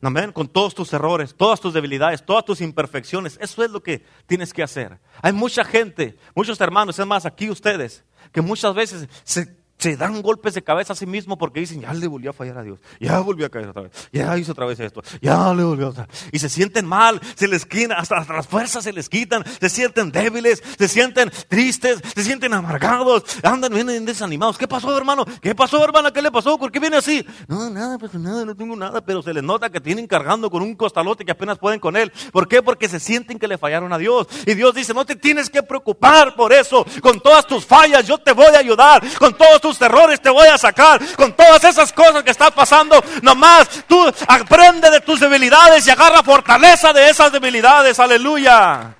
Amén. 0.00 0.30
Con 0.30 0.46
todos 0.46 0.72
tus 0.72 0.92
errores, 0.92 1.34
todas 1.34 1.60
tus 1.60 1.74
debilidades, 1.74 2.24
todas 2.24 2.44
tus 2.44 2.60
imperfecciones. 2.60 3.38
Eso 3.40 3.64
es 3.64 3.72
lo 3.72 3.82
que 3.82 4.04
tienes 4.28 4.52
que 4.52 4.62
hacer. 4.62 5.00
Hay 5.20 5.32
mucha 5.32 5.64
gente, 5.64 6.16
muchos 6.32 6.60
hermanos, 6.60 6.96
es 6.96 7.06
más, 7.06 7.26
aquí 7.26 7.50
ustedes, 7.50 8.04
que 8.30 8.40
muchas 8.40 8.72
veces 8.72 9.08
se 9.24 9.55
se 9.78 9.96
dan 9.96 10.22
golpes 10.22 10.54
de 10.54 10.62
cabeza 10.62 10.92
a 10.92 10.96
sí 10.96 11.06
mismo 11.06 11.36
porque 11.36 11.60
dicen, 11.60 11.80
ya 11.80 11.92
le 11.92 12.06
volvió 12.06 12.30
a 12.30 12.32
fallar 12.32 12.58
a 12.58 12.62
Dios, 12.62 12.78
ya 13.00 13.20
volvió 13.20 13.46
a 13.46 13.48
caer 13.48 13.68
otra 13.68 13.82
vez, 13.82 13.92
ya 14.12 14.36
hizo 14.38 14.52
otra 14.52 14.66
vez 14.66 14.80
esto, 14.80 15.02
ya 15.20 15.52
le 15.54 15.62
volvió 15.62 15.88
otra 15.88 16.06
vez. 16.06 16.26
Y 16.32 16.38
se 16.38 16.48
sienten 16.48 16.86
mal, 16.86 17.20
se 17.34 17.48
les 17.48 17.66
quitan, 17.66 17.98
hasta, 17.98 18.24
las 18.32 18.46
fuerzas 18.46 18.84
se 18.84 18.92
les 18.92 19.08
quitan, 19.08 19.44
se 19.60 19.68
sienten 19.68 20.10
débiles, 20.10 20.62
se 20.78 20.88
sienten 20.88 21.30
tristes, 21.48 22.00
se 22.14 22.22
sienten 22.22 22.54
amargados, 22.54 23.24
andan, 23.42 23.72
vienen 23.72 24.04
desanimados. 24.04 24.58
¿Qué 24.58 24.68
pasó, 24.68 24.96
hermano? 24.96 25.24
¿Qué 25.40 25.54
pasó, 25.54 25.82
hermana? 25.84 26.12
¿Qué 26.12 26.22
le 26.22 26.30
pasó? 26.30 26.58
¿Por 26.58 26.72
qué 26.72 26.80
viene 26.80 26.96
así? 26.96 27.24
No, 27.48 27.68
nada, 27.70 27.98
pues 27.98 28.14
nada, 28.14 28.44
no 28.44 28.54
tengo 28.54 28.76
nada, 28.76 29.04
pero 29.04 29.22
se 29.22 29.34
les 29.34 29.42
nota 29.42 29.70
que 29.70 29.80
tienen 29.80 30.06
cargando 30.06 30.50
con 30.50 30.62
un 30.62 30.74
costalote 30.74 31.24
que 31.24 31.32
apenas 31.32 31.58
pueden 31.58 31.80
con 31.80 31.96
él. 31.96 32.12
¿Por 32.32 32.48
qué? 32.48 32.62
Porque 32.62 32.88
se 32.88 33.00
sienten 33.00 33.38
que 33.38 33.48
le 33.48 33.58
fallaron 33.58 33.92
a 33.92 33.98
Dios. 33.98 34.26
Y 34.46 34.54
Dios 34.54 34.74
dice, 34.74 34.94
no 34.94 35.04
te 35.04 35.16
tienes 35.16 35.50
que 35.50 35.62
preocupar 35.62 36.34
por 36.34 36.52
eso. 36.52 36.84
Con 37.02 37.20
todas 37.20 37.46
tus 37.46 37.64
fallas 37.64 38.06
yo 38.06 38.18
te 38.18 38.32
voy 38.32 38.54
a 38.54 38.58
ayudar. 38.58 39.02
Con 39.18 39.36
todos 39.36 39.60
tus 39.60 39.65
errores 39.80 40.20
te 40.20 40.30
voy 40.30 40.46
a 40.46 40.58
sacar. 40.58 41.00
Con 41.16 41.32
todas 41.34 41.64
esas 41.64 41.92
cosas 41.92 42.22
que 42.22 42.30
están 42.30 42.52
pasando, 42.52 43.02
nomás 43.22 43.68
tú 43.86 44.06
aprende 44.28 44.90
de 44.90 45.00
tus 45.00 45.20
debilidades 45.20 45.86
y 45.86 45.90
agarra 45.90 46.22
fortaleza 46.22 46.92
de 46.92 47.10
esas 47.10 47.32
debilidades. 47.32 47.98
Aleluya. 47.98 48.94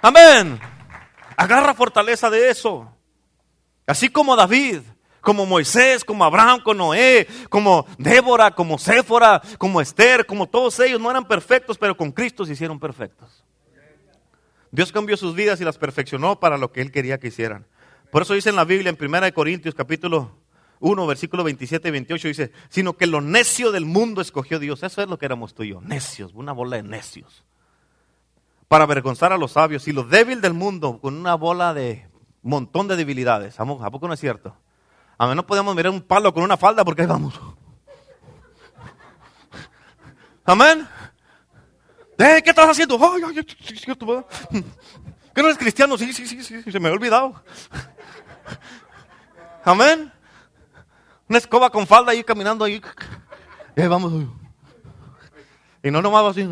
Amén. 0.00 0.60
Agarra 1.36 1.74
fortaleza 1.74 2.30
de 2.30 2.50
eso. 2.50 2.90
Así 3.86 4.08
como 4.08 4.36
David, 4.36 4.80
como 5.20 5.46
Moisés, 5.46 6.04
como 6.04 6.24
Abraham, 6.24 6.60
como 6.62 6.74
Noé, 6.74 7.26
como 7.48 7.86
Débora, 7.98 8.52
como 8.52 8.78
Séfora, 8.78 9.42
como 9.58 9.80
Esther, 9.80 10.26
como 10.26 10.46
todos 10.48 10.78
ellos 10.80 11.00
no 11.00 11.10
eran 11.10 11.26
perfectos, 11.26 11.78
pero 11.78 11.96
con 11.96 12.12
Cristo 12.12 12.46
se 12.46 12.52
hicieron 12.52 12.78
perfectos. 12.78 13.44
Dios 14.70 14.90
cambió 14.90 15.16
sus 15.16 15.34
vidas 15.34 15.60
y 15.60 15.64
las 15.64 15.78
perfeccionó 15.78 16.40
para 16.40 16.58
lo 16.58 16.72
que 16.72 16.80
Él 16.80 16.90
quería 16.90 17.18
que 17.18 17.28
hicieran. 17.28 17.66
Por 18.14 18.22
eso 18.22 18.34
dice 18.34 18.50
en 18.50 18.54
la 18.54 18.64
Biblia, 18.64 18.90
en 18.90 19.12
1 19.12 19.34
Corintios 19.34 19.74
capítulo 19.74 20.38
1, 20.78 21.04
versículo 21.04 21.42
27 21.42 21.88
y 21.88 21.90
28, 21.90 22.28
dice, 22.28 22.52
sino 22.68 22.92
que 22.92 23.08
lo 23.08 23.20
necio 23.20 23.72
del 23.72 23.86
mundo 23.86 24.20
escogió 24.20 24.60
Dios. 24.60 24.84
Eso 24.84 25.02
es 25.02 25.08
lo 25.08 25.18
que 25.18 25.26
éramos 25.26 25.52
tú 25.52 25.64
y 25.64 25.70
yo, 25.70 25.80
necios, 25.80 26.32
una 26.32 26.52
bola 26.52 26.76
de 26.76 26.84
necios. 26.84 27.44
Para 28.68 28.84
avergonzar 28.84 29.32
a 29.32 29.36
los 29.36 29.50
sabios 29.50 29.88
y 29.88 29.92
lo 29.92 30.04
débil 30.04 30.40
del 30.40 30.54
mundo 30.54 31.00
con 31.00 31.16
una 31.16 31.34
bola 31.34 31.74
de 31.74 32.08
montón 32.42 32.86
de 32.86 32.94
debilidades. 32.94 33.58
¿A 33.58 33.66
poco 33.66 34.06
no 34.06 34.14
es 34.14 34.20
cierto? 34.20 34.56
A 35.18 35.26
mí 35.26 35.34
no 35.34 35.44
podemos 35.44 35.74
mirar 35.74 35.90
un 35.90 36.00
palo 36.00 36.32
con 36.32 36.44
una 36.44 36.56
falda 36.56 36.84
porque 36.84 37.02
ahí 37.02 37.08
vamos. 37.08 37.34
Amén. 40.44 40.86
¿Eh? 42.16 42.42
¿Qué 42.44 42.50
estás 42.50 42.70
haciendo? 42.70 42.96
Ay, 42.96 43.44
¿Qué 45.34 45.42
no 45.42 45.48
eres 45.48 45.58
cristiano? 45.58 45.98
Sí, 45.98 46.12
sí, 46.12 46.28
sí, 46.28 46.44
sí, 46.44 46.62
se 46.70 46.78
me 46.78 46.88
ha 46.88 46.92
olvidado. 46.92 47.42
Amén. 49.64 50.12
Una 51.28 51.38
escoba 51.38 51.70
con 51.70 51.86
falda 51.86 52.12
ahí 52.12 52.22
caminando 52.22 52.64
ahí. 52.64 52.82
Y 53.76 53.86
vamos. 53.86 54.12
Y 55.82 55.90
no 55.90 56.00
nomás 56.02 56.24
así. 56.24 56.48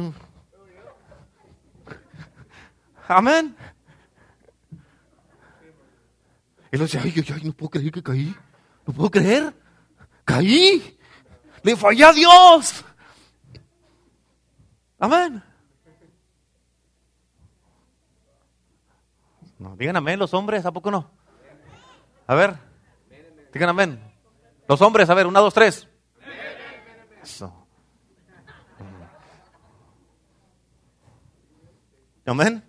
Amén. 3.09 3.57
Y 6.71 6.77
lo 6.79 6.85
dice, 6.85 6.99
ay, 6.99 7.13
ay, 7.15 7.35
ay, 7.35 7.43
no 7.45 7.53
puedo 7.53 7.71
creer 7.71 7.93
que 7.93 8.03
caí. 8.03 8.35
No 8.87 8.95
puedo 8.95 9.11
creer. 9.11 9.55
Caí. 10.25 10.99
Le 11.63 11.77
fallé 11.77 12.05
a 12.05 12.13
Dios. 12.13 12.85
Amén. 14.99 15.43
No, 19.59 19.77
digan 19.77 19.97
amén 19.97 20.19
los 20.19 20.35
hombres, 20.35 20.67
¿a 20.67 20.73
poco 20.73 20.91
no? 20.91 21.11
A 22.33 22.35
ver, 22.35 22.59
digan 23.53 23.69
amén. 23.69 24.03
Los 24.67 24.81
hombres, 24.81 25.11
a 25.11 25.13
ver, 25.13 25.27
una, 25.27 25.41
dos, 25.41 25.53
tres. 25.53 25.87
Eso. 27.23 27.67
Amén. 32.25 32.65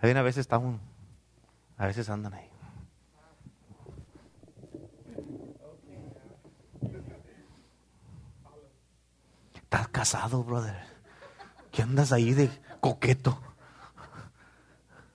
A 0.00 0.22
veces 0.22 0.38
están, 0.38 0.80
a 1.76 1.86
veces 1.86 2.10
andan 2.10 2.34
ahí. 2.34 2.50
Estás 9.54 9.86
casado, 9.90 10.42
brother. 10.42 10.82
¿Qué 11.70 11.82
andas 11.82 12.10
ahí 12.10 12.34
de 12.34 12.50
coqueto? 12.80 13.40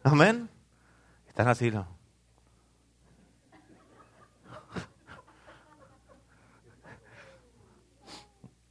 Amén. 0.04 0.50
Están 1.28 1.50
así, 1.50 1.70
¿no? 1.70 1.95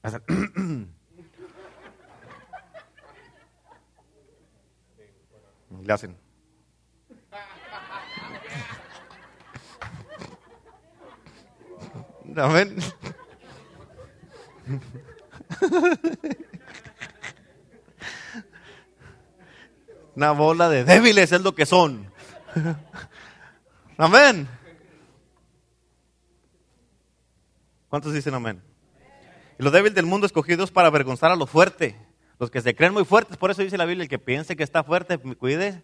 Le. 0.05 0.21
Amén. 12.37 12.77
Una 20.17 20.33
bola 20.33 20.69
de 20.69 20.85
débiles 20.85 21.33
es 21.33 21.41
lo 21.41 21.55
que 21.55 21.65
son. 21.65 22.13
Amén. 23.97 24.49
¿Cuántos 27.89 28.13
dicen 28.13 28.35
amén? 28.35 28.74
Lo 29.59 29.71
débil 29.71 29.95
del 29.95 30.07
mundo 30.07 30.27
escogidos 30.27 30.71
para 30.71 30.89
avergonzar 30.89 31.31
a 31.31 31.37
lo 31.37 31.47
fuerte. 31.47 31.97
Los 32.39 32.51
que 32.51 32.61
se 32.61 32.75
creen 32.75 32.93
muy 32.93 33.05
fuertes, 33.05 33.37
por 33.37 33.51
eso 33.51 33.63
dice 33.63 33.79
la 33.79 33.85
Biblia, 33.85 34.03
el 34.03 34.09
que 34.09 34.19
piense 34.19 34.57
que 34.57 34.65
está 34.65 34.83
fuerte, 34.83 35.19
cuide 35.19 35.83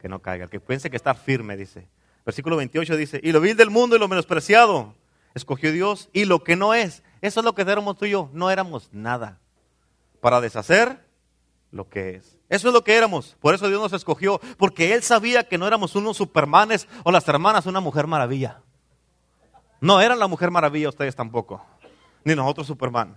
que 0.00 0.08
no 0.08 0.20
caiga. 0.20 0.44
El 0.44 0.50
que 0.50 0.60
piense 0.60 0.90
que 0.90 0.96
está 0.96 1.14
firme, 1.14 1.56
dice. 1.56 1.88
Versículo 2.26 2.56
28 2.56 2.96
dice, 2.96 3.20
y 3.22 3.32
lo 3.32 3.40
vil 3.40 3.56
del 3.56 3.70
mundo 3.70 3.96
y 3.96 3.98
lo 3.98 4.08
menospreciado, 4.08 4.94
escogió 5.34 5.72
Dios, 5.72 6.10
y 6.12 6.24
lo 6.24 6.42
que 6.42 6.56
no 6.56 6.74
es. 6.74 7.02
Eso 7.20 7.40
es 7.40 7.44
lo 7.44 7.54
que 7.54 7.62
éramos 7.62 7.96
tú 7.96 8.04
y 8.04 8.10
yo, 8.10 8.28
no 8.32 8.50
éramos 8.50 8.90
nada. 8.92 9.38
Para 10.20 10.40
deshacer 10.40 11.08
lo 11.70 11.88
que 11.88 12.16
es. 12.16 12.36
Eso 12.48 12.68
es 12.68 12.74
lo 12.74 12.82
que 12.82 12.96
éramos. 12.96 13.36
Por 13.40 13.54
eso 13.54 13.68
Dios 13.68 13.80
nos 13.80 13.92
escogió. 13.92 14.40
Porque 14.56 14.94
Él 14.94 15.02
sabía 15.02 15.44
que 15.44 15.58
no 15.58 15.66
éramos 15.66 15.94
unos 15.94 16.16
supermanes 16.16 16.88
o 17.04 17.12
las 17.12 17.28
hermanas 17.28 17.66
una 17.66 17.80
mujer 17.80 18.06
maravilla. 18.06 18.62
No 19.80 20.00
eran 20.00 20.18
la 20.18 20.26
mujer 20.26 20.50
maravilla 20.50 20.88
ustedes 20.88 21.14
tampoco. 21.14 21.64
Ni 22.24 22.34
nosotros 22.34 22.66
superman. 22.66 23.16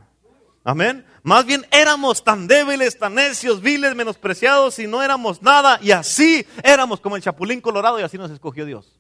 Amén. 0.63 1.05
Más 1.23 1.45
bien 1.45 1.65
éramos 1.71 2.23
tan 2.23 2.47
débiles, 2.47 2.97
tan 2.97 3.15
necios, 3.15 3.61
viles, 3.61 3.95
menospreciados 3.95 4.77
y 4.79 4.85
no 4.85 5.01
éramos 5.01 5.41
nada. 5.41 5.79
Y 5.81 5.91
así 5.91 6.45
éramos 6.63 6.99
como 7.01 7.15
el 7.15 7.21
chapulín 7.21 7.61
colorado 7.61 7.99
y 7.99 8.03
así 8.03 8.17
nos 8.17 8.29
escogió 8.29 8.65
Dios. 8.65 8.99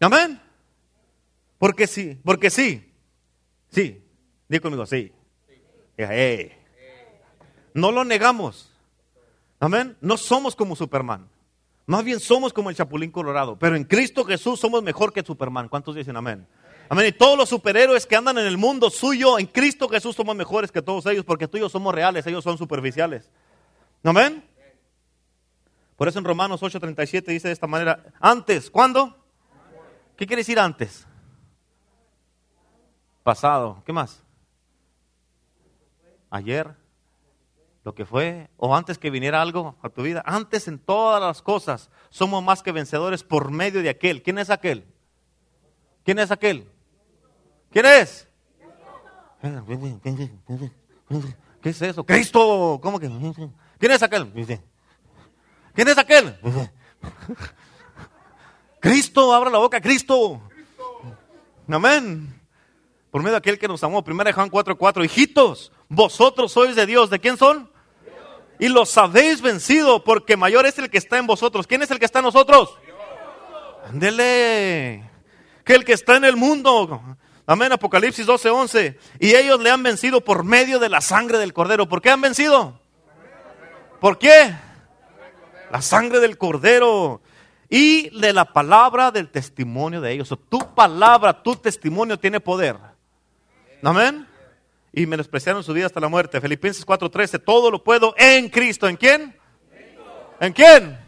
Amén. 0.00 0.40
Porque 1.58 1.86
sí, 1.86 2.18
porque 2.24 2.50
sí. 2.50 2.92
Sí. 3.70 4.02
Dí 4.48 4.58
conmigo, 4.58 4.86
sí. 4.86 5.12
Eh. 5.98 6.56
No 7.74 7.92
lo 7.92 8.04
negamos. 8.04 8.70
Amén. 9.60 9.96
No 10.00 10.16
somos 10.16 10.56
como 10.56 10.76
Superman. 10.76 11.28
Más 11.86 12.04
bien 12.04 12.20
somos 12.20 12.52
como 12.52 12.70
el 12.70 12.76
Chapulín 12.76 13.10
Colorado. 13.10 13.58
Pero 13.58 13.76
en 13.76 13.84
Cristo 13.84 14.24
Jesús 14.24 14.58
somos 14.58 14.82
mejor 14.82 15.12
que 15.12 15.22
Superman. 15.22 15.68
¿Cuántos 15.68 15.94
dicen 15.94 16.16
amén? 16.16 16.46
Amén. 16.88 17.06
Y 17.06 17.12
todos 17.12 17.36
los 17.36 17.48
superhéroes 17.48 18.06
que 18.06 18.16
andan 18.16 18.38
en 18.38 18.46
el 18.46 18.58
mundo 18.58 18.90
suyo, 18.90 19.38
en 19.38 19.46
Cristo 19.46 19.88
Jesús 19.88 20.14
somos 20.14 20.36
mejores 20.36 20.70
que 20.70 20.82
todos 20.82 21.06
ellos 21.06 21.24
porque 21.24 21.48
tú 21.48 21.68
somos 21.68 21.94
reales, 21.94 22.26
ellos 22.26 22.44
son 22.44 22.58
superficiales. 22.58 23.30
Amén. 24.04 24.44
Por 25.96 26.08
eso 26.08 26.18
en 26.18 26.24
Romanos 26.24 26.62
8:37 26.62 27.32
dice 27.32 27.48
de 27.48 27.52
esta 27.52 27.66
manera, 27.66 28.04
antes, 28.20 28.70
¿cuándo? 28.70 29.16
¿Qué 30.16 30.26
quiere 30.26 30.40
decir 30.40 30.58
antes? 30.58 31.06
Pasado. 33.22 33.82
¿Qué 33.84 33.92
más? 33.92 34.22
Ayer 36.30 36.74
lo 37.82 37.94
que 37.94 38.04
fue, 38.04 38.50
o 38.56 38.74
antes 38.74 38.98
que 38.98 39.10
viniera 39.10 39.40
algo 39.40 39.76
a 39.80 39.88
tu 39.88 40.02
vida, 40.02 40.22
antes 40.26 40.66
en 40.66 40.78
todas 40.78 41.20
las 41.20 41.40
cosas 41.40 41.88
somos 42.10 42.42
más 42.42 42.62
que 42.62 42.72
vencedores 42.72 43.22
por 43.22 43.50
medio 43.50 43.80
de 43.80 43.88
aquel. 43.88 44.22
¿Quién 44.22 44.38
es 44.38 44.50
aquel? 44.50 44.84
¿Quién 46.04 46.18
es 46.18 46.30
aquel? 46.30 46.68
¿Quién 47.76 47.84
es? 47.84 48.26
¿Qué 51.60 51.68
es 51.68 51.82
eso? 51.82 52.06
Cristo. 52.06 52.80
¿Cómo 52.82 52.98
que? 52.98 53.06
¿Quién 53.78 53.92
es 53.92 54.02
aquel? 54.02 54.32
¿Quién 55.74 55.88
es 55.88 55.98
aquel? 55.98 56.40
Cristo, 58.80 59.34
abra 59.34 59.50
la 59.50 59.58
boca, 59.58 59.78
Cristo. 59.82 60.40
Amén. 61.68 62.40
Por 63.10 63.20
medio 63.20 63.32
de 63.32 63.38
aquel 63.40 63.58
que 63.58 63.68
nos 63.68 63.84
amó. 63.84 64.02
Primera 64.02 64.32
Juan 64.32 64.50
4:4. 64.50 65.04
Hijitos, 65.04 65.70
vosotros 65.90 66.52
sois 66.52 66.76
de 66.76 66.86
Dios. 66.86 67.10
¿De 67.10 67.20
quién 67.20 67.36
son? 67.36 67.70
y 68.58 68.68
los 68.68 68.96
habéis 68.96 69.42
vencido, 69.42 70.02
porque 70.02 70.34
mayor 70.38 70.64
es 70.64 70.78
el 70.78 70.88
que 70.88 70.96
está 70.96 71.18
en 71.18 71.26
vosotros. 71.26 71.66
¿Quién 71.66 71.82
es 71.82 71.90
el 71.90 71.98
que 71.98 72.06
está 72.06 72.20
en 72.20 72.24
nosotros? 72.24 72.78
Ándele. 73.86 75.10
Que 75.62 75.74
el 75.74 75.84
que 75.84 75.92
está 75.92 76.16
en 76.16 76.24
el 76.24 76.36
mundo. 76.36 77.18
Amén, 77.46 77.72
Apocalipsis 77.72 78.26
12, 78.26 78.50
11. 78.50 78.98
Y 79.20 79.34
ellos 79.34 79.60
le 79.60 79.70
han 79.70 79.82
vencido 79.82 80.20
por 80.20 80.44
medio 80.44 80.78
de 80.78 80.88
la 80.88 81.00
sangre 81.00 81.38
del 81.38 81.52
cordero. 81.52 81.88
¿Por 81.88 82.02
qué 82.02 82.10
han 82.10 82.20
vencido? 82.20 82.80
¿Por 84.00 84.18
qué? 84.18 84.54
La 85.70 85.80
sangre 85.80 86.20
del 86.20 86.38
cordero. 86.38 87.20
Y 87.68 88.10
de 88.20 88.32
la 88.32 88.52
palabra 88.52 89.10
del 89.10 89.30
testimonio 89.30 90.00
de 90.00 90.12
ellos. 90.12 90.28
tu 90.48 90.74
palabra, 90.74 91.42
tu 91.42 91.56
testimonio 91.56 92.18
tiene 92.18 92.40
poder. 92.40 92.76
Amén 93.82 94.26
y 94.96 95.06
menospreciaron 95.06 95.62
su 95.62 95.74
vida 95.74 95.86
hasta 95.86 96.00
la 96.00 96.08
muerte. 96.08 96.40
Filipenses 96.40 96.84
4:13, 96.84 97.38
todo 97.38 97.70
lo 97.70 97.84
puedo 97.84 98.14
en 98.16 98.48
Cristo. 98.48 98.88
¿En 98.88 98.96
quién? 98.96 99.38
¿En 100.40 100.52
quién? 100.54 100.98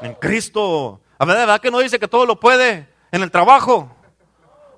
En 0.00 0.14
Cristo. 0.14 1.00
¿verdad 1.18 1.60
que 1.60 1.70
no 1.70 1.80
dice 1.80 1.98
que 1.98 2.08
todo 2.08 2.24
lo 2.24 2.40
puede 2.40 2.88
en 3.12 3.22
el 3.22 3.30
trabajo? 3.30 3.94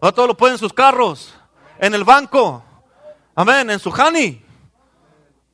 O 0.01 0.13
todo 0.13 0.27
lo 0.27 0.37
puede 0.37 0.55
en 0.55 0.59
sus 0.59 0.73
carros, 0.73 1.35
en 1.79 1.95
el 1.95 2.05
banco. 2.05 2.63
Amén, 3.35 3.71
en 3.71 3.79
su 3.79 3.91
honey. 3.91 4.45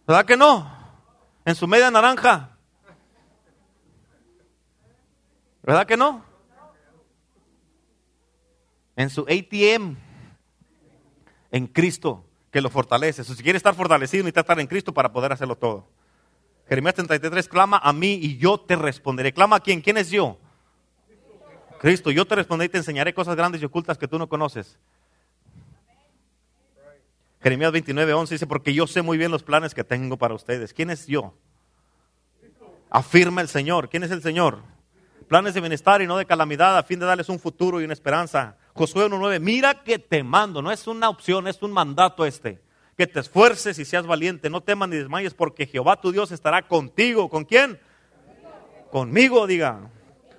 ¿Verdad 0.06 0.24
que 0.24 0.36
no? 0.36 0.70
En 1.44 1.54
su 1.54 1.66
media 1.66 1.90
naranja. 1.90 2.56
¿Verdad 5.62 5.86
que 5.86 5.96
no? 5.96 6.24
En 8.96 9.10
su 9.10 9.22
ATM. 9.22 9.96
En 11.50 11.66
Cristo 11.66 12.24
que 12.50 12.60
lo 12.60 12.68
fortalece. 12.68 13.24
si 13.24 13.42
quiere 13.42 13.56
estar 13.56 13.74
fortalecido, 13.74 14.24
necesita 14.24 14.40
estar 14.40 14.60
en 14.60 14.66
Cristo 14.66 14.92
para 14.92 15.12
poder 15.12 15.32
hacerlo 15.32 15.56
todo. 15.56 15.88
Jeremías 16.68 16.94
33, 16.94 17.48
clama 17.48 17.78
a 17.78 17.92
mí 17.92 18.14
y 18.14 18.36
yo 18.36 18.60
te 18.60 18.76
responderé. 18.76 19.32
¿Clama 19.32 19.56
a 19.56 19.60
quién? 19.60 19.80
¿Quién 19.80 19.96
es 19.96 20.10
yo? 20.10 20.38
Cristo, 21.82 22.12
yo 22.12 22.24
te 22.24 22.36
responderé 22.36 22.66
y 22.66 22.68
te 22.68 22.78
enseñaré 22.78 23.12
cosas 23.12 23.34
grandes 23.34 23.60
y 23.60 23.64
ocultas 23.64 23.98
que 23.98 24.06
tú 24.06 24.16
no 24.16 24.28
conoces. 24.28 24.78
Jeremías 27.42 27.72
29, 27.72 28.12
11 28.12 28.34
dice, 28.36 28.46
porque 28.46 28.72
yo 28.72 28.86
sé 28.86 29.02
muy 29.02 29.18
bien 29.18 29.32
los 29.32 29.42
planes 29.42 29.74
que 29.74 29.82
tengo 29.82 30.16
para 30.16 30.32
ustedes. 30.32 30.72
¿Quién 30.72 30.90
es 30.90 31.08
yo? 31.08 31.34
Afirma 32.88 33.40
el 33.40 33.48
Señor. 33.48 33.88
¿Quién 33.88 34.04
es 34.04 34.12
el 34.12 34.22
Señor? 34.22 34.60
Planes 35.26 35.54
de 35.54 35.60
bienestar 35.60 36.00
y 36.00 36.06
no 36.06 36.16
de 36.16 36.24
calamidad 36.24 36.78
a 36.78 36.84
fin 36.84 37.00
de 37.00 37.06
darles 37.06 37.28
un 37.28 37.40
futuro 37.40 37.80
y 37.80 37.84
una 37.84 37.94
esperanza. 37.94 38.56
Josué 38.74 39.06
1.9, 39.06 39.40
mira 39.40 39.82
que 39.82 39.98
te 39.98 40.22
mando, 40.22 40.62
no 40.62 40.70
es 40.70 40.86
una 40.86 41.08
opción, 41.08 41.48
es 41.48 41.62
un 41.62 41.72
mandato 41.72 42.24
este. 42.24 42.62
Que 42.96 43.08
te 43.08 43.18
esfuerces 43.18 43.80
y 43.80 43.84
seas 43.84 44.06
valiente, 44.06 44.50
no 44.50 44.60
temas 44.60 44.88
ni 44.88 44.98
desmayes 44.98 45.34
porque 45.34 45.66
Jehová 45.66 46.00
tu 46.00 46.12
Dios 46.12 46.30
estará 46.30 46.62
contigo. 46.62 47.28
¿Con 47.28 47.44
quién? 47.44 47.80
Conmigo, 48.92 49.48
diga. 49.48 49.90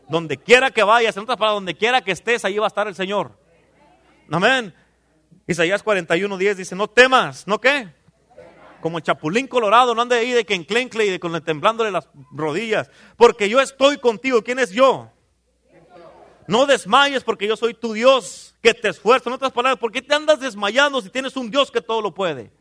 Donde 0.09 0.37
quiera 0.37 0.71
que 0.71 0.83
vayas, 0.83 1.15
en 1.15 1.23
otras 1.23 1.37
palabras, 1.37 1.57
donde 1.57 1.75
quiera 1.75 2.01
que 2.01 2.11
estés, 2.11 2.43
ahí 2.45 2.57
va 2.57 2.65
a 2.65 2.67
estar 2.67 2.87
el 2.87 2.95
Señor. 2.95 3.31
Amén. 4.29 4.73
Isaías 5.47 5.83
41.10 5.83 6.55
dice, 6.55 6.75
no 6.75 6.87
temas, 6.87 7.47
¿no 7.47 7.59
qué? 7.59 7.89
Como 8.81 8.97
el 8.97 9.03
chapulín 9.03 9.47
colorado, 9.47 9.95
no 9.95 10.01
ande 10.01 10.17
ahí 10.17 10.31
de 10.31 10.45
que 10.45 10.55
enclencle 10.55 11.05
y 11.05 11.09
de 11.09 11.19
con 11.19 11.41
temblándole 11.43 11.91
las 11.91 12.09
rodillas. 12.31 12.89
Porque 13.15 13.47
yo 13.47 13.61
estoy 13.61 13.97
contigo. 13.97 14.43
¿Quién 14.43 14.59
es 14.59 14.71
yo? 14.71 15.09
No 16.47 16.65
desmayes 16.65 17.23
porque 17.23 17.47
yo 17.47 17.55
soy 17.55 17.73
tu 17.73 17.93
Dios 17.93 18.55
que 18.61 18.73
te 18.73 18.89
esfuerzo. 18.89 19.29
En 19.29 19.35
otras 19.35 19.53
palabras, 19.53 19.79
¿por 19.79 19.91
qué 19.91 20.01
te 20.01 20.13
andas 20.13 20.39
desmayando 20.39 21.01
si 21.01 21.09
tienes 21.09 21.35
un 21.37 21.49
Dios 21.49 21.71
que 21.71 21.81
todo 21.81 22.01
lo 22.01 22.13
puede? 22.13 22.51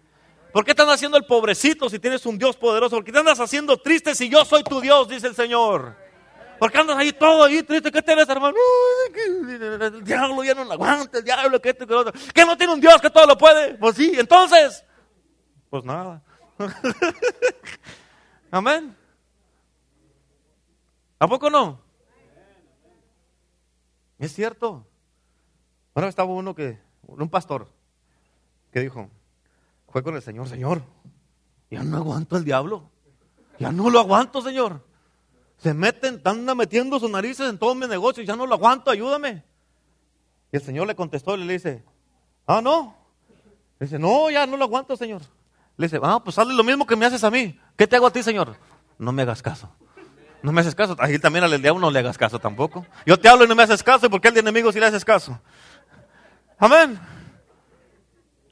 ¿Por 0.52 0.64
qué 0.64 0.74
te 0.74 0.82
andas 0.82 0.96
haciendo 0.96 1.16
el 1.16 1.24
pobrecito 1.24 1.88
si 1.88 1.98
tienes 1.98 2.24
un 2.26 2.38
Dios 2.38 2.56
poderoso? 2.56 2.96
¿Por 2.96 3.04
qué 3.04 3.12
te 3.12 3.18
andas 3.18 3.40
haciendo 3.40 3.76
triste 3.76 4.14
si 4.14 4.28
yo 4.28 4.44
soy 4.44 4.62
tu 4.62 4.80
Dios? 4.80 5.08
Dice 5.08 5.26
el 5.26 5.34
Señor. 5.34 5.96
¿Por 6.62 6.70
qué 6.70 6.78
andas 6.78 6.96
ahí 6.96 7.12
todo 7.12 7.42
ahí 7.42 7.60
triste? 7.64 7.90
¿Qué 7.90 8.00
tienes, 8.02 8.28
hermano? 8.28 8.56
el 9.16 10.04
diablo 10.04 10.44
ya 10.44 10.54
no 10.54 10.62
lo 10.62 10.74
aguanta, 10.74 11.18
el 11.18 11.24
diablo 11.24 11.60
que 11.60 11.70
esto 11.70 11.88
que 11.88 11.92
otro. 11.92 12.12
¿Qué 12.32 12.46
no 12.46 12.56
tiene 12.56 12.72
un 12.72 12.80
Dios 12.80 13.00
que 13.00 13.10
todo 13.10 13.26
lo 13.26 13.36
puede? 13.36 13.74
Pues 13.74 13.96
sí, 13.96 14.12
entonces. 14.16 14.84
Pues 15.70 15.82
nada. 15.82 16.22
Amén. 18.52 18.96
¿A 21.18 21.26
poco 21.26 21.50
no? 21.50 21.80
Es 24.20 24.32
cierto. 24.32 24.86
Ahora 25.96 26.06
estaba 26.06 26.32
uno 26.32 26.54
que, 26.54 26.78
un 27.08 27.28
pastor, 27.28 27.66
que 28.70 28.78
dijo, 28.78 29.10
fue 29.88 30.04
con 30.04 30.14
el 30.14 30.22
Señor, 30.22 30.48
Señor, 30.48 30.84
ya 31.72 31.82
no 31.82 31.96
aguanto 31.96 32.36
el 32.36 32.44
diablo, 32.44 32.88
ya 33.58 33.72
no 33.72 33.90
lo 33.90 33.98
aguanto, 33.98 34.40
Señor. 34.42 34.91
Se 35.62 35.72
meten, 35.74 36.16
están 36.16 36.44
metiendo 36.56 36.98
sus 36.98 37.08
narices 37.08 37.48
en 37.48 37.56
todos 37.56 37.76
mis 37.76 37.88
negocios, 37.88 38.26
ya 38.26 38.34
no 38.34 38.46
lo 38.46 38.54
aguanto, 38.54 38.90
ayúdame. 38.90 39.44
Y 40.50 40.56
el 40.56 40.62
Señor 40.62 40.88
le 40.88 40.96
contestó 40.96 41.36
y 41.36 41.44
le 41.44 41.52
dice, 41.52 41.84
ah, 42.48 42.60
no. 42.60 42.96
Le 43.78 43.86
dice, 43.86 43.96
no, 43.96 44.28
ya 44.28 44.44
no 44.44 44.56
lo 44.56 44.64
aguanto, 44.64 44.96
Señor. 44.96 45.22
Le 45.76 45.86
dice, 45.86 46.00
ah, 46.02 46.20
pues 46.22 46.36
hazle 46.36 46.54
lo 46.54 46.64
mismo 46.64 46.84
que 46.84 46.96
me 46.96 47.06
haces 47.06 47.22
a 47.22 47.30
mí. 47.30 47.58
¿Qué 47.76 47.86
te 47.86 47.94
hago 47.94 48.08
a 48.08 48.12
ti, 48.12 48.24
Señor? 48.24 48.56
No 48.98 49.12
me 49.12 49.22
hagas 49.22 49.40
caso. 49.40 49.72
No 50.42 50.50
me 50.50 50.62
haces 50.62 50.74
caso. 50.74 50.96
Ahí 50.98 51.20
también 51.20 51.44
al 51.44 51.62
diablo 51.62 51.80
no 51.80 51.92
le 51.92 52.00
hagas 52.00 52.18
caso 52.18 52.40
tampoco. 52.40 52.84
Yo 53.06 53.16
te 53.18 53.28
hablo 53.28 53.44
y 53.44 53.48
no 53.48 53.54
me 53.54 53.62
haces 53.62 53.84
caso. 53.84 54.06
¿Y 54.06 54.08
por 54.08 54.20
qué 54.20 54.28
al 54.28 54.38
enemigo 54.38 54.72
si 54.72 54.80
le 54.80 54.86
haces 54.86 55.04
caso? 55.04 55.40
Amén. 56.58 56.98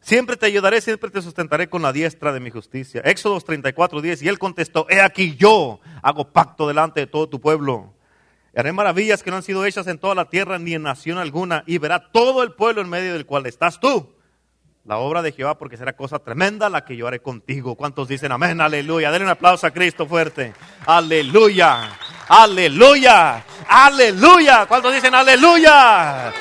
Siempre 0.01 0.37
te 0.37 0.47
ayudaré, 0.47 0.81
siempre 0.81 1.11
te 1.11 1.21
sustentaré 1.21 1.69
con 1.69 1.83
la 1.83 1.93
diestra 1.93 2.33
de 2.33 2.39
mi 2.39 2.51
justicia. 2.51 3.03
Éxodo 3.05 3.41
34, 3.41 4.01
10. 4.01 4.23
Y 4.23 4.29
él 4.29 4.39
contestó, 4.39 4.87
he 4.89 5.01
aquí 5.01 5.35
yo 5.37 5.81
hago 6.03 6.33
pacto 6.33 6.69
delante 6.69 7.01
de 7.01 7.07
todo 7.07 7.29
tu 7.29 7.41
pueblo. 7.41 7.95
Haré 8.57 8.73
maravillas 8.73 9.23
que 9.23 9.31
no 9.31 9.37
han 9.37 9.43
sido 9.43 9.65
hechas 9.65 9.87
en 9.87 9.99
toda 9.99 10.15
la 10.15 10.25
tierra 10.25 10.59
ni 10.59 10.75
en 10.75 10.83
nación 10.83 11.19
alguna. 11.19 11.63
Y 11.67 11.79
verá 11.79 12.11
todo 12.11 12.43
el 12.43 12.53
pueblo 12.53 12.83
en 12.83 12.89
medio 12.89 13.13
del 13.13 13.27
cual 13.27 13.47
estás 13.47 13.79
tú 13.79 14.15
la 14.85 14.97
obra 14.99 15.23
de 15.23 15.33
Jehová 15.33 15.59
porque 15.59 15.77
será 15.77 15.95
cosa 15.95 16.19
tremenda 16.19 16.69
la 16.69 16.85
que 16.85 16.97
yo 16.97 17.07
haré 17.07 17.21
contigo. 17.21 17.77
¿Cuántos 17.77 18.09
dicen 18.09 18.33
amén? 18.33 18.61
Aleluya. 18.61 19.11
Denle 19.11 19.27
un 19.27 19.31
aplauso 19.31 19.67
a 19.67 19.71
Cristo 19.71 20.07
fuerte. 20.07 20.53
Aleluya. 20.87 21.91
Aleluya. 22.29 23.45
Aleluya. 23.69 24.67
¿Cuántos 24.67 24.93
dicen 24.93 25.15
aleluya? 25.15 26.33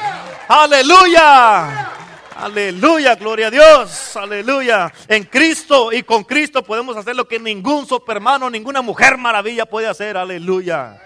Aleluya. 0.47 1.98
Aleluya, 2.39 3.15
gloria 3.15 3.47
a 3.47 3.51
Dios, 3.51 4.15
aleluya. 4.15 4.89
En 5.09 5.25
Cristo 5.25 5.91
y 5.91 6.03
con 6.03 6.23
Cristo 6.23 6.63
podemos 6.63 6.95
hacer 6.95 7.13
lo 7.13 7.27
que 7.27 7.37
ningún 7.37 7.85
supermano, 7.85 8.49
ninguna 8.49 8.81
mujer 8.81 9.17
maravilla 9.17 9.65
puede 9.65 9.87
hacer, 9.87 10.15
aleluya. 10.15 11.01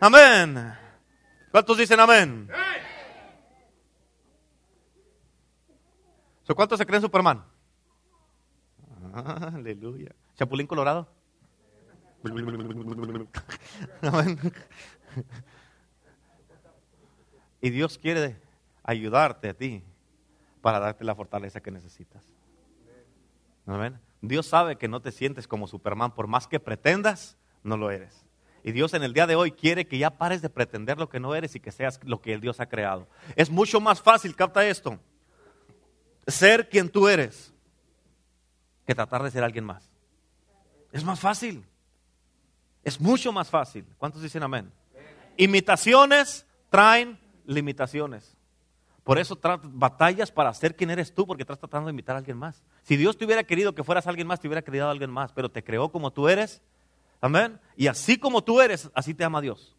Amén. 0.00 0.72
¿Cuántos 1.50 1.76
dicen 1.76 2.00
amén? 2.00 2.48
¿Cuántos 6.56 6.78
se 6.78 6.86
creen 6.86 7.02
Superman? 7.02 7.44
aleluya. 9.54 10.12
Chapulín 10.36 10.66
Colorado. 10.66 11.06
Y 17.62 17.68
Dios 17.68 17.98
quiere 17.98 18.40
ayudarte 18.82 19.50
a 19.50 19.52
ti 19.52 19.82
para 20.60 20.78
darte 20.78 21.04
la 21.04 21.14
fortaleza 21.14 21.60
que 21.60 21.70
necesitas. 21.70 22.24
Dios 24.20 24.46
sabe 24.46 24.76
que 24.76 24.88
no 24.88 25.00
te 25.00 25.12
sientes 25.12 25.46
como 25.46 25.66
Superman, 25.66 26.14
por 26.14 26.26
más 26.26 26.46
que 26.46 26.60
pretendas, 26.60 27.36
no 27.62 27.76
lo 27.76 27.90
eres. 27.90 28.26
Y 28.62 28.72
Dios 28.72 28.92
en 28.94 29.02
el 29.02 29.14
día 29.14 29.26
de 29.26 29.36
hoy 29.36 29.52
quiere 29.52 29.86
que 29.86 29.98
ya 29.98 30.10
pares 30.10 30.42
de 30.42 30.50
pretender 30.50 30.98
lo 30.98 31.08
que 31.08 31.20
no 31.20 31.34
eres 31.34 31.54
y 31.54 31.60
que 31.60 31.72
seas 31.72 32.00
lo 32.04 32.20
que 32.20 32.34
el 32.34 32.40
Dios 32.40 32.60
ha 32.60 32.66
creado. 32.66 33.08
Es 33.36 33.48
mucho 33.48 33.80
más 33.80 34.02
fácil, 34.02 34.36
capta 34.36 34.66
esto, 34.66 34.98
ser 36.26 36.68
quien 36.68 36.90
tú 36.90 37.08
eres 37.08 37.54
que 38.86 38.94
tratar 38.94 39.22
de 39.22 39.30
ser 39.30 39.44
alguien 39.44 39.64
más. 39.64 39.88
Es 40.92 41.04
más 41.04 41.20
fácil. 41.20 41.64
Es 42.82 43.00
mucho 43.00 43.32
más 43.32 43.48
fácil. 43.48 43.86
¿Cuántos 43.98 44.22
dicen 44.22 44.42
amén? 44.42 44.72
Imitaciones 45.36 46.46
traen 46.68 47.18
limitaciones. 47.46 48.36
Por 49.04 49.18
eso 49.18 49.38
batallas 49.64 50.30
para 50.30 50.52
ser 50.52 50.76
quien 50.76 50.90
eres 50.90 51.12
tú, 51.14 51.26
porque 51.26 51.42
estás 51.42 51.58
tratando 51.58 51.86
de 51.86 51.92
imitar 51.92 52.14
a 52.16 52.18
alguien 52.18 52.36
más. 52.36 52.62
Si 52.82 52.96
Dios 52.96 53.16
te 53.16 53.24
hubiera 53.24 53.44
querido 53.44 53.74
que 53.74 53.82
fueras 53.82 54.06
alguien 54.06 54.26
más, 54.26 54.40
te 54.40 54.48
hubiera 54.48 54.62
querido 54.62 54.86
a 54.86 54.90
alguien 54.90 55.10
más, 55.10 55.32
pero 55.32 55.48
te 55.48 55.64
creó 55.64 55.90
como 55.90 56.12
tú 56.12 56.28
eres. 56.28 56.62
Amén. 57.20 57.58
Y 57.76 57.86
así 57.86 58.18
como 58.18 58.42
tú 58.42 58.60
eres, 58.60 58.90
así 58.94 59.14
te 59.14 59.24
ama 59.24 59.40
Dios. 59.40 59.76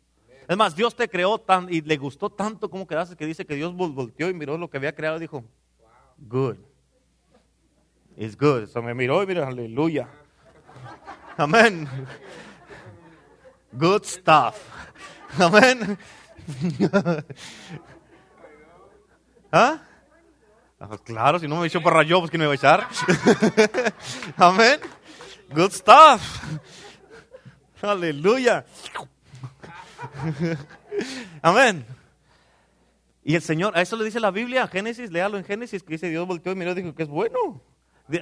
Es 0.47 0.57
más, 0.57 0.75
Dios 0.75 0.95
te 0.95 1.07
creó 1.07 1.37
tan 1.37 1.71
y 1.71 1.81
le 1.81 1.97
gustó 1.97 2.29
tanto 2.29 2.69
como 2.69 2.87
quedaste 2.87 3.15
que 3.15 3.25
dice 3.25 3.45
que 3.45 3.55
Dios 3.55 3.73
volteó 3.73 4.27
y 4.29 4.33
miró 4.33 4.57
lo 4.57 4.69
que 4.69 4.77
había 4.77 4.93
creado 4.93 5.17
y 5.17 5.21
dijo, 5.21 5.45
good. 6.17 6.57
It's 8.17 8.37
good. 8.37 8.67
So 8.67 8.81
me 8.81 8.93
miró 8.93 9.23
y 9.23 9.27
miró, 9.27 9.45
aleluya. 9.45 10.09
Amén. 11.37 11.87
Good 13.71 14.03
stuff. 14.03 14.57
Amén. 15.39 15.97
¿Ah? 19.51 19.81
¿Ah? 20.79 20.97
Claro, 21.03 21.39
si 21.39 21.47
no 21.47 21.59
me 21.59 21.67
echó 21.67 21.81
para 21.81 21.97
rayo, 21.97 22.19
pues 22.19 22.31
que 22.31 22.37
me 22.37 22.45
va 22.45 22.53
a 22.53 22.55
echar. 22.55 22.87
Amén. 24.37 24.79
Good 25.53 25.71
stuff. 25.71 26.21
Aleluya. 27.81 28.65
Amén. 31.41 31.85
Y 33.23 33.35
el 33.35 33.41
Señor, 33.41 33.77
a 33.77 33.81
eso 33.81 33.95
le 33.95 34.05
dice 34.05 34.19
la 34.19 34.31
Biblia, 34.31 34.67
Génesis, 34.67 35.11
léalo 35.11 35.37
en 35.37 35.43
Génesis, 35.43 35.83
que 35.83 35.93
dice 35.93 36.09
Dios 36.09 36.25
volteó 36.25 36.51
y 36.53 36.55
miró 36.55 36.71
y 36.71 36.75
dijo 36.75 36.95
que 36.95 37.03
es 37.03 37.09
bueno. 37.09 37.61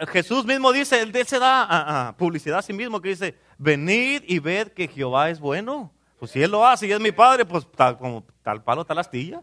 Jesús 0.10 0.46
mismo 0.46 0.72
dice, 0.72 1.02
él, 1.02 1.14
se 1.26 1.40
da 1.40 2.14
publicidad 2.18 2.60
a 2.60 2.62
sí 2.62 2.74
mismo, 2.74 3.02
que 3.02 3.10
dice, 3.10 3.36
venid 3.58 4.24
y 4.28 4.40
ved 4.40 4.70
que 4.70 4.88
Jehová 4.88 5.30
es 5.30 5.40
bueno. 5.40 5.92
Pues 6.20 6.32
si 6.32 6.44
Él 6.44 6.52
lo 6.52 6.68
hace 6.68 6.86
y 6.86 6.92
es 6.92 7.00
mi 7.00 7.14
Padre, 7.14 7.46
pues 7.46 7.66
tal, 7.72 7.98
como 7.98 8.26
tal 8.44 8.62
palo, 8.62 8.86
tal 8.86 9.00
astilla. 9.00 9.42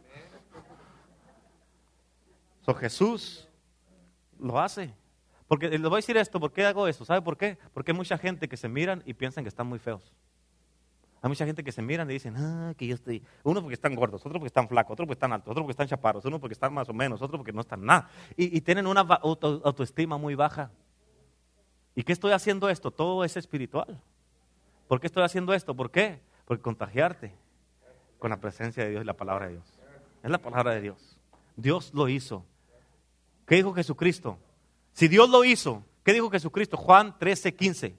So, 2.66 2.74
Jesús 2.74 3.48
lo 4.40 4.58
hace. 4.58 4.92
Porque 5.46 5.68
les 5.68 5.80
voy 5.80 5.92
a 5.92 5.96
decir 5.96 6.16
esto, 6.16 6.40
¿por 6.40 6.52
qué 6.52 6.66
hago 6.66 6.88
eso? 6.88 7.04
¿Sabe 7.04 7.22
por 7.22 7.36
qué? 7.36 7.56
Porque 7.72 7.92
hay 7.92 7.96
mucha 7.96 8.18
gente 8.18 8.48
que 8.48 8.56
se 8.56 8.68
miran 8.68 9.04
y 9.06 9.14
piensan 9.14 9.44
que 9.44 9.48
están 9.48 9.68
muy 9.68 9.78
feos. 9.78 10.12
Hay 11.22 11.28
mucha 11.28 11.46
gente 11.46 11.62
que 11.62 11.70
se 11.70 11.80
miran 11.80 12.10
y 12.10 12.14
dicen, 12.14 12.36
ah, 12.36 12.74
que 12.76 12.88
yo 12.88 12.96
estoy. 12.96 13.22
Uno 13.44 13.60
porque 13.60 13.74
están 13.74 13.94
gordos, 13.94 14.20
otro 14.26 14.40
porque 14.40 14.48
están 14.48 14.68
flacos, 14.68 14.92
otro 14.94 15.06
porque 15.06 15.14
están 15.14 15.32
altos, 15.32 15.52
otro 15.52 15.62
porque 15.62 15.70
están 15.70 15.86
chaparros, 15.86 16.24
uno 16.24 16.40
porque 16.40 16.54
están 16.54 16.74
más 16.74 16.88
o 16.88 16.92
menos, 16.92 17.22
otro 17.22 17.38
porque 17.38 17.52
no 17.52 17.60
están 17.60 17.84
nada. 17.84 18.10
Y, 18.36 18.60
tienen 18.62 18.88
una 18.88 19.02
autoestima 19.02 20.18
muy 20.18 20.34
baja. 20.34 20.72
¿Y 21.94 22.02
qué 22.02 22.12
estoy 22.12 22.32
haciendo 22.32 22.68
esto? 22.68 22.90
Todo 22.90 23.24
es 23.24 23.36
espiritual. 23.36 24.00
¿Por 24.88 25.00
qué 25.00 25.06
estoy 25.06 25.22
haciendo 25.22 25.54
esto? 25.54 25.74
¿Por 25.74 25.92
qué? 25.92 26.20
Porque 26.44 26.62
contagiarte 26.62 27.32
con 28.18 28.30
la 28.30 28.40
presencia 28.40 28.82
de 28.84 28.90
Dios 28.90 29.02
y 29.04 29.06
la 29.06 29.16
palabra 29.16 29.46
de 29.46 29.52
Dios. 29.52 29.80
Es 30.24 30.30
la 30.30 30.38
palabra 30.38 30.74
de 30.74 30.80
Dios. 30.80 31.16
Dios 31.56 31.94
lo 31.94 32.08
hizo. 32.08 32.44
¿Qué 33.46 33.54
dijo 33.54 33.72
Jesucristo? 33.72 34.38
Si 34.92 35.08
Dios 35.08 35.30
lo 35.30 35.44
hizo, 35.44 35.84
¿qué 36.02 36.12
dijo 36.12 36.30
Jesucristo? 36.30 36.76
Juan 36.76 37.16
13, 37.18 37.54
15. 37.54 37.96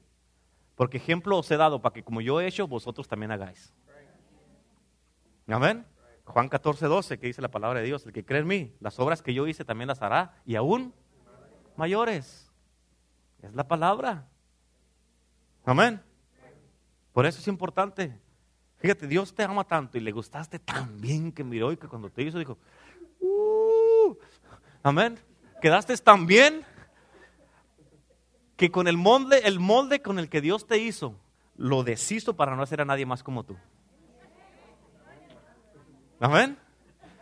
Porque 0.76 0.98
ejemplo 0.98 1.38
os 1.38 1.50
he 1.50 1.58
dado 1.58 1.82
para 1.82 1.94
que 1.94 2.04
como 2.04 2.22
yo 2.22 2.40
he 2.40 2.48
hecho, 2.48 2.68
vosotros 2.68 3.08
también 3.08 3.32
hagáis. 3.32 3.74
Amén. 5.48 5.86
Juan 6.26 6.50
14, 6.50 6.86
12, 6.86 7.18
que 7.18 7.28
dice 7.28 7.42
la 7.42 7.50
palabra 7.50 7.80
de 7.80 7.86
Dios, 7.86 8.06
el 8.06 8.12
que 8.12 8.26
cree 8.26 8.42
en 8.42 8.48
mí, 8.48 8.76
las 8.82 9.00
obras 9.00 9.22
que 9.22 9.34
yo 9.34 9.48
hice 9.48 9.64
también 9.64 9.88
las 9.88 10.02
hará 10.02 10.36
y 10.46 10.56
aún 10.56 10.94
mayores. 11.78 12.52
Es 13.42 13.54
la 13.56 13.66
palabra. 13.66 14.28
Amén. 15.64 16.02
Por 17.14 17.26
eso 17.26 17.40
es 17.40 17.48
importante. 17.48 18.20
Fíjate, 18.78 19.08
Dios 19.08 19.34
te 19.34 19.44
ama 19.44 19.64
tanto 19.64 19.98
y 19.98 20.02
le 20.02 20.12
gustaste 20.12 20.60
tan 20.60 21.00
bien 21.00 21.32
que 21.32 21.44
miró 21.44 21.72
y 21.72 21.78
que 21.78 21.88
cuando 21.88 22.10
te 22.10 22.24
hizo 22.24 22.38
dijo, 22.38 22.58
uh, 23.22 24.16
amén. 24.84 25.18
Quedaste 25.62 25.96
tan 25.98 26.28
bien 26.28 26.66
que 28.56 28.72
con 28.72 28.88
el 28.88 28.98
molde, 28.98 29.40
el 29.46 29.60
molde 29.60 30.02
con 30.02 30.20
el 30.20 30.30
que 30.30 30.42
Dios 30.42 30.68
te 30.68 30.78
hizo, 30.78 31.16
lo 31.56 31.84
deshizo 31.84 32.36
para 32.36 32.56
no 32.56 32.64
hacer 32.64 32.82
a 32.82 32.86
nadie 32.86 33.06
más 33.06 33.24
como 33.24 33.44
tú. 33.44 33.56
Amén. 36.20 36.58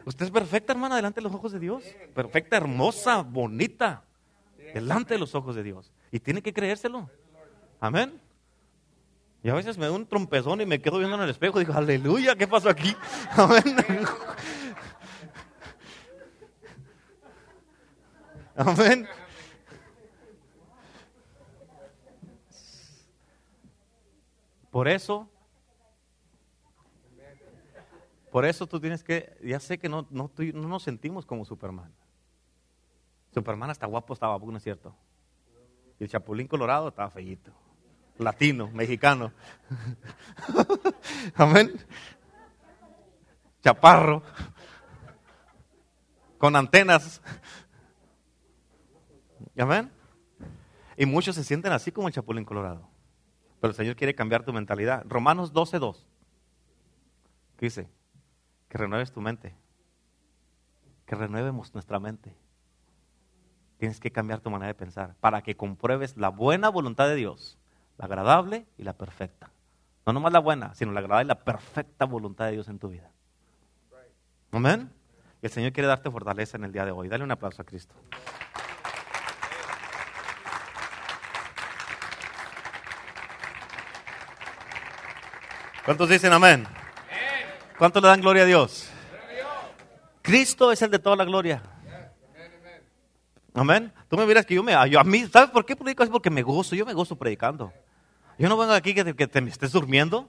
Usted 0.06 0.26
es 0.26 0.32
perfecta, 0.32 0.74
hermana, 0.74 0.96
delante 0.96 1.20
de 1.20 1.24
los 1.24 1.34
ojos 1.34 1.52
de 1.52 1.60
Dios. 1.60 1.84
Perfecta, 2.14 2.58
hermosa, 2.58 3.22
bonita, 3.22 4.04
delante 4.74 5.16
de 5.16 5.20
los 5.20 5.34
ojos 5.36 5.56
de 5.56 5.64
Dios. 5.64 5.92
Y 6.12 6.20
tiene 6.20 6.42
que 6.42 6.54
creérselo. 6.54 7.10
Amén. 7.80 8.22
Y 9.44 9.50
a 9.50 9.54
veces 9.54 9.78
me 9.78 9.86
da 9.86 9.92
un 9.92 10.08
trompezón 10.08 10.62
y 10.62 10.66
me 10.66 10.82
quedo 10.82 10.98
viendo 10.98 11.16
en 11.16 11.24
el 11.24 11.30
espejo 11.30 11.60
y 11.60 11.66
digo, 11.66 11.78
aleluya, 11.78 12.36
¿qué 12.36 12.48
pasó 12.48 12.70
aquí? 12.70 12.96
Amén. 13.32 13.64
Amén. 18.56 19.08
Por 24.72 24.88
eso, 24.89 25.30
por 28.30 28.43
eso 28.43 28.68
tú 28.68 28.82
tienes 28.82 29.03
que, 29.06 29.38
ya 29.41 29.62
sé 29.62 29.78
que 29.78 29.88
no, 29.88 30.06
no, 30.10 30.30
nos 30.53 30.84
sentimos 30.84 31.26
como 31.26 31.45
Superman. 31.45 31.93
Superman 33.34 33.70
hasta 33.70 33.86
guapo 33.86 34.14
estaba, 34.14 34.38
¿no 34.38 34.58
es 34.58 34.64
cierto? 34.64 34.93
Y 35.97 36.03
el 36.03 36.10
Chapulín 36.10 36.47
Colorado 36.47 36.89
estaba 36.89 37.10
feíto. 37.10 37.53
Latino, 38.18 38.70
mexicano. 38.72 39.32
Amén. 41.36 41.74
Chaparro. 43.64 44.24
Con 46.38 46.56
antenas. 46.58 47.22
Amén. 49.58 49.91
Y 50.97 51.06
muchos 51.06 51.36
se 51.36 51.43
sienten 51.43 51.72
así 51.72 51.91
como 51.91 52.08
el 52.08 52.14
Chapulín 52.14 52.45
Colorado. 52.45 52.88
Pero 53.60 53.72
el 53.72 53.76
Señor 53.76 53.95
quiere 53.95 54.16
cambiar 54.16 54.43
tu 54.43 54.53
mentalidad. 54.53 55.03
Romanos 55.08 55.53
12.2. 55.53 56.06
¿Qué 57.58 57.66
dice? 57.66 57.89
Que 58.70 58.78
renueves 58.78 59.12
tu 59.12 59.22
mente. 59.22 59.56
Que 61.06 61.16
renuevemos 61.16 61.74
nuestra 61.74 61.99
mente. 61.99 62.36
Tienes 63.78 63.99
que 63.99 64.12
cambiar 64.12 64.39
tu 64.39 64.49
manera 64.49 64.68
de 64.68 64.74
pensar 64.74 65.16
para 65.20 65.41
que 65.41 65.56
compruebes 65.56 66.18
la 66.18 66.30
buena 66.30 66.70
voluntad 66.70 67.08
de 67.08 67.16
Dios, 67.16 67.58
la 67.97 68.06
agradable 68.06 68.66
y 68.78 68.84
la 68.84 68.93
perfecta. 68.93 69.51
No 70.06 70.14
nomás 70.14 70.32
la 70.32 70.39
buena, 70.39 70.74
sino 70.76 70.91
la 70.91 70.99
agradable 71.01 71.26
y 71.26 71.28
la 71.28 71.43
perfecta 71.43 72.06
voluntad 72.06 72.45
de 72.45 72.53
Dios 72.53 72.70
en 72.70 72.80
tu 72.80 72.89
vida. 72.89 73.12
Amén. 74.51 74.91
El 75.41 75.49
Señor 75.49 75.74
quiere 75.74 75.88
darte 75.88 76.10
fortaleza 76.10 76.58
en 76.58 76.64
el 76.64 76.72
día 76.72 76.86
de 76.86 76.91
hoy. 76.91 77.10
Dale 77.10 77.24
un 77.24 77.32
aplauso 77.32 77.62
a 77.62 77.66
Cristo. 77.66 77.93
¿Cuántos 85.86 86.10
dicen 86.10 86.34
amén? 86.34 86.66
¿Cuántos 87.78 88.02
le 88.02 88.10
dan 88.10 88.20
gloria 88.20 88.42
a 88.42 88.46
Dios? 88.48 88.90
Cristo 90.24 90.72
es 90.72 90.82
el 90.82 90.90
de 90.90 90.98
toda 90.98 91.16
la 91.16 91.26
gloria. 91.26 91.62
Amén. 93.54 93.94
Tú 94.10 94.18
me 94.18 94.26
miras 94.26 94.46
que 94.46 94.56
yo 94.56 94.64
me. 94.64 94.74
Yo 94.90 95.00
a 95.00 95.04
mí, 95.04 95.28
¿Sabes 95.28 95.52
por 95.52 95.64
qué 95.64 95.76
predico? 95.76 96.04
Es 96.04 96.10
porque 96.10 96.32
me 96.32 96.42
gozo. 96.42 96.76
Yo 96.76 96.86
me 96.86 96.94
gozo 96.94 97.16
predicando. 97.16 97.72
Yo 98.40 98.50
no 98.50 98.58
vengo 98.58 98.74
aquí 98.74 98.96
que, 98.96 99.04
te, 99.28 99.42
me 99.42 99.50
estés 99.52 99.72
durmiendo. 99.72 100.28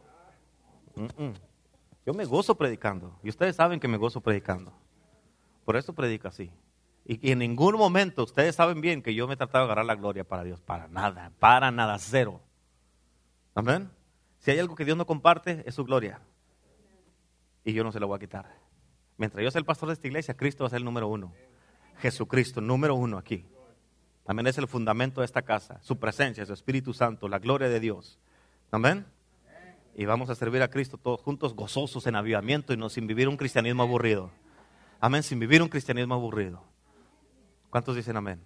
Yo 2.05 2.13
me 2.13 2.27
gozo 2.27 2.55
predicando. 2.55 3.19
Y 3.23 3.31
ustedes 3.31 3.57
saben 3.57 3.81
que 3.81 3.89
me 3.89 3.97
gozo 3.97 4.21
predicando. 4.21 4.73
Por 5.65 5.77
eso 5.77 5.95
predico 5.95 6.29
así. 6.29 6.51
Y, 7.07 7.29
y 7.29 7.33
en 7.33 7.39
ningún 7.39 7.77
momento, 7.77 8.25
ustedes 8.25 8.55
saben 8.55 8.81
bien 8.83 9.03
que 9.03 9.15
yo 9.15 9.27
me 9.27 9.35
he 9.35 9.37
tratado 9.37 9.65
de 9.65 9.73
agarrar 9.73 9.87
la 9.87 9.95
gloria 9.95 10.23
para 10.23 10.45
Dios. 10.45 10.61
Para 10.61 10.87
nada, 10.87 11.33
para 11.41 11.71
nada, 11.71 11.99
cero. 11.99 12.41
Amén. 13.55 13.91
Si 14.47 14.53
hay 14.53 14.61
algo 14.61 14.77
que 14.77 14.85
Dios 14.85 14.97
no 14.97 15.07
comparte, 15.07 15.65
es 15.67 15.75
su 15.75 15.85
gloria. 15.85 16.21
Y 17.65 17.73
yo 17.73 17.83
no 17.83 17.91
se 17.91 17.99
lo 17.99 18.07
voy 18.07 18.15
a 18.15 18.21
quitar. 18.21 18.47
Mientras 19.17 19.43
yo 19.43 19.51
sea 19.51 19.59
el 19.59 19.65
pastor 19.65 19.89
de 19.89 19.95
esta 19.95 20.07
iglesia, 20.07 20.37
Cristo 20.37 20.63
va 20.63 20.69
a 20.69 20.71
ser 20.71 20.77
el 20.77 20.85
número 20.85 21.09
uno. 21.09 21.33
Jesucristo, 21.99 22.61
número 22.61 22.95
uno 22.95 23.19
aquí. 23.19 23.45
También 24.23 24.47
es 24.47 24.57
el 24.57 24.69
fundamento 24.69 25.21
de 25.21 25.25
esta 25.25 25.43
casa. 25.43 25.81
Su 25.83 25.99
presencia, 25.99 26.47
su 26.47 26.53
Espíritu 26.53 26.93
Santo, 26.93 27.27
la 27.29 27.41
gloria 27.41 27.69
de 27.69 27.81
Dios. 27.81 28.21
Amén. 28.71 29.05
Y 29.97 30.05
vamos 30.05 30.31
a 30.31 30.37
servir 30.37 30.63
a 30.63 30.71
Cristo 30.71 30.97
todos 30.97 31.21
juntos, 31.23 31.57
gozosos 31.57 32.07
en 32.07 32.15
avivamiento 32.15 32.73
y 32.73 32.77
no 32.77 32.89
sin 32.89 33.09
vivir 33.09 33.27
un 33.27 33.37
cristianismo 33.37 33.83
aburrido. 33.83 34.31
Amén, 35.01 35.25
sin 35.25 35.41
vivir 35.41 35.61
un 35.61 35.69
cristianismo 35.69 36.15
aburrido. 36.15 36.63
¿Cuántos 37.69 37.97
dicen 37.97 38.17
amén? 38.17 38.41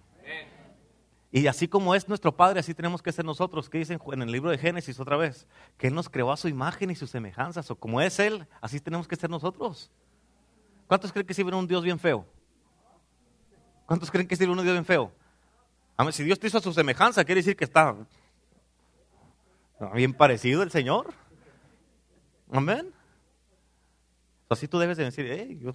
Y 1.31 1.47
así 1.47 1.67
como 1.67 1.95
es 1.95 2.09
nuestro 2.09 2.35
Padre, 2.35 2.59
así 2.59 2.73
tenemos 2.73 3.01
que 3.01 3.11
ser 3.11 3.23
nosotros. 3.23 3.69
¿Qué 3.69 3.77
dicen 3.77 3.99
en 4.11 4.21
el 4.21 4.31
libro 4.31 4.49
de 4.49 4.57
Génesis 4.57 4.99
otra 4.99 5.15
vez? 5.15 5.47
Que 5.77 5.87
Él 5.87 5.95
nos 5.95 6.09
creó 6.09 6.31
a 6.31 6.37
su 6.37 6.49
imagen 6.49 6.91
y 6.91 6.95
sus 6.95 7.09
semejanzas. 7.09 7.71
O 7.71 7.75
como 7.75 8.01
es 8.01 8.19
Él, 8.19 8.45
así 8.59 8.81
tenemos 8.81 9.07
que 9.07 9.15
ser 9.15 9.29
nosotros. 9.29 9.89
¿Cuántos 10.87 11.13
creen 11.13 11.25
que 11.25 11.33
sirven 11.33 11.53
un 11.53 11.67
Dios 11.67 11.83
bien 11.83 11.99
feo? 11.99 12.25
¿Cuántos 13.85 14.11
creen 14.11 14.27
que 14.27 14.35
sirve 14.35 14.51
un 14.51 14.61
Dios 14.61 14.73
bien 14.73 14.85
feo? 14.85 15.13
Si 16.11 16.23
Dios 16.23 16.37
te 16.39 16.47
hizo 16.47 16.57
a 16.57 16.61
su 16.61 16.73
semejanza, 16.73 17.23
quiere 17.23 17.39
decir 17.39 17.55
que 17.55 17.63
está 17.63 17.95
bien 19.93 20.13
parecido 20.13 20.63
el 20.63 20.71
Señor. 20.71 21.13
Amén. 22.51 22.93
Así 24.49 24.67
tú 24.67 24.79
debes 24.79 24.97
de 24.97 25.05
decir, 25.05 25.73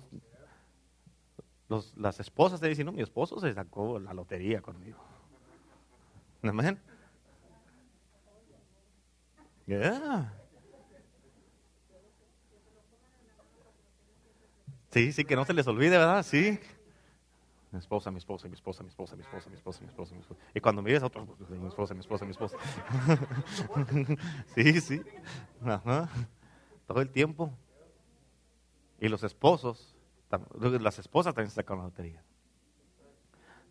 las 1.97 2.21
esposas 2.21 2.61
te 2.61 2.69
dicen, 2.69 2.85
no, 2.85 2.93
mi 2.93 3.01
esposo 3.01 3.41
se 3.41 3.55
sacó 3.55 3.99
la 3.99 4.13
lotería 4.13 4.61
conmigo. 4.61 4.99
Yeah. 9.67 10.33
Sí, 14.91 15.13
sí, 15.13 15.25
que 15.25 15.37
no 15.37 15.45
se 15.45 15.53
les 15.53 15.67
olvide, 15.67 15.99
¿verdad? 15.99 16.23
Sí. 16.23 16.59
Mi 17.73 17.79
esposa, 17.79 18.11
mi 18.11 18.19
esposa, 18.19 18.49
mi 18.49 18.55
esposa, 18.55 18.83
mi 18.83 18.89
esposa, 18.89 19.17
mi 19.17 19.23
esposa, 19.23 19.51
mi 19.51 19.57
esposa, 19.57 19.81
mi 19.83 19.89
esposa, 19.89 20.15
mi 20.15 20.21
esposa. 20.21 20.41
Y 20.55 20.61
cuando 20.61 20.81
mires 20.83 21.03
a 21.03 21.07
otro, 21.07 21.27
mi 21.51 21.69
esposa, 21.69 21.95
mi 21.95 22.01
esposa, 22.01 22.25
mi 22.25 22.31
esposa. 22.31 22.57
Sí, 24.55 24.81
sí. 24.81 25.03
Todo 26.87 27.03
el 27.03 27.11
tiempo. 27.11 27.53
Y 29.01 29.09
los 29.09 29.23
esposos, 29.25 29.95
las 30.81 30.99
esposas 30.99 31.35
también 31.35 31.51
sacan 31.51 31.79
la 31.79 31.85
lotería. 31.85 32.23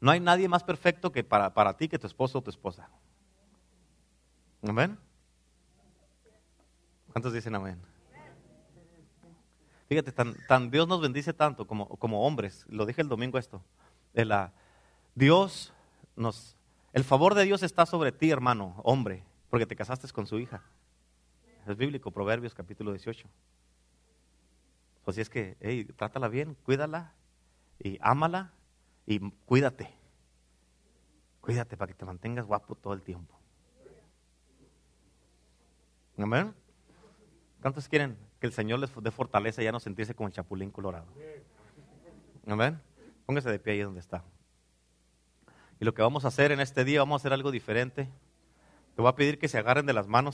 No 0.05 0.11
hay 0.11 0.19
nadie 0.19 0.47
más 0.47 0.63
perfecto 0.63 1.11
que 1.11 1.23
para, 1.23 1.51
para 1.55 1.75
ti 1.77 1.87
que 1.87 1.97
tu 1.97 2.05
esposo 2.05 2.37
o 2.37 2.41
tu 2.43 2.51
esposa. 2.51 2.87
Amén. 4.61 4.99
¿Cuántos 7.11 7.33
dicen 7.33 7.55
amén? 7.55 7.81
Fíjate, 9.89 10.11
tan, 10.11 10.35
tan 10.47 10.69
Dios 10.69 10.87
nos 10.87 11.01
bendice 11.01 11.33
tanto 11.33 11.65
como, 11.65 11.87
como 11.87 12.23
hombres. 12.23 12.67
Lo 12.69 12.85
dije 12.85 13.01
el 13.01 13.09
domingo 13.09 13.39
esto. 13.39 13.63
El, 14.13 14.29
la, 14.29 14.53
Dios 15.15 15.73
nos, 16.15 16.55
el 16.93 17.03
favor 17.03 17.33
de 17.33 17.45
Dios 17.45 17.63
está 17.63 17.87
sobre 17.87 18.11
ti, 18.11 18.29
hermano, 18.29 18.79
hombre, 18.83 19.23
porque 19.49 19.65
te 19.65 19.75
casaste 19.75 20.07
con 20.09 20.27
su 20.27 20.37
hija. 20.37 20.61
Es 21.65 21.75
bíblico, 21.77 22.11
Proverbios 22.11 22.53
capítulo 22.53 22.91
18. 22.91 23.27
Así 25.07 25.21
es 25.21 25.31
que, 25.31 25.57
hey, 25.61 25.85
trátala 25.95 26.27
bien, 26.27 26.55
cuídala 26.63 27.15
y 27.79 27.97
ámala 28.01 28.53
y 29.05 29.19
cuídate. 29.45 29.93
Cuídate 31.41 31.77
para 31.77 31.91
que 31.91 31.97
te 31.97 32.05
mantengas 32.05 32.45
guapo 32.45 32.75
todo 32.75 32.93
el 32.93 33.01
tiempo. 33.01 33.37
Amén. 36.17 36.53
¿Cuántos 37.61 37.87
quieren 37.87 38.17
que 38.39 38.47
el 38.47 38.53
Señor 38.53 38.79
les 38.79 38.91
dé 39.01 39.11
fortaleza 39.11 39.61
y 39.61 39.65
ya 39.65 39.71
no 39.71 39.79
sentirse 39.79 40.15
como 40.15 40.27
el 40.27 40.33
chapulín 40.33 40.71
colorado? 40.71 41.07
Amén. 42.47 42.81
Póngase 43.25 43.49
de 43.49 43.59
pie 43.59 43.73
ahí 43.73 43.79
donde 43.81 43.99
está. 43.99 44.23
Y 45.79 45.85
lo 45.85 45.93
que 45.93 46.01
vamos 46.01 46.25
a 46.25 46.29
hacer 46.29 46.51
en 46.51 46.59
este 46.59 46.83
día, 46.83 46.99
vamos 47.01 47.19
a 47.19 47.21
hacer 47.21 47.33
algo 47.33 47.51
diferente. 47.51 48.09
Te 48.95 49.01
voy 49.01 49.09
a 49.09 49.15
pedir 49.15 49.37
que 49.37 49.47
se 49.47 49.57
agarren 49.57 49.85
de 49.85 49.93
las 49.93 50.07
manos. 50.07 50.33